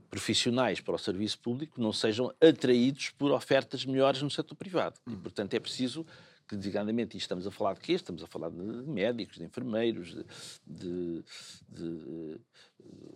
profissionais 0.10 0.82
para 0.82 0.94
o 0.94 0.98
serviço 0.98 1.40
público 1.40 1.80
não 1.80 1.94
sejam 1.94 2.34
atraídos 2.42 3.12
por 3.12 3.32
ofertas 3.32 3.86
melhores 3.86 4.22
no 4.22 4.30
setor 4.30 4.56
privado. 4.56 5.00
E, 5.08 5.16
portanto, 5.16 5.54
é 5.54 5.60
preciso 5.60 6.06
que, 6.48 6.56
designadamente, 6.58 7.18
estamos 7.18 7.48
a 7.48 7.52
falar 7.52 7.76
de 7.76 7.80
quê? 7.80 7.94
Estamos 7.94 8.22
a 8.22 8.28
falar 8.28 8.50
de 8.50 8.58
médicos, 8.58 9.38
de 9.38 9.46
enfermeiros, 9.46 10.14
de, 10.14 10.26
de, 10.68 11.24
de 11.70 12.40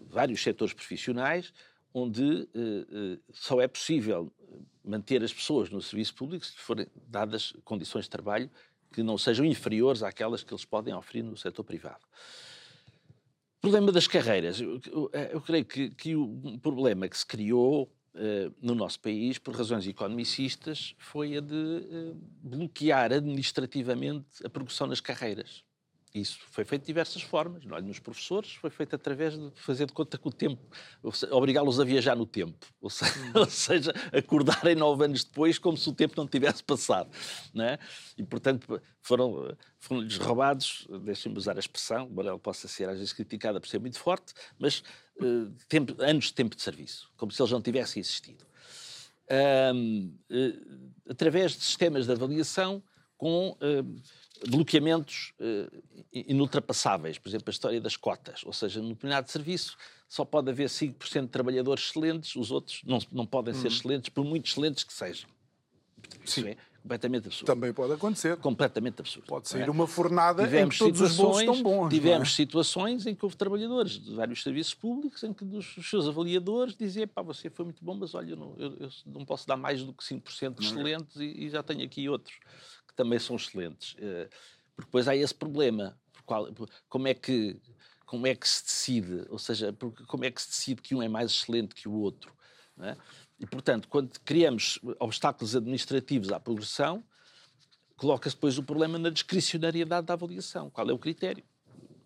vários 0.08 0.42
setores 0.42 0.74
profissionais, 0.74 1.52
onde 1.98 2.22
uh, 2.22 3.14
uh, 3.14 3.20
só 3.32 3.62
é 3.62 3.70
possível 3.70 4.30
manter 4.84 5.24
as 5.24 5.34
pessoas 5.34 5.70
no 5.70 5.82
serviço 5.82 6.14
público 6.14 6.46
se 6.46 6.52
forem 6.58 6.88
dadas 7.08 7.54
condições 7.64 8.04
de 8.04 8.10
trabalho 8.10 8.52
que 8.92 9.02
não 9.02 9.18
sejam 9.18 9.46
inferiores 9.46 10.04
àquelas 10.04 10.44
que 10.44 10.54
eles 10.54 10.66
podem 10.66 10.94
oferecer 10.94 11.24
no 11.24 11.38
setor 11.38 11.64
privado. 11.64 12.06
Problema 13.62 13.94
das 13.94 14.08
carreiras. 14.08 14.60
Eu, 14.60 14.80
eu, 14.86 15.10
eu 15.32 15.42
creio 15.42 15.66
que, 15.66 15.90
que, 15.90 16.16
o 16.16 16.60
problema 16.62 17.08
que 17.08 17.18
se 17.18 17.26
criou 17.26 17.90
no 18.62 18.74
nosso 18.74 18.98
país, 19.02 19.38
por 19.38 19.54
razões 19.54 19.86
economicistas, 19.86 20.96
foi 20.98 21.36
a 21.36 21.42
de 21.42 22.16
bloquear 22.42 23.12
administrativamente 23.12 24.46
a 24.46 24.50
progressão 24.50 24.88
nas 24.88 25.02
carreiras. 25.02 25.65
Isso 26.16 26.40
foi 26.50 26.64
feito 26.64 26.84
de 26.84 26.88
diversas 26.88 27.22
formas. 27.22 27.66
Olha, 27.66 27.82
nos 27.82 28.00
professores 28.00 28.54
foi 28.54 28.70
feito 28.70 28.96
através 28.96 29.38
de 29.38 29.52
fazer 29.56 29.86
de 29.86 29.92
conta 29.92 30.18
com 30.18 30.30
o 30.30 30.32
tempo, 30.32 30.62
obrigá-los 31.30 31.78
a 31.78 31.84
viajar 31.84 32.16
no 32.16 32.26
tempo, 32.26 32.66
ou 32.80 32.90
seja, 32.90 33.12
ou 33.36 33.46
seja, 33.46 33.94
acordarem 34.14 34.76
nove 34.76 35.04
anos 35.04 35.26
depois 35.26 35.60
como 35.60 35.76
se 35.76 35.90
o 35.90 35.92
tempo 35.92 36.14
não 36.16 36.26
tivesse 36.26 36.64
passado. 36.64 37.12
Não 37.54 37.66
é? 37.66 37.78
E, 38.18 38.24
portanto, 38.24 38.82
foram, 39.02 39.58
foram-lhes 39.78 40.16
roubados, 40.18 40.88
deixem-me 41.04 41.38
usar 41.38 41.58
a 41.58 41.60
expressão, 41.60 42.08
embora 42.10 42.30
ela 42.30 42.40
possa 42.40 42.70
ser 42.70 42.88
às 42.88 42.98
vezes 42.98 43.12
criticada 43.12 43.60
por 43.60 43.68
ser 43.68 43.80
muito 43.80 44.00
forte, 44.00 44.34
mas 44.58 44.84
uh, 45.20 45.52
tempo, 45.68 46.02
anos 46.02 46.26
de 46.26 46.34
tempo 46.34 46.56
de 46.56 46.62
serviço, 46.62 47.12
como 47.18 47.30
se 47.30 47.42
eles 47.42 47.52
não 47.52 47.62
tivessem 47.62 48.00
existido. 48.00 48.46
Um, 49.76 50.16
uh, 50.32 50.94
através 51.10 51.52
de 51.52 51.64
sistemas 51.64 52.06
de 52.06 52.14
avaliação 52.14 52.82
com... 53.18 53.58
Uh, 53.62 54.02
bloqueamentos 54.48 55.34
uh, 55.40 55.84
inultrapassáveis, 56.12 57.18
por 57.18 57.30
exemplo, 57.30 57.46
a 57.48 57.52
história 57.52 57.82
das 57.82 57.96
cotas, 57.96 58.44
ou 58.46 58.54
seja, 58.54 58.82
no 58.82 58.90
determinado 58.90 59.30
serviço 59.30 59.78
só 60.08 60.24
pode 60.24 60.50
haver 60.50 60.70
5% 60.70 61.22
de 61.22 61.28
trabalhadores 61.28 61.86
excelentes, 61.86 62.36
os 62.36 62.52
outros 62.52 62.82
não, 62.86 63.00
não 63.12 63.26
podem 63.26 63.54
ser 63.54 63.68
uhum. 63.68 63.74
excelentes, 63.74 64.10
por 64.10 64.24
muito 64.24 64.50
excelentes 64.50 64.84
que 64.84 64.94
sejam. 64.94 65.30
Isso 66.24 66.42
Sim. 66.42 66.50
é 66.50 66.58
completamente 66.86 67.28
absurdo. 67.28 67.48
Também 67.48 67.74
pode 67.74 67.94
acontecer. 67.94 68.38
Completamente 68.38 69.00
absurdo. 69.00 69.26
Pode 69.26 69.50
sair 69.50 69.64
é? 69.64 69.72
uma 69.72 69.88
fornada 69.88 70.44
tivemos 70.44 70.76
em 70.76 70.78
que 70.78 70.84
todos 70.86 71.02
os 71.02 71.18
bolsos 71.18 71.42
estão 71.42 71.64
bons. 71.64 71.88
É? 71.88 71.90
Tivemos 71.90 72.30
é? 72.30 72.32
situações 72.32 73.08
em 73.08 73.16
que 73.16 73.26
houve 73.26 73.36
trabalhadores 73.36 73.94
de 73.94 74.14
vários 74.14 74.44
serviços 74.44 74.76
públicos 74.76 75.24
em 75.24 75.34
que 75.34 75.44
os 75.44 75.90
seus 75.90 76.08
avaliadores 76.08 76.76
diziam 76.76 77.08
pá, 77.08 77.24
você 77.24 77.50
foi 77.50 77.66
muito 77.66 77.84
bom, 77.84 77.96
mas 77.96 78.14
olha, 78.14 78.32
eu 78.32 78.38
não, 78.38 78.56
eu, 78.58 78.78
eu 78.80 78.90
não 79.08 79.26
posso 79.26 79.48
dar 79.48 79.58
mais 79.58 79.84
do 79.84 79.92
que 79.94 80.04
5% 80.04 80.60
de 80.60 80.66
é? 80.66 80.70
excelentes 80.70 81.16
e, 81.18 81.46
e 81.46 81.50
já 81.50 81.64
tenho 81.64 81.84
aqui 81.84 82.08
outros 82.08 82.38
também 82.96 83.20
são 83.20 83.36
excelentes. 83.36 83.96
Eh, 84.00 84.30
porque 84.76 84.88
depois 84.88 85.08
há 85.08 85.16
esse 85.16 85.34
problema. 85.34 85.98
Como 86.90 87.08
é 87.08 87.14
que 87.14 87.60
como 88.06 88.28
é 88.28 88.36
que 88.36 88.48
se 88.48 88.64
decide, 88.64 89.26
ou 89.30 89.40
seja, 89.40 89.76
como 90.08 90.24
é 90.24 90.32
que 90.32 90.42
se 90.42 90.50
decide 90.50 90.82
que 90.82 90.94
um 90.96 91.02
é 91.02 91.08
mais 91.08 91.32
excelente 91.32 91.74
que 91.74 91.90
o 91.90 91.94
outro. 91.94 92.32
É? 92.80 92.96
E, 93.40 93.46
portanto, 93.46 93.88
quando 93.88 94.20
criamos 94.20 94.80
obstáculos 95.00 95.56
administrativos 95.56 96.32
à 96.32 96.40
progressão, 96.40 97.04
coloca-se 97.98 98.36
depois 98.36 98.58
o 98.58 98.64
problema 98.64 99.00
na 99.00 99.10
discricionariedade 99.10 100.08
da 100.08 100.14
avaliação. 100.14 100.70
Qual 100.70 100.90
é 100.90 100.94
o 100.94 101.00
critério? 101.00 101.44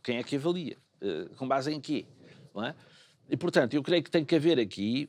Quem 0.04 0.18
é 0.18 0.24
que 0.24 0.36
avalia? 0.36 0.78
Uh, 1.02 1.36
com 1.36 1.48
base 1.48 1.72
em 1.72 1.82
quê? 1.82 2.06
É? 2.64 2.74
E, 3.30 3.38
portanto, 3.38 3.74
eu 3.74 3.84
creio 3.84 4.04
que 4.04 4.10
tem 4.10 4.26
que 4.26 4.36
haver 4.36 4.60
aqui 4.60 5.08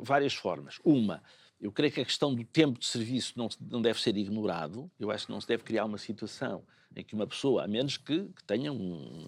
várias 0.00 0.34
formas. 0.34 0.78
Uma, 0.84 1.22
eu 1.64 1.72
creio 1.72 1.90
que 1.90 2.02
a 2.02 2.04
questão 2.04 2.34
do 2.34 2.44
tempo 2.44 2.78
de 2.78 2.84
serviço 2.84 3.32
não, 3.36 3.48
não 3.58 3.80
deve 3.80 3.98
ser 3.98 4.14
ignorado. 4.18 4.90
Eu 5.00 5.10
acho 5.10 5.24
que 5.24 5.32
não 5.32 5.40
se 5.40 5.48
deve 5.48 5.62
criar 5.62 5.86
uma 5.86 5.96
situação 5.96 6.62
em 6.94 7.02
que 7.02 7.14
uma 7.14 7.26
pessoa, 7.26 7.64
a 7.64 7.66
menos 7.66 7.96
que, 7.96 8.26
que 8.36 8.44
tenha 8.44 8.70
um, 8.70 9.26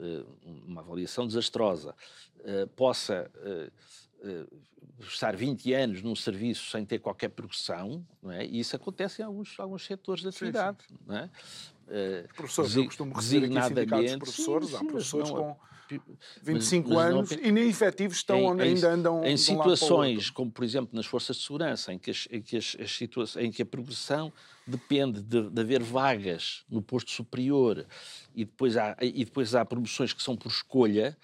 eh, 0.00 0.24
uma 0.66 0.80
avaliação 0.80 1.26
desastrosa, 1.26 1.94
uh, 2.40 2.66
possa 2.68 3.30
uh, 3.36 4.58
estar 4.98 5.36
20 5.36 5.74
anos 5.74 6.02
num 6.02 6.16
serviço 6.16 6.70
sem 6.70 6.86
ter 6.86 7.00
qualquer 7.00 7.28
progressão, 7.28 8.02
não 8.22 8.32
é? 8.32 8.46
e 8.46 8.60
isso 8.60 8.74
acontece 8.74 9.20
em 9.20 9.26
alguns, 9.26 9.60
alguns 9.60 9.84
setores 9.84 10.22
da 10.22 10.30
atividade. 10.30 10.78
Sim, 10.88 10.94
sim. 10.94 11.00
Não 11.06 11.16
é? 11.16 11.30
professores, 12.34 12.74
eu 12.76 12.86
costumo 12.86 13.14
receber 13.14 13.44
aqui 13.44 13.68
sindicatos 13.68 14.10
de 14.10 14.18
professores, 14.18 14.68
sim, 14.70 14.76
há 14.76 14.78
professores 14.78 15.28
não, 15.28 15.36
com 15.36 15.56
25 16.42 16.88
mas, 16.88 16.96
mas 16.96 17.14
anos 17.14 17.30
não, 17.30 17.38
e 17.44 17.52
nem 17.52 17.68
efetivos 17.68 18.16
estão 18.16 18.38
em, 18.38 18.44
onde 18.44 18.62
ainda 18.62 18.90
andam. 18.90 19.24
Em 19.24 19.36
situações, 19.36 20.30
como 20.30 20.50
por 20.50 20.64
exemplo 20.64 20.90
nas 20.94 21.06
forças 21.06 21.36
de 21.36 21.42
segurança, 21.42 21.92
em 21.92 21.98
que, 21.98 22.10
as, 22.10 22.28
em 22.30 22.40
que, 22.40 22.56
as, 22.56 22.76
as 22.80 22.90
situações, 22.92 23.44
em 23.44 23.50
que 23.50 23.62
a 23.62 23.66
progressão 23.66 24.32
depende 24.66 25.22
de, 25.22 25.50
de, 25.50 25.60
haver 25.60 25.82
vagas 25.82 26.64
no 26.70 26.80
posto 26.80 27.10
superior 27.10 27.86
e 28.34 28.44
depois 28.44 28.76
há, 28.76 28.96
e 29.00 29.24
depois 29.24 29.54
há 29.54 29.64
promoções 29.64 30.12
que 30.12 30.22
são 30.22 30.36
por 30.36 30.48
escolha, 30.48 31.16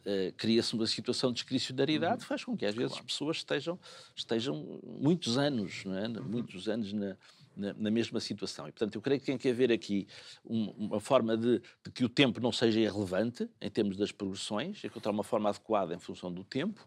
uh, 0.00 0.32
cria-se 0.36 0.74
uma 0.74 0.86
situação 0.86 1.30
de 1.30 1.36
discricionariedade, 1.36 2.22
uhum. 2.22 2.28
faz 2.28 2.44
com 2.44 2.56
que 2.56 2.64
às 2.64 2.74
vezes 2.74 2.92
claro. 2.92 3.04
as 3.04 3.12
pessoas 3.12 3.36
estejam, 3.38 3.78
estejam 4.14 4.80
muitos 4.84 5.36
anos, 5.36 5.82
é? 5.86 6.06
Uhum. 6.06 6.24
muitos 6.24 6.68
anos 6.68 6.92
na, 6.92 7.16
na, 7.56 7.72
na, 7.74 7.90
mesma 7.90 8.20
situação. 8.20 8.68
E, 8.68 8.72
portanto, 8.72 8.94
eu 8.94 9.02
creio 9.02 9.20
que 9.20 9.26
tem 9.26 9.38
que 9.38 9.48
haver 9.48 9.72
aqui 9.72 10.06
um, 10.44 10.70
uma 10.70 11.00
forma 11.00 11.36
de, 11.36 11.60
de, 11.84 11.90
que 11.92 12.04
o 12.04 12.08
tempo 12.08 12.40
não 12.40 12.52
seja 12.52 12.80
irrelevante 12.80 13.48
em 13.60 13.70
termos 13.70 13.96
das 13.96 14.12
progressões, 14.12 14.82
encontrar 14.84 15.12
uma 15.12 15.24
forma 15.24 15.48
adequada 15.48 15.94
em 15.94 15.98
função 15.98 16.32
do 16.32 16.44
tempo, 16.44 16.86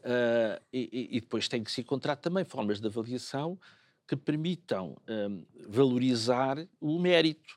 uh, 0.00 0.62
e, 0.72 1.08
e, 1.12 1.20
depois 1.20 1.48
tem 1.48 1.62
que 1.62 1.70
se 1.70 1.80
encontrar 1.80 2.16
também 2.16 2.44
formas 2.44 2.80
de 2.80 2.86
avaliação 2.86 3.58
que 4.06 4.16
permitam 4.16 4.96
um, 5.08 5.44
valorizar 5.68 6.66
o 6.80 6.98
mérito, 6.98 7.56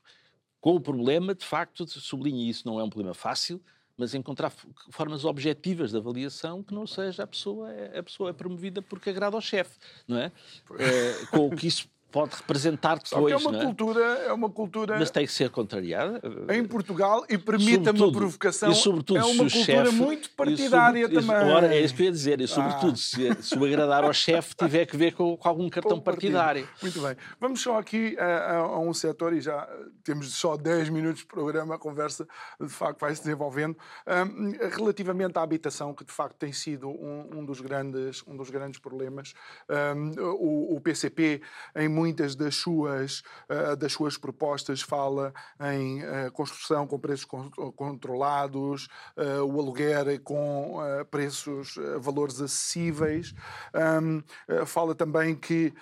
com 0.60 0.74
o 0.74 0.80
problema, 0.80 1.34
de 1.34 1.44
facto, 1.44 1.86
sublinho 1.86 2.48
isso, 2.48 2.66
não 2.66 2.80
é 2.80 2.82
um 2.82 2.90
problema 2.90 3.14
fácil, 3.14 3.62
mas 3.96 4.14
encontrar 4.14 4.50
formas 4.90 5.24
objetivas 5.24 5.90
de 5.90 5.96
avaliação 5.96 6.62
que 6.62 6.72
não 6.72 6.86
seja 6.86 7.24
a 7.24 7.26
pessoa, 7.26 7.68
a 7.96 8.02
pessoa 8.02 8.30
é 8.30 8.32
promovida 8.32 8.80
porque 8.80 9.10
agrada 9.10 9.36
ao 9.36 9.40
chefe, 9.40 9.76
não 10.06 10.16
é? 10.16 10.32
é 10.78 11.26
com 11.26 11.48
o 11.48 11.50
que 11.50 11.66
isso 11.66 11.88
pode 12.10 12.36
representar 12.36 12.98
depois. 12.98 13.32
é 13.32 13.36
uma 13.36 13.56
é? 13.56 13.64
cultura, 13.64 14.00
é 14.00 14.32
uma 14.32 14.50
cultura. 14.50 14.98
Mas 14.98 15.10
tem 15.10 15.26
que 15.26 15.32
ser 15.32 15.50
contrariada. 15.50 16.20
Em 16.52 16.64
Portugal, 16.64 17.24
e 17.28 17.36
permita-me 17.36 18.02
a 18.02 18.10
provocação, 18.10 18.70
e 18.70 18.74
sobretudo, 18.74 19.18
é 19.18 19.24
uma 19.24 19.44
cultura 19.44 19.64
chefe, 19.64 19.92
muito 19.92 20.30
partidária 20.30 21.04
e 21.04 21.08
também. 21.08 21.36
Ora, 21.36 21.74
é 21.74 21.80
isso 21.80 21.94
que 21.94 22.02
eu 22.02 22.06
ia 22.06 22.12
dizer. 22.12 22.40
E 22.40 22.48
sobretudo, 22.48 22.92
ah. 22.92 22.96
se, 22.96 23.42
se, 23.42 23.58
o 23.58 23.64
agradar 23.64 24.04
ao 24.04 24.12
chefe 24.12 24.54
tiver 24.54 24.86
que 24.86 24.96
ver 24.96 25.12
com, 25.12 25.36
com 25.36 25.48
algum 25.48 25.68
cartão 25.68 26.00
partidário. 26.00 26.66
Muito 26.80 27.00
bem. 27.00 27.16
Vamos 27.38 27.60
só 27.60 27.78
aqui 27.78 28.16
a, 28.18 28.56
a, 28.56 28.78
um 28.80 28.94
setor, 28.94 29.34
e 29.34 29.40
já 29.40 29.68
temos 30.02 30.32
só 30.32 30.56
10 30.56 30.88
minutos 30.88 31.20
de 31.20 31.26
programa, 31.26 31.74
a 31.74 31.78
conversa 31.78 32.26
de 32.60 32.68
facto 32.68 33.00
vai 33.00 33.14
se 33.14 33.22
desenvolvendo. 33.22 33.76
Um, 34.06 34.52
relativamente 34.74 35.38
à 35.38 35.42
habitação, 35.42 35.92
que 35.92 36.04
de 36.04 36.12
facto 36.12 36.36
tem 36.36 36.52
sido 36.52 36.88
um, 36.88 37.38
um 37.38 37.44
dos, 37.44 37.60
grandes, 37.60 38.22
um 38.26 38.36
dos 38.36 38.48
grandes 38.48 38.80
problemas, 38.80 39.34
um, 39.68 40.22
o, 40.22 40.76
o 40.76 40.80
PCP, 40.80 41.42
em 41.76 41.97
muitas 41.98 42.36
das 42.36 42.54
suas, 42.54 43.24
uh, 43.50 43.76
das 43.76 43.92
suas 43.92 44.16
propostas 44.16 44.80
fala 44.80 45.34
em 45.74 46.04
uh, 46.04 46.30
construção 46.32 46.86
com 46.86 46.96
preços 46.96 47.26
controlados, 47.74 48.88
uh, 49.16 49.42
o 49.44 49.60
aluguer 49.60 50.20
com 50.20 50.76
preços, 51.10 51.76
valores 51.98 52.40
acessíveis. 52.40 53.34
Um, 53.74 54.22
fala 54.64 54.94
também 54.94 55.34
que, 55.34 55.72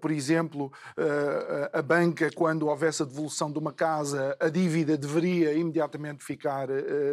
por 0.00 0.10
exemplo, 0.10 0.72
a 1.72 1.80
banca, 1.80 2.30
quando 2.34 2.66
houvesse 2.66 3.02
a 3.02 3.06
devolução 3.06 3.50
de 3.50 3.58
uma 3.58 3.72
casa, 3.72 4.36
a 4.38 4.48
dívida 4.48 4.96
deveria 4.96 5.54
imediatamente 5.54 6.24
ficar 6.24 6.68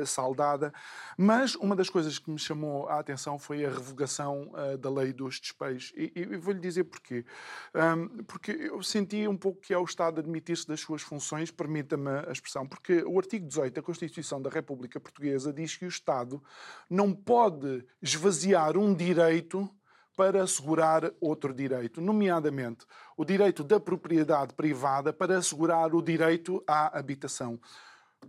saldada. 0.05 0.73
Mas 1.17 1.55
uma 1.55 1.75
das 1.75 1.89
coisas 1.89 2.19
que 2.19 2.29
me 2.29 2.39
chamou 2.39 2.87
a 2.87 2.99
atenção 2.99 3.39
foi 3.39 3.65
a 3.65 3.69
revogação 3.69 4.51
da 4.79 4.89
lei 4.89 5.13
dos 5.13 5.39
despejos. 5.39 5.93
E, 5.95 6.11
e 6.15 6.37
vou-lhe 6.37 6.59
dizer 6.59 6.83
porquê. 6.85 7.25
Um, 7.73 8.23
porque 8.23 8.48
eu 8.51 8.81
senti 8.83 9.27
um 9.27 9.37
pouco 9.37 9.61
que 9.61 9.73
é 9.73 9.77
o 9.77 9.83
Estado 9.83 10.19
admitir-se 10.19 10.67
das 10.67 10.79
suas 10.79 11.01
funções, 11.01 11.51
permita-me 11.51 12.09
a 12.27 12.31
expressão, 12.31 12.67
porque 12.67 13.03
o 13.03 13.17
artigo 13.17 13.47
18 13.47 13.73
da 13.73 13.81
Constituição 13.81 14.41
da 14.41 14.49
República 14.49 14.99
Portuguesa 14.99 15.53
diz 15.53 15.75
que 15.75 15.85
o 15.85 15.89
Estado 15.89 16.41
não 16.89 17.13
pode 17.13 17.85
esvaziar 18.01 18.77
um 18.77 18.93
direito 18.93 19.69
para 20.15 20.43
assegurar 20.43 21.11
outro 21.21 21.53
direito, 21.53 22.01
nomeadamente 22.01 22.85
o 23.15 23.23
direito 23.23 23.63
da 23.63 23.79
propriedade 23.79 24.53
privada 24.53 25.13
para 25.13 25.37
assegurar 25.37 25.95
o 25.95 26.01
direito 26.01 26.61
à 26.67 26.99
habitação. 26.99 27.57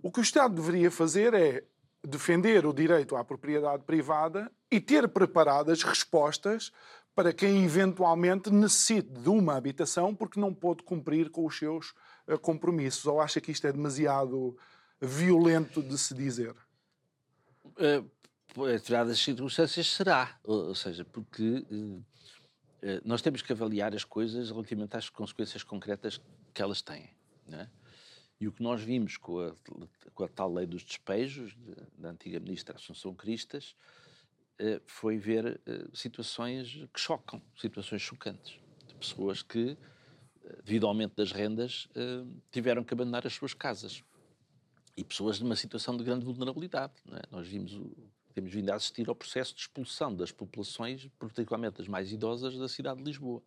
O 0.00 0.10
que 0.12 0.20
o 0.20 0.22
Estado 0.22 0.54
deveria 0.54 0.88
fazer 0.88 1.34
é 1.34 1.64
defender 2.02 2.64
o 2.64 2.72
direito 2.72 3.16
à 3.16 3.24
propriedade 3.24 3.82
privada 3.82 4.50
e 4.70 4.80
ter 4.80 5.08
preparadas 5.08 5.82
respostas 5.82 6.72
para 7.14 7.32
quem 7.32 7.64
eventualmente 7.64 8.50
necessite 8.50 9.08
de 9.08 9.28
uma 9.28 9.56
habitação 9.56 10.14
porque 10.14 10.40
não 10.40 10.54
pôde 10.54 10.82
cumprir 10.82 11.30
com 11.30 11.46
os 11.46 11.56
seus 11.56 11.90
uh, 12.26 12.38
compromissos? 12.40 13.06
Ou 13.06 13.20
acha 13.20 13.40
que 13.40 13.52
isto 13.52 13.66
é 13.66 13.72
demasiado 13.72 14.56
violento 15.00 15.82
de 15.82 15.96
se 15.98 16.14
dizer? 16.14 16.54
Em 17.78 18.04
determinadas 18.56 19.18
circunstâncias 19.18 19.86
será. 19.86 20.38
Ou, 20.44 20.74
seja, 20.74 21.04
porque 21.04 21.64
uh, 21.70 22.04
nós 23.04 23.22
temos 23.22 23.42
que 23.42 23.52
avaliar 23.52 23.94
as 23.94 24.04
coisas 24.04 24.50
relativamente 24.50 24.96
às 24.96 25.08
consequências 25.08 25.62
concretas 25.62 26.20
que 26.52 26.62
elas 26.62 26.82
têm. 26.82 27.10
É? 27.52 27.66
E 28.40 28.48
o 28.48 28.52
que 28.52 28.62
nós 28.62 28.80
vimos 28.80 29.16
com 29.16 29.40
a, 29.40 29.52
com 30.14 30.24
a 30.24 30.28
tal 30.28 30.52
lei 30.52 30.66
dos 30.66 30.82
despejos, 30.82 31.54
de, 31.54 31.74
da 31.98 32.10
antiga 32.10 32.40
ministra 32.40 32.76
Assunção 32.76 33.14
Cristas, 33.14 33.74
eh, 33.74 33.99
foi 34.86 35.16
ver 35.16 35.60
eh, 35.66 35.86
situações 35.94 36.86
que 36.92 37.00
chocam, 37.00 37.40
situações 37.56 38.02
chocantes, 38.02 38.58
de 38.86 38.94
pessoas 38.94 39.42
que, 39.42 39.76
eh, 40.44 40.56
devido 40.64 40.84
ao 40.84 40.90
aumento 40.90 41.16
das 41.16 41.32
rendas, 41.32 41.88
tiveram 42.50 42.84
que 42.84 42.92
abandonar 42.92 43.26
as 43.26 43.32
suas 43.32 43.54
casas. 43.54 44.02
E 44.96 45.04
pessoas 45.04 45.40
numa 45.40 45.56
situação 45.56 45.96
de 45.96 46.04
grande 46.04 46.24
vulnerabilidade. 46.24 46.92
É? 47.12 47.22
Nós 47.30 47.46
vimos 47.46 47.80
temos 48.34 48.52
vindo 48.52 48.70
a 48.70 48.76
assistir 48.76 49.08
ao 49.08 49.14
processo 49.14 49.54
de 49.54 49.60
expulsão 49.62 50.14
das 50.14 50.30
populações, 50.30 51.08
particularmente 51.18 51.80
as 51.80 51.88
mais 51.88 52.12
idosas, 52.12 52.56
da 52.56 52.68
cidade 52.68 52.98
de 52.98 53.04
Lisboa, 53.04 53.42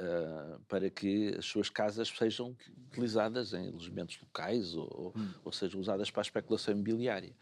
uh, 0.00 0.60
para 0.68 0.90
que 0.90 1.34
as 1.38 1.46
suas 1.46 1.70
casas 1.70 2.08
sejam 2.08 2.56
utilizadas 2.88 3.52
em 3.52 3.68
alojamentos 3.68 4.18
locais 4.20 4.74
ou, 4.74 5.12
hum. 5.16 5.32
ou 5.44 5.52
sejam 5.52 5.80
usadas 5.80 6.10
para 6.10 6.20
a 6.20 6.24
especulação 6.24 6.74
imobiliária. 6.74 7.34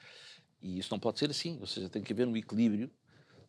E 0.64 0.78
isso 0.78 0.88
não 0.90 0.98
pode 0.98 1.18
ser 1.18 1.28
assim, 1.28 1.58
ou 1.60 1.66
seja, 1.66 1.90
tem 1.90 2.02
que 2.02 2.10
haver 2.10 2.26
um 2.26 2.34
equilíbrio 2.34 2.90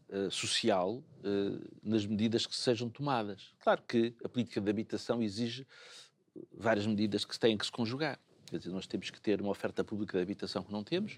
uh, 0.10 0.30
social 0.30 0.96
uh, 0.98 1.80
nas 1.82 2.06
medidas 2.06 2.46
que 2.46 2.54
sejam 2.54 2.90
tomadas. 2.90 3.54
Claro 3.62 3.82
que 3.88 4.14
a 4.22 4.28
política 4.28 4.60
de 4.60 4.70
habitação 4.70 5.24
exige 5.24 5.66
várias 6.52 6.86
medidas 6.86 7.24
que 7.24 7.40
têm 7.40 7.58
que 7.58 7.66
se 7.66 7.72
conjugar. 7.72 8.20
Quer 8.48 8.58
dizer, 8.58 8.72
nós 8.72 8.86
temos 8.86 9.10
que 9.10 9.22
ter 9.22 9.40
uma 9.40 9.50
oferta 9.50 9.82
pública 9.82 10.18
de 10.18 10.24
habitação 10.24 10.62
que 10.62 10.74
não 10.74 10.84
temos, 10.84 11.18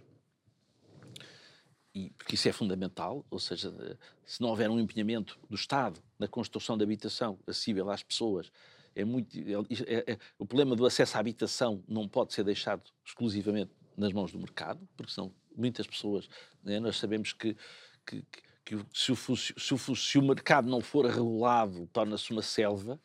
e, 1.95 2.11
porque 2.11 2.35
isso 2.35 2.47
é 2.47 2.51
fundamental, 2.51 3.25
ou 3.31 3.39
seja, 3.39 3.97
se 4.23 4.39
não 4.39 4.49
houver 4.49 4.69
um 4.69 4.79
empenhamento 4.79 5.39
do 5.49 5.55
Estado 5.55 5.99
na 6.19 6.27
construção 6.27 6.77
de 6.77 6.83
habitação 6.83 7.39
acessível 7.47 7.89
às 7.89 8.03
pessoas, 8.03 8.51
é 8.95 9.03
muito, 9.03 9.35
é, 9.35 9.93
é, 9.95 10.11
é, 10.13 10.17
o 10.37 10.45
problema 10.45 10.75
do 10.75 10.85
acesso 10.85 11.17
à 11.17 11.19
habitação 11.19 11.83
não 11.87 12.07
pode 12.07 12.33
ser 12.33 12.43
deixado 12.43 12.83
exclusivamente 13.03 13.71
nas 13.97 14.13
mãos 14.13 14.31
do 14.31 14.37
mercado, 14.37 14.87
porque 14.95 15.11
senão 15.11 15.33
muitas 15.58 15.88
pessoas, 15.88 16.30
né, 16.64 16.80
nós 16.80 16.97
sabemos 16.97 17.34
que, 17.34 17.58
que, 18.05 18.24
que 18.64 18.78
se, 18.93 19.12
o, 19.12 19.16
se, 19.16 19.74
o, 19.74 19.95
se, 19.95 20.18
o, 20.18 20.22
mercado 20.22 20.70
não 20.70 20.82
for 20.82 21.05
regulado, 21.05 21.88
torna-se 21.91 22.32
uma 22.32 22.41
selva 22.41 22.99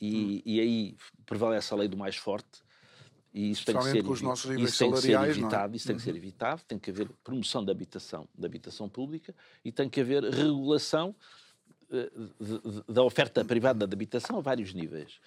e, 0.00 0.38
hum. 0.38 0.42
e, 0.46 0.60
aí 0.60 0.96
prevalece 1.26 1.72
a 1.72 1.76
lei 1.76 1.88
do 1.88 1.96
mais 1.96 2.16
forte. 2.16 2.64
E 3.32 3.50
isso 3.50 3.64
tem 3.64 3.76
que 3.76 3.82
ser, 3.82 4.04
isso 4.60 4.78
tem 4.78 4.92
que 4.92 5.00
ser 5.00 5.18
é? 5.18 5.28
evitado, 5.28 5.74
é? 5.74 5.76
isso 5.76 5.86
tem 5.88 5.96
que 5.96 6.02
ser 6.02 6.12
uhum. 6.12 6.16
evitado, 6.16 6.62
tem 6.68 6.78
que 6.78 6.90
haver 6.90 7.08
promoção 7.24 7.64
da 7.64 7.72
habitação, 7.72 8.28
da 8.32 8.46
habitação 8.46 8.88
pública 8.88 9.34
e 9.64 9.72
tem 9.72 9.88
que 9.90 10.00
haver 10.00 10.22
regulação 10.22 11.16
eh, 11.90 12.10
da 12.88 13.02
oferta 13.02 13.44
privada 13.44 13.86
de 13.86 13.92
habitação 13.92 14.38
a 14.38 14.40
vários 14.40 14.72
níveis. 14.72 15.20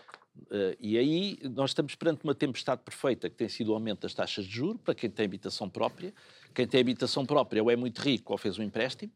Uh, 0.44 0.76
e 0.80 0.98
aí 0.98 1.40
nós 1.56 1.72
estamos 1.72 1.96
perante 1.96 2.24
uma 2.24 2.36
tempestade 2.36 2.82
perfeita, 2.84 3.30
que 3.30 3.36
tem 3.36 3.50
sido 3.50 3.72
o 3.72 3.74
aumento 3.74 4.02
das 4.02 4.14
taxas 4.14 4.46
de 4.46 4.56
juros 4.56 4.82
para 4.82 4.96
quem 4.96 5.10
tem 5.10 5.26
habitação 5.26 5.70
própria. 5.70 6.14
Quem 6.54 6.68
tem 6.68 6.82
habitação 6.82 7.26
própria 7.26 7.62
ou 7.62 7.72
é 7.72 7.76
muito 7.76 8.00
rico 8.00 8.32
ou 8.32 8.38
fez 8.38 8.58
um 8.58 8.64
empréstimo. 8.64 9.12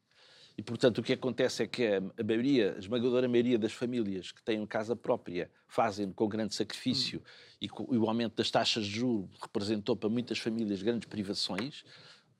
E, 0.57 0.61
portanto, 0.61 0.99
o 0.99 1.03
que 1.03 1.13
acontece 1.13 1.63
é 1.63 1.67
que 1.67 1.85
a 1.85 2.23
maioria, 2.23 2.73
a 2.75 2.79
esmagadora 2.79 3.27
maioria 3.27 3.57
das 3.57 3.71
famílias 3.71 4.31
que 4.31 4.43
têm 4.43 4.63
casa 4.65 4.95
própria 4.95 5.49
fazem 5.67 6.11
com 6.11 6.27
grande 6.27 6.53
sacrifício 6.53 7.19
hum. 7.19 7.23
e, 7.61 7.65
e, 7.65 7.97
o 7.97 8.07
aumento 8.07 8.35
das 8.35 8.51
taxas 8.51 8.85
de 8.85 8.91
juros 8.91 9.29
representou 9.41 9.95
para 9.95 10.09
muitas 10.09 10.37
famílias 10.37 10.83
grandes 10.83 11.07
privações, 11.07 11.83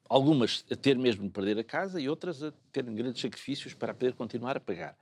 algumas 0.10 0.66
a 0.70 0.76
ter 0.76 0.98
mesmo 0.98 1.24
de 1.24 1.30
perder 1.30 1.58
a 1.58 1.64
casa 1.64 2.02
e 2.02 2.10
outras 2.10 2.44
a 2.44 2.52
terem 2.72 2.94
grandes 2.94 3.22
sacrifícios 3.22 3.74
para 3.74 3.94
poder 3.94 4.14
continuar 4.14 4.58
a 4.58 4.60
pagar. 4.60 4.98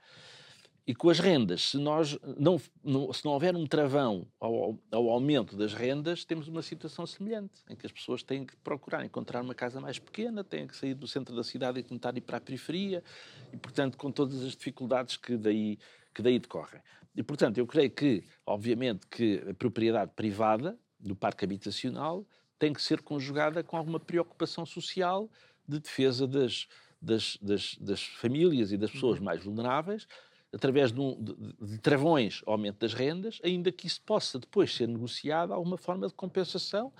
E 0.86 0.94
com 0.94 1.10
as 1.10 1.18
rendas, 1.18 1.70
se, 1.70 1.78
nós 1.78 2.18
não, 2.38 2.60
não, 2.82 3.12
se 3.12 3.24
não 3.24 3.32
houver 3.32 3.54
um 3.54 3.66
travão 3.66 4.26
ao, 4.40 4.78
ao, 4.90 5.10
aumento 5.10 5.56
das 5.56 5.72
rendas, 5.74 6.24
temos 6.24 6.48
uma 6.48 6.62
situação 6.62 7.06
semelhante, 7.06 7.62
em 7.68 7.76
que 7.76 7.86
as 7.86 7.92
pessoas 7.92 8.22
têm 8.22 8.44
que 8.44 8.56
procurar 8.56 9.04
encontrar 9.04 9.42
uma 9.42 9.54
casa 9.54 9.80
mais 9.80 9.98
pequena, 9.98 10.42
têm 10.42 10.66
que 10.66 10.76
sair 10.76 10.94
do 10.94 11.06
centro 11.06 11.34
da 11.36 11.44
cidade 11.44 11.78
e 11.78 11.82
tentar 11.82 12.16
ir 12.16 12.22
para 12.22 12.38
a 12.38 12.40
periferia, 12.40 13.04
e, 13.52 13.56
portanto, 13.56 13.96
com 13.96 14.10
todas 14.10 14.42
as 14.42 14.56
dificuldades 14.56 15.16
que 15.16 15.36
daí, 15.36 15.78
que 16.14 16.22
daí 16.22 16.38
decorrem. 16.38 16.80
E, 17.14 17.22
portanto, 17.22 17.58
eu 17.58 17.66
creio 17.66 17.90
que, 17.90 18.24
obviamente, 18.46 19.06
que 19.06 19.44
a 19.48 19.54
propriedade 19.54 20.12
privada 20.16 20.78
do 20.98 21.14
parque 21.14 21.44
habitacional 21.44 22.26
tem 22.58 22.72
que 22.72 22.82
ser 22.82 23.00
conjugada 23.02 23.62
com 23.62 23.76
alguma 23.76 23.98
preocupação 23.98 24.66
social 24.66 25.30
de 25.66 25.78
defesa 25.80 26.26
das, 26.26 26.66
das, 27.00 27.38
das, 27.40 27.76
das 27.80 28.02
famílias 28.02 28.72
e 28.72 28.76
das 28.76 28.90
pessoas 28.90 29.18
uhum. 29.18 29.24
mais 29.24 29.42
vulneráveis, 29.42 30.06
através 30.52 30.92
de, 30.92 31.00
um, 31.00 31.22
de, 31.22 31.34
de, 31.60 31.78
travões 31.78 32.42
ao 32.46 32.54
aumento 32.54 32.78
das 32.80 32.92
rendas, 32.92 33.40
ainda 33.44 33.70
que 33.70 33.86
isso 33.86 34.02
possa 34.02 34.38
depois 34.38 34.74
ser 34.74 34.88
negociado 34.88 35.52
alguma 35.52 35.76
forma 35.76 36.06
de 36.06 36.14
compensação 36.14 36.92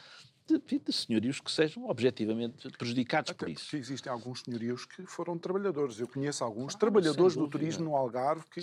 de, 0.46 0.78
de 0.78 0.92
senhorios 0.92 1.40
que 1.40 1.50
sejam 1.50 1.88
objetivamente 1.88 2.68
prejudicados 2.70 3.30
Até 3.30 3.38
por 3.38 3.48
isso. 3.48 3.76
existem 3.76 4.10
alguns 4.10 4.40
senhorios 4.40 4.84
que 4.84 5.06
foram 5.06 5.38
trabalhadores. 5.38 6.00
Eu 6.00 6.08
conheço 6.08 6.42
alguns 6.42 6.74
ah, 6.74 6.78
trabalhadores 6.78 7.36
do 7.36 7.46
turismo 7.46 7.84
no 7.84 7.96
Algarve 7.96 8.44
que 8.50 8.60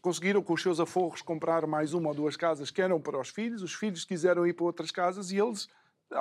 conseguiram 0.00 0.42
com 0.42 0.54
os 0.54 0.62
seus 0.62 0.80
aforros 0.80 1.22
comprar 1.22 1.66
mais 1.66 1.94
uma 1.94 2.08
ou 2.08 2.14
duas 2.14 2.36
casas 2.36 2.70
que 2.70 2.82
eram 2.82 3.00
para 3.00 3.20
os 3.20 3.28
filhos, 3.28 3.62
os 3.62 3.74
filhos 3.74 4.04
quiseram 4.04 4.46
ir 4.46 4.54
para 4.54 4.64
outras 4.64 4.90
casas 4.90 5.30
e 5.30 5.38
eles 5.38 5.68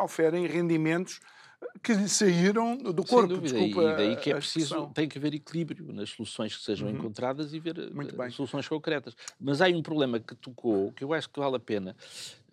oferem 0.03 0.45
rendimentos 0.45 1.19
que 1.81 1.93
lhe 1.93 2.09
saíram 2.09 2.77
do 2.77 3.03
corpo. 3.05 3.37
Desculpa, 3.37 3.81
e 3.83 3.95
daí 3.95 4.15
que 4.15 4.31
é 4.31 4.35
preciso, 4.35 4.87
tem 4.93 5.07
que 5.07 5.17
haver 5.17 5.33
equilíbrio 5.33 5.91
nas 5.93 6.09
soluções 6.09 6.55
que 6.55 6.63
sejam 6.63 6.87
uhum. 6.87 6.95
encontradas 6.95 7.53
e 7.53 7.59
ver 7.59 7.77
eh, 7.79 8.29
soluções 8.31 8.67
concretas. 8.67 9.15
Mas 9.39 9.61
há 9.61 9.67
um 9.67 9.81
problema 9.81 10.19
que 10.19 10.35
tocou, 10.35 10.91
que 10.91 11.03
eu 11.03 11.13
acho 11.13 11.29
que 11.29 11.39
vale 11.39 11.55
a 11.55 11.59
pena 11.59 11.95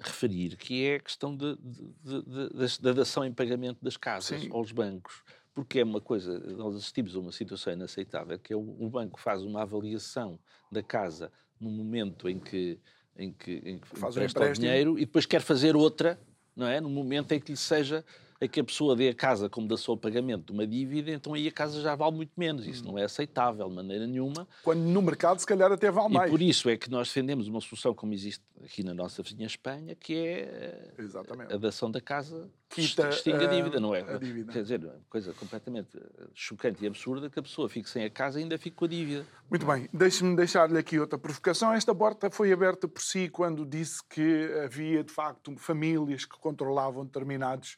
referir, 0.00 0.56
que 0.56 0.84
é 0.84 0.96
a 0.96 1.00
questão 1.00 1.36
de, 1.36 1.56
de, 1.56 2.22
de, 2.22 2.80
da 2.80 2.92
dação 2.92 3.24
em 3.24 3.32
pagamento 3.32 3.78
das 3.82 3.96
casas 3.96 4.40
Sim. 4.40 4.50
aos 4.52 4.72
bancos. 4.72 5.22
Porque 5.54 5.80
é 5.80 5.84
uma 5.84 6.00
coisa, 6.00 6.38
nós 6.38 6.76
assistimos 6.76 7.16
a 7.16 7.18
uma 7.18 7.32
situação 7.32 7.72
inaceitável, 7.72 8.38
que 8.38 8.52
é 8.52 8.56
o, 8.56 8.76
o 8.78 8.90
banco 8.90 9.18
faz 9.18 9.42
uma 9.42 9.62
avaliação 9.62 10.38
da 10.70 10.82
casa 10.82 11.32
num 11.58 11.70
momento 11.70 12.28
em 12.28 12.38
que, 12.38 12.78
em 13.16 13.32
que, 13.32 13.52
em 13.64 13.78
que 13.78 13.88
Faz 13.98 14.16
empresta 14.16 14.50
o 14.50 14.52
dinheiro 14.52 14.98
e 14.98 15.06
depois 15.06 15.24
quer 15.24 15.40
fazer 15.40 15.74
outra, 15.74 16.20
não 16.54 16.66
é? 16.66 16.78
No 16.78 16.90
momento 16.90 17.32
em 17.32 17.40
que 17.40 17.52
lhe 17.52 17.56
seja 17.56 18.04
em 18.40 18.48
que 18.48 18.60
a 18.60 18.64
pessoa 18.64 18.94
dê 18.94 19.08
a 19.08 19.14
casa 19.14 19.48
como 19.48 19.66
da 19.66 19.76
o 19.86 19.96
pagamento 19.96 20.46
de 20.46 20.52
uma 20.52 20.66
dívida, 20.66 21.12
então 21.12 21.34
aí 21.34 21.46
a 21.46 21.52
casa 21.52 21.80
já 21.80 21.94
vale 21.94 22.16
muito 22.16 22.32
menos. 22.36 22.66
Isso 22.66 22.84
não 22.84 22.98
é 22.98 23.04
aceitável 23.04 23.68
de 23.68 23.74
maneira 23.74 24.06
nenhuma. 24.06 24.48
Quando 24.62 24.80
no 24.80 25.00
mercado, 25.00 25.38
se 25.38 25.46
calhar, 25.46 25.70
até 25.70 25.90
vale 25.90 26.12
mais. 26.12 26.28
E 26.28 26.30
por 26.30 26.42
isso 26.42 26.68
é 26.68 26.76
que 26.76 26.90
nós 26.90 27.08
defendemos 27.08 27.46
uma 27.46 27.60
solução 27.60 27.94
como 27.94 28.12
existe 28.12 28.42
aqui 28.64 28.82
na 28.82 28.94
nossa 28.94 29.22
vizinha 29.22 29.46
Espanha, 29.46 29.94
que 29.94 30.14
é 30.14 30.40
eh, 30.40 30.92
Exatamente. 30.98 31.52
a 31.52 31.56
dação 31.56 31.90
da 31.90 32.00
casa 32.00 32.50
Quita, 32.68 33.08
extingue 33.08 33.44
a 33.44 33.46
dívida, 33.46 33.78
não 33.78 33.94
é? 33.94 34.00
a 34.00 34.18
dívida. 34.18 34.52
Quer 34.52 34.62
dizer, 34.62 34.82
é 34.82 34.86
uma 34.86 35.00
coisa 35.08 35.32
completamente 35.34 35.96
eh, 35.96 36.26
chocante 36.34 36.82
e 36.82 36.86
absurda 36.86 37.30
que 37.30 37.38
a 37.38 37.42
pessoa 37.42 37.68
fique 37.68 37.88
sem 37.88 38.04
a 38.04 38.10
casa 38.10 38.40
e 38.40 38.42
ainda 38.42 38.58
fique 38.58 38.76
com 38.76 38.86
a 38.86 38.88
dívida. 38.88 39.26
Muito 39.48 39.64
bem, 39.64 39.88
deixe-me 39.92 40.34
deixar-lhe 40.34 40.76
aqui 40.76 40.98
outra 40.98 41.18
provocação. 41.18 41.72
Esta 41.72 41.94
porta 41.94 42.30
foi 42.30 42.52
aberta 42.52 42.88
por 42.88 43.00
si 43.00 43.28
quando 43.28 43.64
disse 43.64 44.02
que 44.08 44.50
havia, 44.64 45.04
de 45.04 45.12
facto, 45.12 45.54
famílias 45.56 46.24
que 46.24 46.38
controlavam 46.38 47.04
determinados 47.04 47.76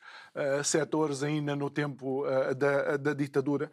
eh, 0.59 0.63
setores 0.63 1.23
ainda 1.23 1.55
no 1.57 1.69
tempo 1.71 2.27
eh, 2.27 2.55
da, 2.55 2.97
da 2.97 3.13
ditadura. 3.15 3.71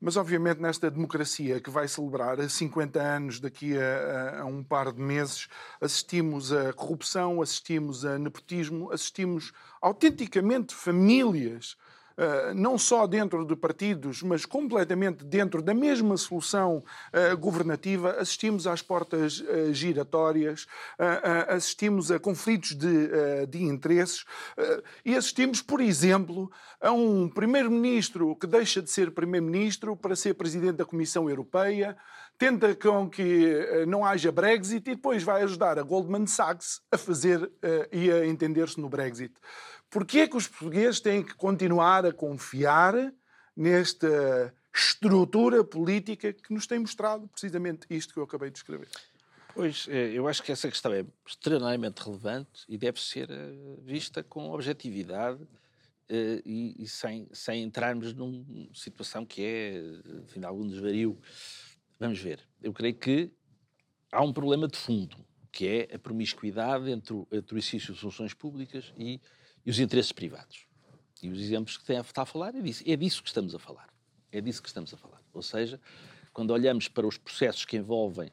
Mas, 0.00 0.16
obviamente, 0.16 0.60
nesta 0.60 0.88
democracia 0.90 1.60
que 1.60 1.70
vai 1.70 1.88
celebrar 1.88 2.38
50 2.48 3.00
anos 3.00 3.40
daqui 3.40 3.76
a, 3.76 4.42
a- 4.42 4.44
um 4.44 4.62
par 4.62 4.92
de 4.92 5.00
meses, 5.02 5.48
assistimos 5.80 6.52
a 6.52 6.72
corrupção, 6.72 7.42
assistimos 7.42 8.04
a 8.04 8.16
nepotismo, 8.18 8.92
assistimos 8.92 9.52
autenticamente 9.80 10.74
famílias 10.74 11.76
Uh, 11.76 11.87
não 12.54 12.76
só 12.76 13.06
dentro 13.06 13.44
de 13.44 13.54
partidos, 13.54 14.22
mas 14.22 14.44
completamente 14.44 15.24
dentro 15.24 15.62
da 15.62 15.72
mesma 15.72 16.16
solução 16.16 16.82
uh, 17.12 17.36
governativa, 17.36 18.12
assistimos 18.12 18.66
às 18.66 18.82
portas 18.82 19.40
uh, 19.40 19.72
giratórias, 19.72 20.66
assistimos 21.48 22.10
a 22.10 22.18
conflitos 22.18 22.74
de, 22.74 23.46
de 23.48 23.62
interesses 23.62 24.24
e 25.04 25.14
assistimos, 25.14 25.62
por 25.62 25.80
exemplo, 25.80 26.50
a 26.80 26.90
um 26.92 27.28
primeiro-ministro 27.28 28.34
que 28.36 28.46
deixa 28.46 28.82
de 28.82 28.90
ser 28.90 29.10
primeiro-ministro 29.12 29.96
para 29.96 30.16
ser 30.16 30.34
presidente 30.34 30.76
da 30.76 30.84
Comissão 30.84 31.28
Europeia, 31.28 31.96
tenta 32.38 32.74
com 32.74 33.10
que 33.10 33.46
eh, 33.46 33.84
não 33.84 34.04
haja 34.04 34.30
Brexit 34.30 34.88
e 34.88 34.94
depois 34.94 35.24
vai 35.24 35.42
ajudar 35.42 35.78
a 35.78 35.82
Goldman 35.82 36.26
Sachs 36.26 36.80
a 36.90 36.96
fazer 36.96 37.50
eh, 37.60 37.88
e 37.90 38.12
a 38.12 38.24
entender-se 38.26 38.80
no 38.80 38.88
Brexit. 38.88 39.34
Porquê 39.90 40.20
é 40.20 40.28
que 40.28 40.36
os 40.36 40.46
portugueses 40.46 41.00
têm 41.00 41.22
que 41.22 41.34
continuar 41.34 42.04
a 42.04 42.12
confiar 42.12 42.94
nesta 43.56 44.54
estrutura 44.74 45.64
política 45.64 46.32
que 46.32 46.52
nos 46.52 46.66
tem 46.66 46.78
mostrado 46.78 47.26
precisamente 47.28 47.86
isto 47.90 48.12
que 48.12 48.20
eu 48.20 48.24
acabei 48.24 48.50
de 48.50 48.58
escrever? 48.58 48.88
Pois, 49.54 49.88
eh, 49.88 50.12
eu 50.12 50.28
acho 50.28 50.42
que 50.42 50.52
essa 50.52 50.68
questão 50.68 50.92
é 50.92 51.04
extremamente 51.26 51.98
relevante 51.98 52.64
e 52.68 52.78
deve 52.78 53.00
ser 53.00 53.28
eh, 53.30 53.76
vista 53.82 54.22
com 54.22 54.50
objetividade 54.50 55.40
eh, 56.08 56.40
e, 56.44 56.84
e 56.84 56.86
sem, 56.86 57.26
sem 57.32 57.64
entrarmos 57.64 58.12
numa 58.12 58.44
situação 58.72 59.26
que 59.26 59.42
é, 59.42 59.82
enfim, 60.22 60.44
algum 60.44 60.68
desvario. 60.68 61.18
Vamos 61.98 62.20
ver. 62.20 62.40
Eu 62.62 62.72
creio 62.72 62.94
que 62.94 63.32
há 64.12 64.22
um 64.22 64.32
problema 64.32 64.68
de 64.68 64.76
fundo, 64.76 65.16
que 65.50 65.66
é 65.66 65.94
a 65.96 65.98
promiscuidade 65.98 66.88
entre 66.90 67.14
o 67.14 67.26
exercício 67.32 67.92
de 67.92 68.00
funções 68.00 68.34
públicas 68.34 68.92
e, 68.96 69.20
e 69.64 69.70
os 69.70 69.78
interesses 69.78 70.12
privados. 70.12 70.66
E 71.22 71.28
os 71.28 71.40
exemplos 71.40 71.76
que 71.76 71.84
tem, 71.84 71.98
está 71.98 72.22
a 72.22 72.26
falar 72.26 72.54
é 72.54 72.60
disso. 72.60 72.82
É 72.86 72.96
disso 72.96 73.22
que 73.22 73.28
estamos 73.28 73.54
a 73.54 73.58
falar. 73.58 73.88
É 74.30 74.40
disso 74.40 74.62
que 74.62 74.68
estamos 74.68 74.92
a 74.94 74.96
falar. 74.96 75.20
Ou 75.34 75.42
seja, 75.42 75.80
quando 76.32 76.50
olhamos 76.52 76.86
para 76.88 77.06
os 77.06 77.16
processos 77.18 77.64
que 77.64 77.76
envolvem 77.76 78.30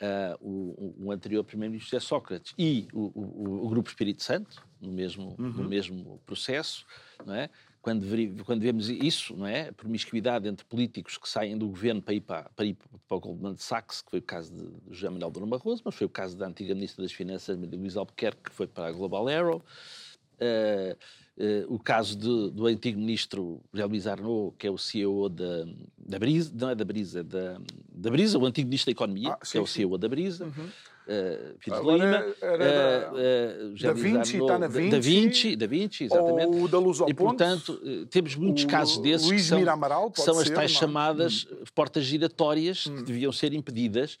ah, 0.00 0.36
o, 0.40 0.94
o- 1.06 1.10
anterior 1.12 1.42
primeiro-ministro 1.44 1.90
José 1.96 2.06
Sócrates 2.06 2.54
e 2.58 2.86
o, 2.92 3.10
o- 3.14 3.66
o 3.66 3.68
Grupo 3.68 3.88
Espírito 3.88 4.22
Santo, 4.22 4.64
no 4.80 4.92
mesmo, 4.92 5.34
no 5.38 5.68
mesmo 5.68 6.20
processo, 6.26 6.84
não 7.24 7.34
é? 7.34 7.48
Quando, 7.80 8.06
veri- 8.06 8.34
quando 8.44 8.60
vemos 8.62 8.88
isso, 8.88 9.36
não 9.36 9.46
é? 9.46 9.68
A 9.68 9.72
promiscuidade 9.72 10.48
entre 10.48 10.64
políticos 10.64 11.18
que 11.18 11.28
saem 11.28 11.56
do 11.58 11.68
governo 11.68 12.00
para 12.00 12.14
ir 12.14 12.20
para, 12.20 12.48
para, 12.50 12.64
ir 12.64 12.76
para 13.08 13.16
o 13.16 13.20
Goldman 13.20 13.56
Sachs, 13.58 14.00
que 14.02 14.10
foi 14.10 14.18
o 14.20 14.22
caso 14.22 14.52
de 14.54 14.94
José 14.94 15.10
Manuel 15.10 15.30
Durão 15.30 15.48
Barroso, 15.48 15.82
mas 15.84 15.94
foi 15.94 16.06
o 16.06 16.10
caso 16.10 16.36
da 16.36 16.46
antiga 16.46 16.74
Ministra 16.74 17.02
das 17.02 17.12
Finanças, 17.12 17.56
Maria 17.58 17.78
Luísa 17.78 17.98
Albuquerque, 18.00 18.44
que 18.44 18.52
foi 18.52 18.66
para 18.66 18.86
a 18.88 18.92
Global 18.92 19.28
Arrow. 19.28 19.62
Eh, 20.40 20.96
o 21.68 21.80
caso 21.80 22.16
de- 22.16 22.50
do 22.52 22.64
antigo 22.66 22.96
ministro 23.00 23.60
José 23.72 23.84
Luís 23.86 24.06
Arnaud, 24.06 24.54
que 24.56 24.68
é 24.68 24.70
o 24.70 24.78
CEO 24.78 25.28
da, 25.28 25.66
da 25.98 26.16
Brisa, 26.16 26.52
não 26.54 26.70
é 26.70 26.76
da 26.76 26.84
Brisa, 26.84 27.24
da, 27.24 27.60
da 27.92 28.08
Brisa, 28.10 28.38
o 28.38 28.46
antigo 28.46 28.68
ministro 28.68 28.86
da 28.86 28.92
Economia, 28.92 29.30
Ah, 29.32 29.36
que 29.38 29.48
sim, 29.48 29.58
é 29.58 29.60
o 29.60 29.66
sim. 29.66 29.72
CEO 29.80 29.98
da 29.98 30.08
Brisa, 30.08 30.48
eh, 31.08 31.54
Pires 31.58 31.80
Agora 31.80 31.96
Lima, 31.96 32.34
era 32.40 32.56
da- 33.10 33.12
eh, 33.20 33.56
José 33.74 33.86
da 33.88 33.92
Vinci, 33.94 34.36
Arnaud, 34.36 34.36
está 34.44 34.58
na 34.60 34.68
da- 34.68 34.68
Da 34.68 34.98
Vinci, 35.00 35.00
Vinci, 35.00 35.56
da 35.56 35.66
Vinci, 35.66 36.04
exatamente. 36.04 36.46
Ou 36.56 36.62
o 36.62 36.68
da 36.68 36.78
Luz 36.78 37.00
ao 37.00 37.08
E, 37.10 37.14
Ponte? 37.14 37.36
portanto, 37.38 37.80
eh, 37.84 38.06
temos 38.08 38.36
muitos 38.36 38.64
casos 38.66 38.98
desses 38.98 39.26
Luís 39.26 39.42
que 39.42 39.48
são, 39.48 39.68
Amaral, 39.68 40.12
que 40.12 40.20
são 40.20 40.38
as 40.38 40.46
ser, 40.46 40.54
tais 40.54 40.72
não 40.72 40.78
chamadas 40.78 41.48
portas 41.74 42.04
giratórias 42.04 42.84
que 42.84 43.02
deviam 43.02 43.32
ser 43.32 43.52
impedidas 43.54 44.18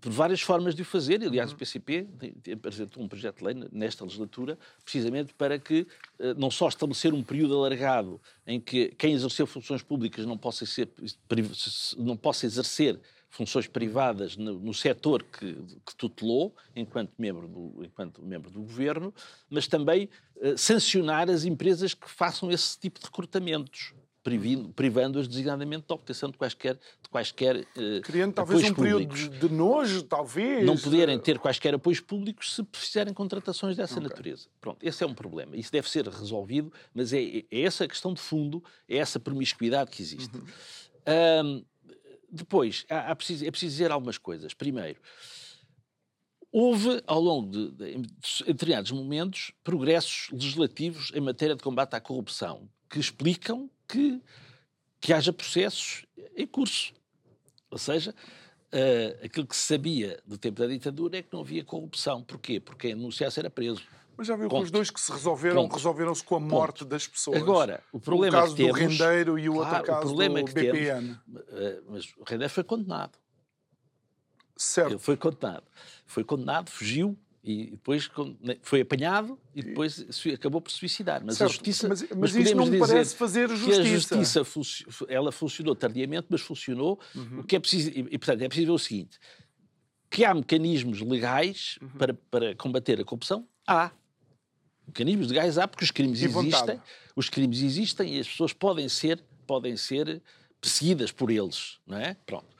por 0.00 0.12
várias 0.12 0.40
formas 0.42 0.74
de 0.74 0.82
o 0.82 0.84
fazer. 0.84 1.22
Aliás, 1.22 1.50
o 1.50 1.56
PCP 1.56 2.06
apresentou 2.52 3.02
um 3.02 3.08
projeto 3.08 3.38
de 3.38 3.44
lei 3.44 3.54
nesta 3.72 4.04
legislatura 4.04 4.58
precisamente 4.84 5.32
para 5.32 5.58
que 5.58 5.86
eh, 6.18 6.34
não 6.34 6.50
só 6.50 6.68
estabelecer 6.68 7.14
um 7.14 7.22
período 7.22 7.56
alargado 7.56 8.20
em 8.46 8.60
que 8.60 8.88
quem 8.98 9.14
exerceu 9.14 9.46
funções 9.46 9.82
públicas 9.82 10.26
não 10.26 10.36
possa, 10.36 10.66
ser, 10.66 10.90
não 11.96 12.16
possa 12.16 12.44
exercer 12.44 13.00
funções 13.30 13.66
privadas 13.66 14.36
no, 14.36 14.58
no 14.58 14.74
setor 14.74 15.22
que, 15.22 15.54
que 15.86 15.96
tutelou 15.96 16.54
enquanto 16.74 17.12
membro, 17.18 17.48
do, 17.48 17.84
enquanto 17.84 18.22
membro 18.22 18.50
do 18.50 18.60
governo, 18.60 19.12
mas 19.48 19.66
também 19.66 20.08
eh, 20.40 20.56
sancionar 20.56 21.30
as 21.30 21.44
empresas 21.44 21.94
que 21.94 22.10
façam 22.10 22.50
esse 22.50 22.78
tipo 22.78 23.00
de 23.00 23.06
recrutamentos, 23.06 23.94
privando-as 24.74 25.28
designadamente 25.28 25.84
da 25.88 25.94
obtenção 25.94 26.30
de 26.30 26.36
quaisquer, 26.36 26.74
de 26.74 27.08
quaisquer 27.10 27.56
eh, 27.76 28.00
Criando 28.02 28.34
talvez 28.34 28.62
um 28.70 28.74
período 28.74 29.06
públicos. 29.08 29.30
de, 29.40 29.48
de 29.48 29.54
nojo, 29.54 30.02
talvez. 30.02 30.64
Não 30.66 30.76
poderem 30.76 31.18
ter 31.18 31.38
quaisquer 31.38 31.74
apoios 31.74 32.00
públicos 32.00 32.54
se 32.54 32.66
fizerem 32.72 33.14
contratações 33.14 33.76
dessa 33.76 33.94
Ok. 33.98 34.08
natureza. 34.08 34.48
Pronto, 34.60 34.78
esse 34.82 35.02
é 35.02 35.06
um 35.06 35.14
problema. 35.14 35.56
Isso 35.56 35.70
deve 35.72 35.88
ser 35.88 36.06
resolvido, 36.08 36.72
mas 36.94 37.12
é, 37.12 37.22
é 37.22 37.44
essa 37.62 37.84
a 37.84 37.88
questão 37.88 38.12
de 38.12 38.20
fundo, 38.20 38.62
é 38.88 38.96
essa 38.96 39.20
promiscuidade 39.20 39.90
que 39.90 40.02
existe. 40.02 40.36
Ahm, 41.06 41.62
depois, 42.30 42.84
há- 42.90 43.10
há 43.12 43.16
preciso- 43.16 43.46
é 43.46 43.50
preciso 43.50 43.72
dizer 43.72 43.90
algumas 43.92 44.18
coisas. 44.18 44.52
Primeiro, 44.52 44.98
houve, 46.52 47.02
ao 47.06 47.20
longo 47.20 47.50
de, 47.50 47.70
de- 47.72 47.90
em 47.98 48.02
determinados 48.46 48.90
momentos, 48.90 49.52
progressos 49.62 50.28
legislativos 50.32 51.12
em 51.14 51.20
matéria 51.20 51.54
de 51.54 51.62
combate 51.62 51.94
à 51.94 52.00
corrupção 52.00 52.68
que 52.88 52.98
explicam 52.98 53.70
que, 53.88 54.20
que 55.00 55.12
haja 55.12 55.32
processos 55.32 56.04
em 56.36 56.46
curso. 56.46 56.92
Ou 57.70 57.78
seja, 57.78 58.14
eh, 58.72 59.18
aquilo 59.24 59.46
que 59.46 59.56
se 59.56 59.62
sabia 59.74 60.20
do 60.26 60.36
tempo 60.38 60.60
da 60.60 60.66
ditadura 60.66 61.18
é 61.18 61.22
que 61.22 61.32
não 61.32 61.40
havia 61.40 61.64
corrupção. 61.64 62.22
Porquê? 62.22 62.60
Porque 62.60 62.88
quem 62.88 62.92
anunciasse 62.92 63.38
era 63.38 63.50
preso. 63.50 63.82
Mas 64.16 64.26
já 64.28 64.34
viu 64.34 64.44
que 64.48 64.54
Ponto. 64.54 64.64
os 64.64 64.70
dois 64.70 64.88
que 64.90 64.98
se 64.98 65.12
resolveram, 65.12 65.62
Ponto. 65.64 65.74
resolveram-se 65.74 66.24
com 66.24 66.36
a 66.36 66.40
morte 66.40 66.84
das 66.86 67.06
pessoas. 67.06 67.36
Agora, 67.42 67.82
o 67.92 68.00
problema 68.00 68.38
o 68.38 68.40
caso 68.40 68.54
que 68.56 68.62
temos, 68.64 68.80
do 68.80 68.88
rendeiro 68.88 69.38
e 69.38 69.48
o 69.48 69.54
outro 69.56 69.68
Claro, 69.68 69.84
o 69.84 69.86
caso 69.86 70.00
problema 70.06 70.40
do 70.40 70.46
que 70.46 70.54
temos- 70.54 70.78
BPN. 70.78 71.18
eh, 71.50 71.80
mas 71.88 72.14
o 72.16 72.24
Rendeiro 72.24 72.52
foi 72.52 72.64
condenado. 72.64 73.18
Certo. 74.56 74.92
Ele 74.92 74.98
foi 74.98 75.16
condenado. 75.18 75.64
Foi 76.06 76.24
condenado, 76.24 76.70
fugiu 76.70 77.18
e 77.46 77.70
depois 77.70 78.10
foi 78.62 78.80
apanhado 78.80 79.38
e 79.54 79.62
depois 79.62 80.04
acabou 80.34 80.60
por 80.60 80.70
suicidar. 80.72 81.22
Mas 81.24 81.36
Certo, 81.36 81.50
a 81.50 81.52
justiça. 81.54 81.88
mas- 81.88 82.02
mas 82.16 82.30
isso 82.34 82.38
podemos 82.50 82.68
não 82.68 82.72
me 82.72 82.78
parece 82.80 83.14
fazer 83.14 83.46
Que 83.48 83.54
a 83.54 83.56
justiça. 83.82 84.42
justiça 84.44 85.06
ela 85.08 85.30
funcionou 85.30 85.76
tardiamente, 85.76 86.26
mas 86.28 86.40
funcionou. 86.40 86.98
Uhum. 87.14 87.40
O 87.40 87.44
que 87.44 87.54
é 87.54 87.60
preciso. 87.60 87.90
E, 87.90 88.18
portanto, 88.18 88.42
é 88.42 88.48
preciso 88.48 88.66
ver 88.66 88.72
o 88.72 88.78
seguinte: 88.78 89.18
que 90.10 90.24
há 90.24 90.34
mecanismos 90.34 91.00
legais 91.00 91.78
Uhum. 91.80 91.88
para, 91.90 92.14
para 92.14 92.54
combater 92.56 93.00
a 93.00 93.04
corrupção? 93.04 93.46
Há. 93.66 93.92
Mecanismos 94.86 95.28
legais 95.28 95.58
há, 95.58 95.66
porque 95.68 95.84
os 95.84 95.90
crimes 95.90 96.22
E 96.22 96.26
vontade. 96.28 96.72
existem. 96.72 96.80
Os 97.14 97.28
crimes 97.28 97.60
existem 97.62 98.16
e 98.16 98.20
as 98.20 98.28
pessoas 98.28 98.52
podem 98.52 98.88
ser, 98.88 99.22
podem 99.46 99.76
ser 99.76 100.20
perseguidas 100.60 101.12
por 101.12 101.30
eles, 101.30 101.78
não 101.86 101.96
é? 101.98 102.14
Pronto. 102.26 102.55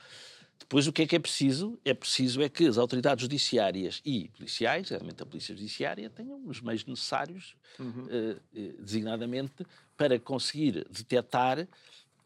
Depois, 0.67 0.85
o 0.85 0.91
que 0.91 1.03
é 1.03 1.07
que 1.07 1.15
é 1.15 1.19
preciso? 1.19 1.79
É 1.85 1.93
preciso 1.93 2.41
é 2.41 2.49
que 2.49 2.67
as 2.67 2.77
autoridades 2.77 3.21
judiciárias 3.21 4.01
e 4.05 4.29
policiais, 4.35 4.89
realmente 4.89 5.23
a 5.23 5.25
Polícia 5.25 5.55
Judiciária, 5.55 6.09
tenham 6.09 6.41
os 6.45 6.59
meios 6.59 6.85
necessários, 6.85 7.55
eh, 8.09 8.35
eh, 8.53 8.73
designadamente, 8.77 9.65
para 9.95 10.19
conseguir 10.19 10.85
detectar 10.89 11.65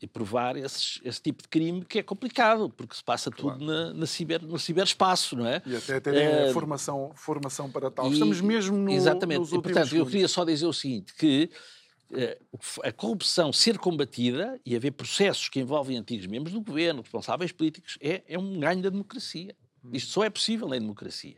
e 0.02 0.08
provar 0.08 0.58
esses- 0.58 1.00
esse 1.04 1.22
tipo 1.22 1.44
de 1.44 1.50
crime 1.50 1.86
que 1.86 2.00
é 2.00 2.04
complicado, 2.04 2.68
porque 2.76 2.96
se 2.96 3.04
passa 3.04 3.30
tudo 3.30 3.64
na, 3.64 3.94
na 3.94 4.08
ciber, 4.08 4.42
no 4.44 4.58
ciberespaço, 4.58 5.36
não 5.36 5.46
é? 5.46 5.62
E 5.64 5.76
até 5.76 6.00
terem 6.00 6.26
Eh, 6.28 6.52
formação, 6.52 7.12
formação 7.16 7.70
para 7.70 7.92
tal. 7.92 8.08
e- 8.10 8.14
Estamos 8.14 8.42
mesmo 8.42 8.76
no, 8.76 8.90
Exatamente. 8.92 9.54
E, 9.56 9.62
portanto, 9.62 9.96
eu 9.96 10.04
queria 10.08 10.28
só 10.28 10.44
dizer 10.44 10.66
o 10.66 10.74
seguinte, 10.74 11.14
que 11.14 11.52
a 12.84 12.92
corrupção 12.92 13.54
ser 13.54 13.78
combatida 13.78 14.60
e 14.66 14.76
haver 14.76 14.92
processos 14.92 15.50
que 15.50 15.60
envolvem 15.60 15.98
antigos 15.98 16.28
membros 16.28 16.54
do 16.54 16.62
governo, 16.62 17.02
responsáveis 17.02 17.52
políticos, 17.52 17.98
é, 18.02 18.24
é 18.28 18.38
um 18.38 18.60
ganho 18.60 18.82
da 18.82 18.90
democracia. 18.90 19.56
Isto 19.92 20.12
só 20.12 20.24
é 20.24 20.30
possível 20.30 20.74
em 20.74 20.80
democracia. 20.80 21.38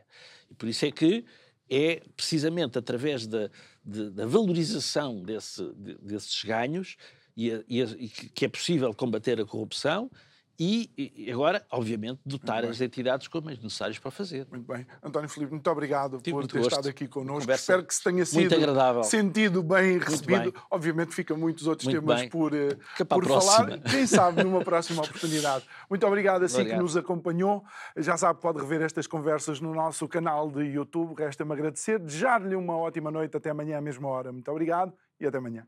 E 0.50 0.54
por 0.54 0.68
isso 0.68 0.84
é 0.84 0.90
que 0.90 1.24
é 1.70 2.02
precisamente 2.16 2.78
através 2.78 3.26
da, 3.26 3.50
de, 3.84 4.10
da 4.10 4.26
valorização 4.26 5.22
desse, 5.22 5.64
de, 5.74 5.94
desses 5.96 6.42
ganhos 6.44 6.96
e, 7.36 7.50
e, 7.68 7.80
e, 7.80 8.08
que 8.08 8.44
é 8.44 8.48
possível 8.48 8.92
combater 8.94 9.40
a 9.40 9.46
corrupção 9.46 10.10
e, 10.58 10.90
e, 11.26 11.32
agora, 11.32 11.64
obviamente, 11.70 12.20
dotar 12.24 12.64
as 12.64 12.80
entidades 12.80 13.26
com 13.26 13.38
os 13.38 13.44
meios 13.44 13.60
necessários 13.62 13.98
para 13.98 14.10
fazer. 14.10 14.46
Muito 14.50 14.66
bem. 14.72 14.86
António 15.02 15.28
Filipe, 15.28 15.52
muito 15.52 15.68
obrigado 15.70 16.20
Tive 16.20 16.36
por 16.36 16.46
ter 16.46 16.58
gosto. 16.58 16.70
estado 16.70 16.88
aqui 16.88 17.08
connosco. 17.08 17.40
Conversa 17.40 17.62
Espero 17.62 17.84
que 17.84 17.94
se 17.94 18.02
tenha 18.04 18.24
sido 18.24 18.40
muito 18.40 18.54
agradável. 18.54 19.02
sentido 19.02 19.62
bem 19.62 19.98
recebido. 19.98 20.52
bem. 20.52 20.62
Obviamente, 20.70 21.14
ficam 21.14 21.36
muitos 21.36 21.66
outros 21.66 21.86
Muito 21.86 22.00
temas 22.00 22.20
bem. 22.20 22.30
por, 22.30 22.54
eh, 22.54 22.76
por 23.08 23.26
falar. 23.26 23.78
Quem 23.80 24.06
sabe 24.06 24.44
numa 24.44 24.62
próxima 24.62 25.02
oportunidade. 25.02 25.64
Muito 25.90 26.06
obrigado 26.06 26.44
a 26.44 26.48
si 26.48 26.64
que 26.64 26.76
nos 26.76 26.96
acompanhou. 26.96 27.64
Já 27.96 28.16
sabe, 28.16 28.40
pode 28.40 28.60
rever 28.60 28.82
estas 28.82 29.06
conversas 29.06 29.60
no 29.60 29.74
nosso 29.74 30.06
canal 30.06 30.50
de 30.50 30.62
YouTube. 30.62 31.14
Resta-me 31.18 31.52
agradecer. 31.52 31.98
Desejar-lhe 31.98 32.54
uma 32.54 32.76
ótima 32.76 33.10
noite. 33.10 33.36
Até 33.36 33.50
amanhã 33.50 33.78
à 33.78 33.80
mesma 33.80 34.08
hora. 34.08 34.30
Muito 34.32 34.48
obrigado 34.50 34.92
e 35.20 35.26
até 35.26 35.38
amanhã. 35.38 35.66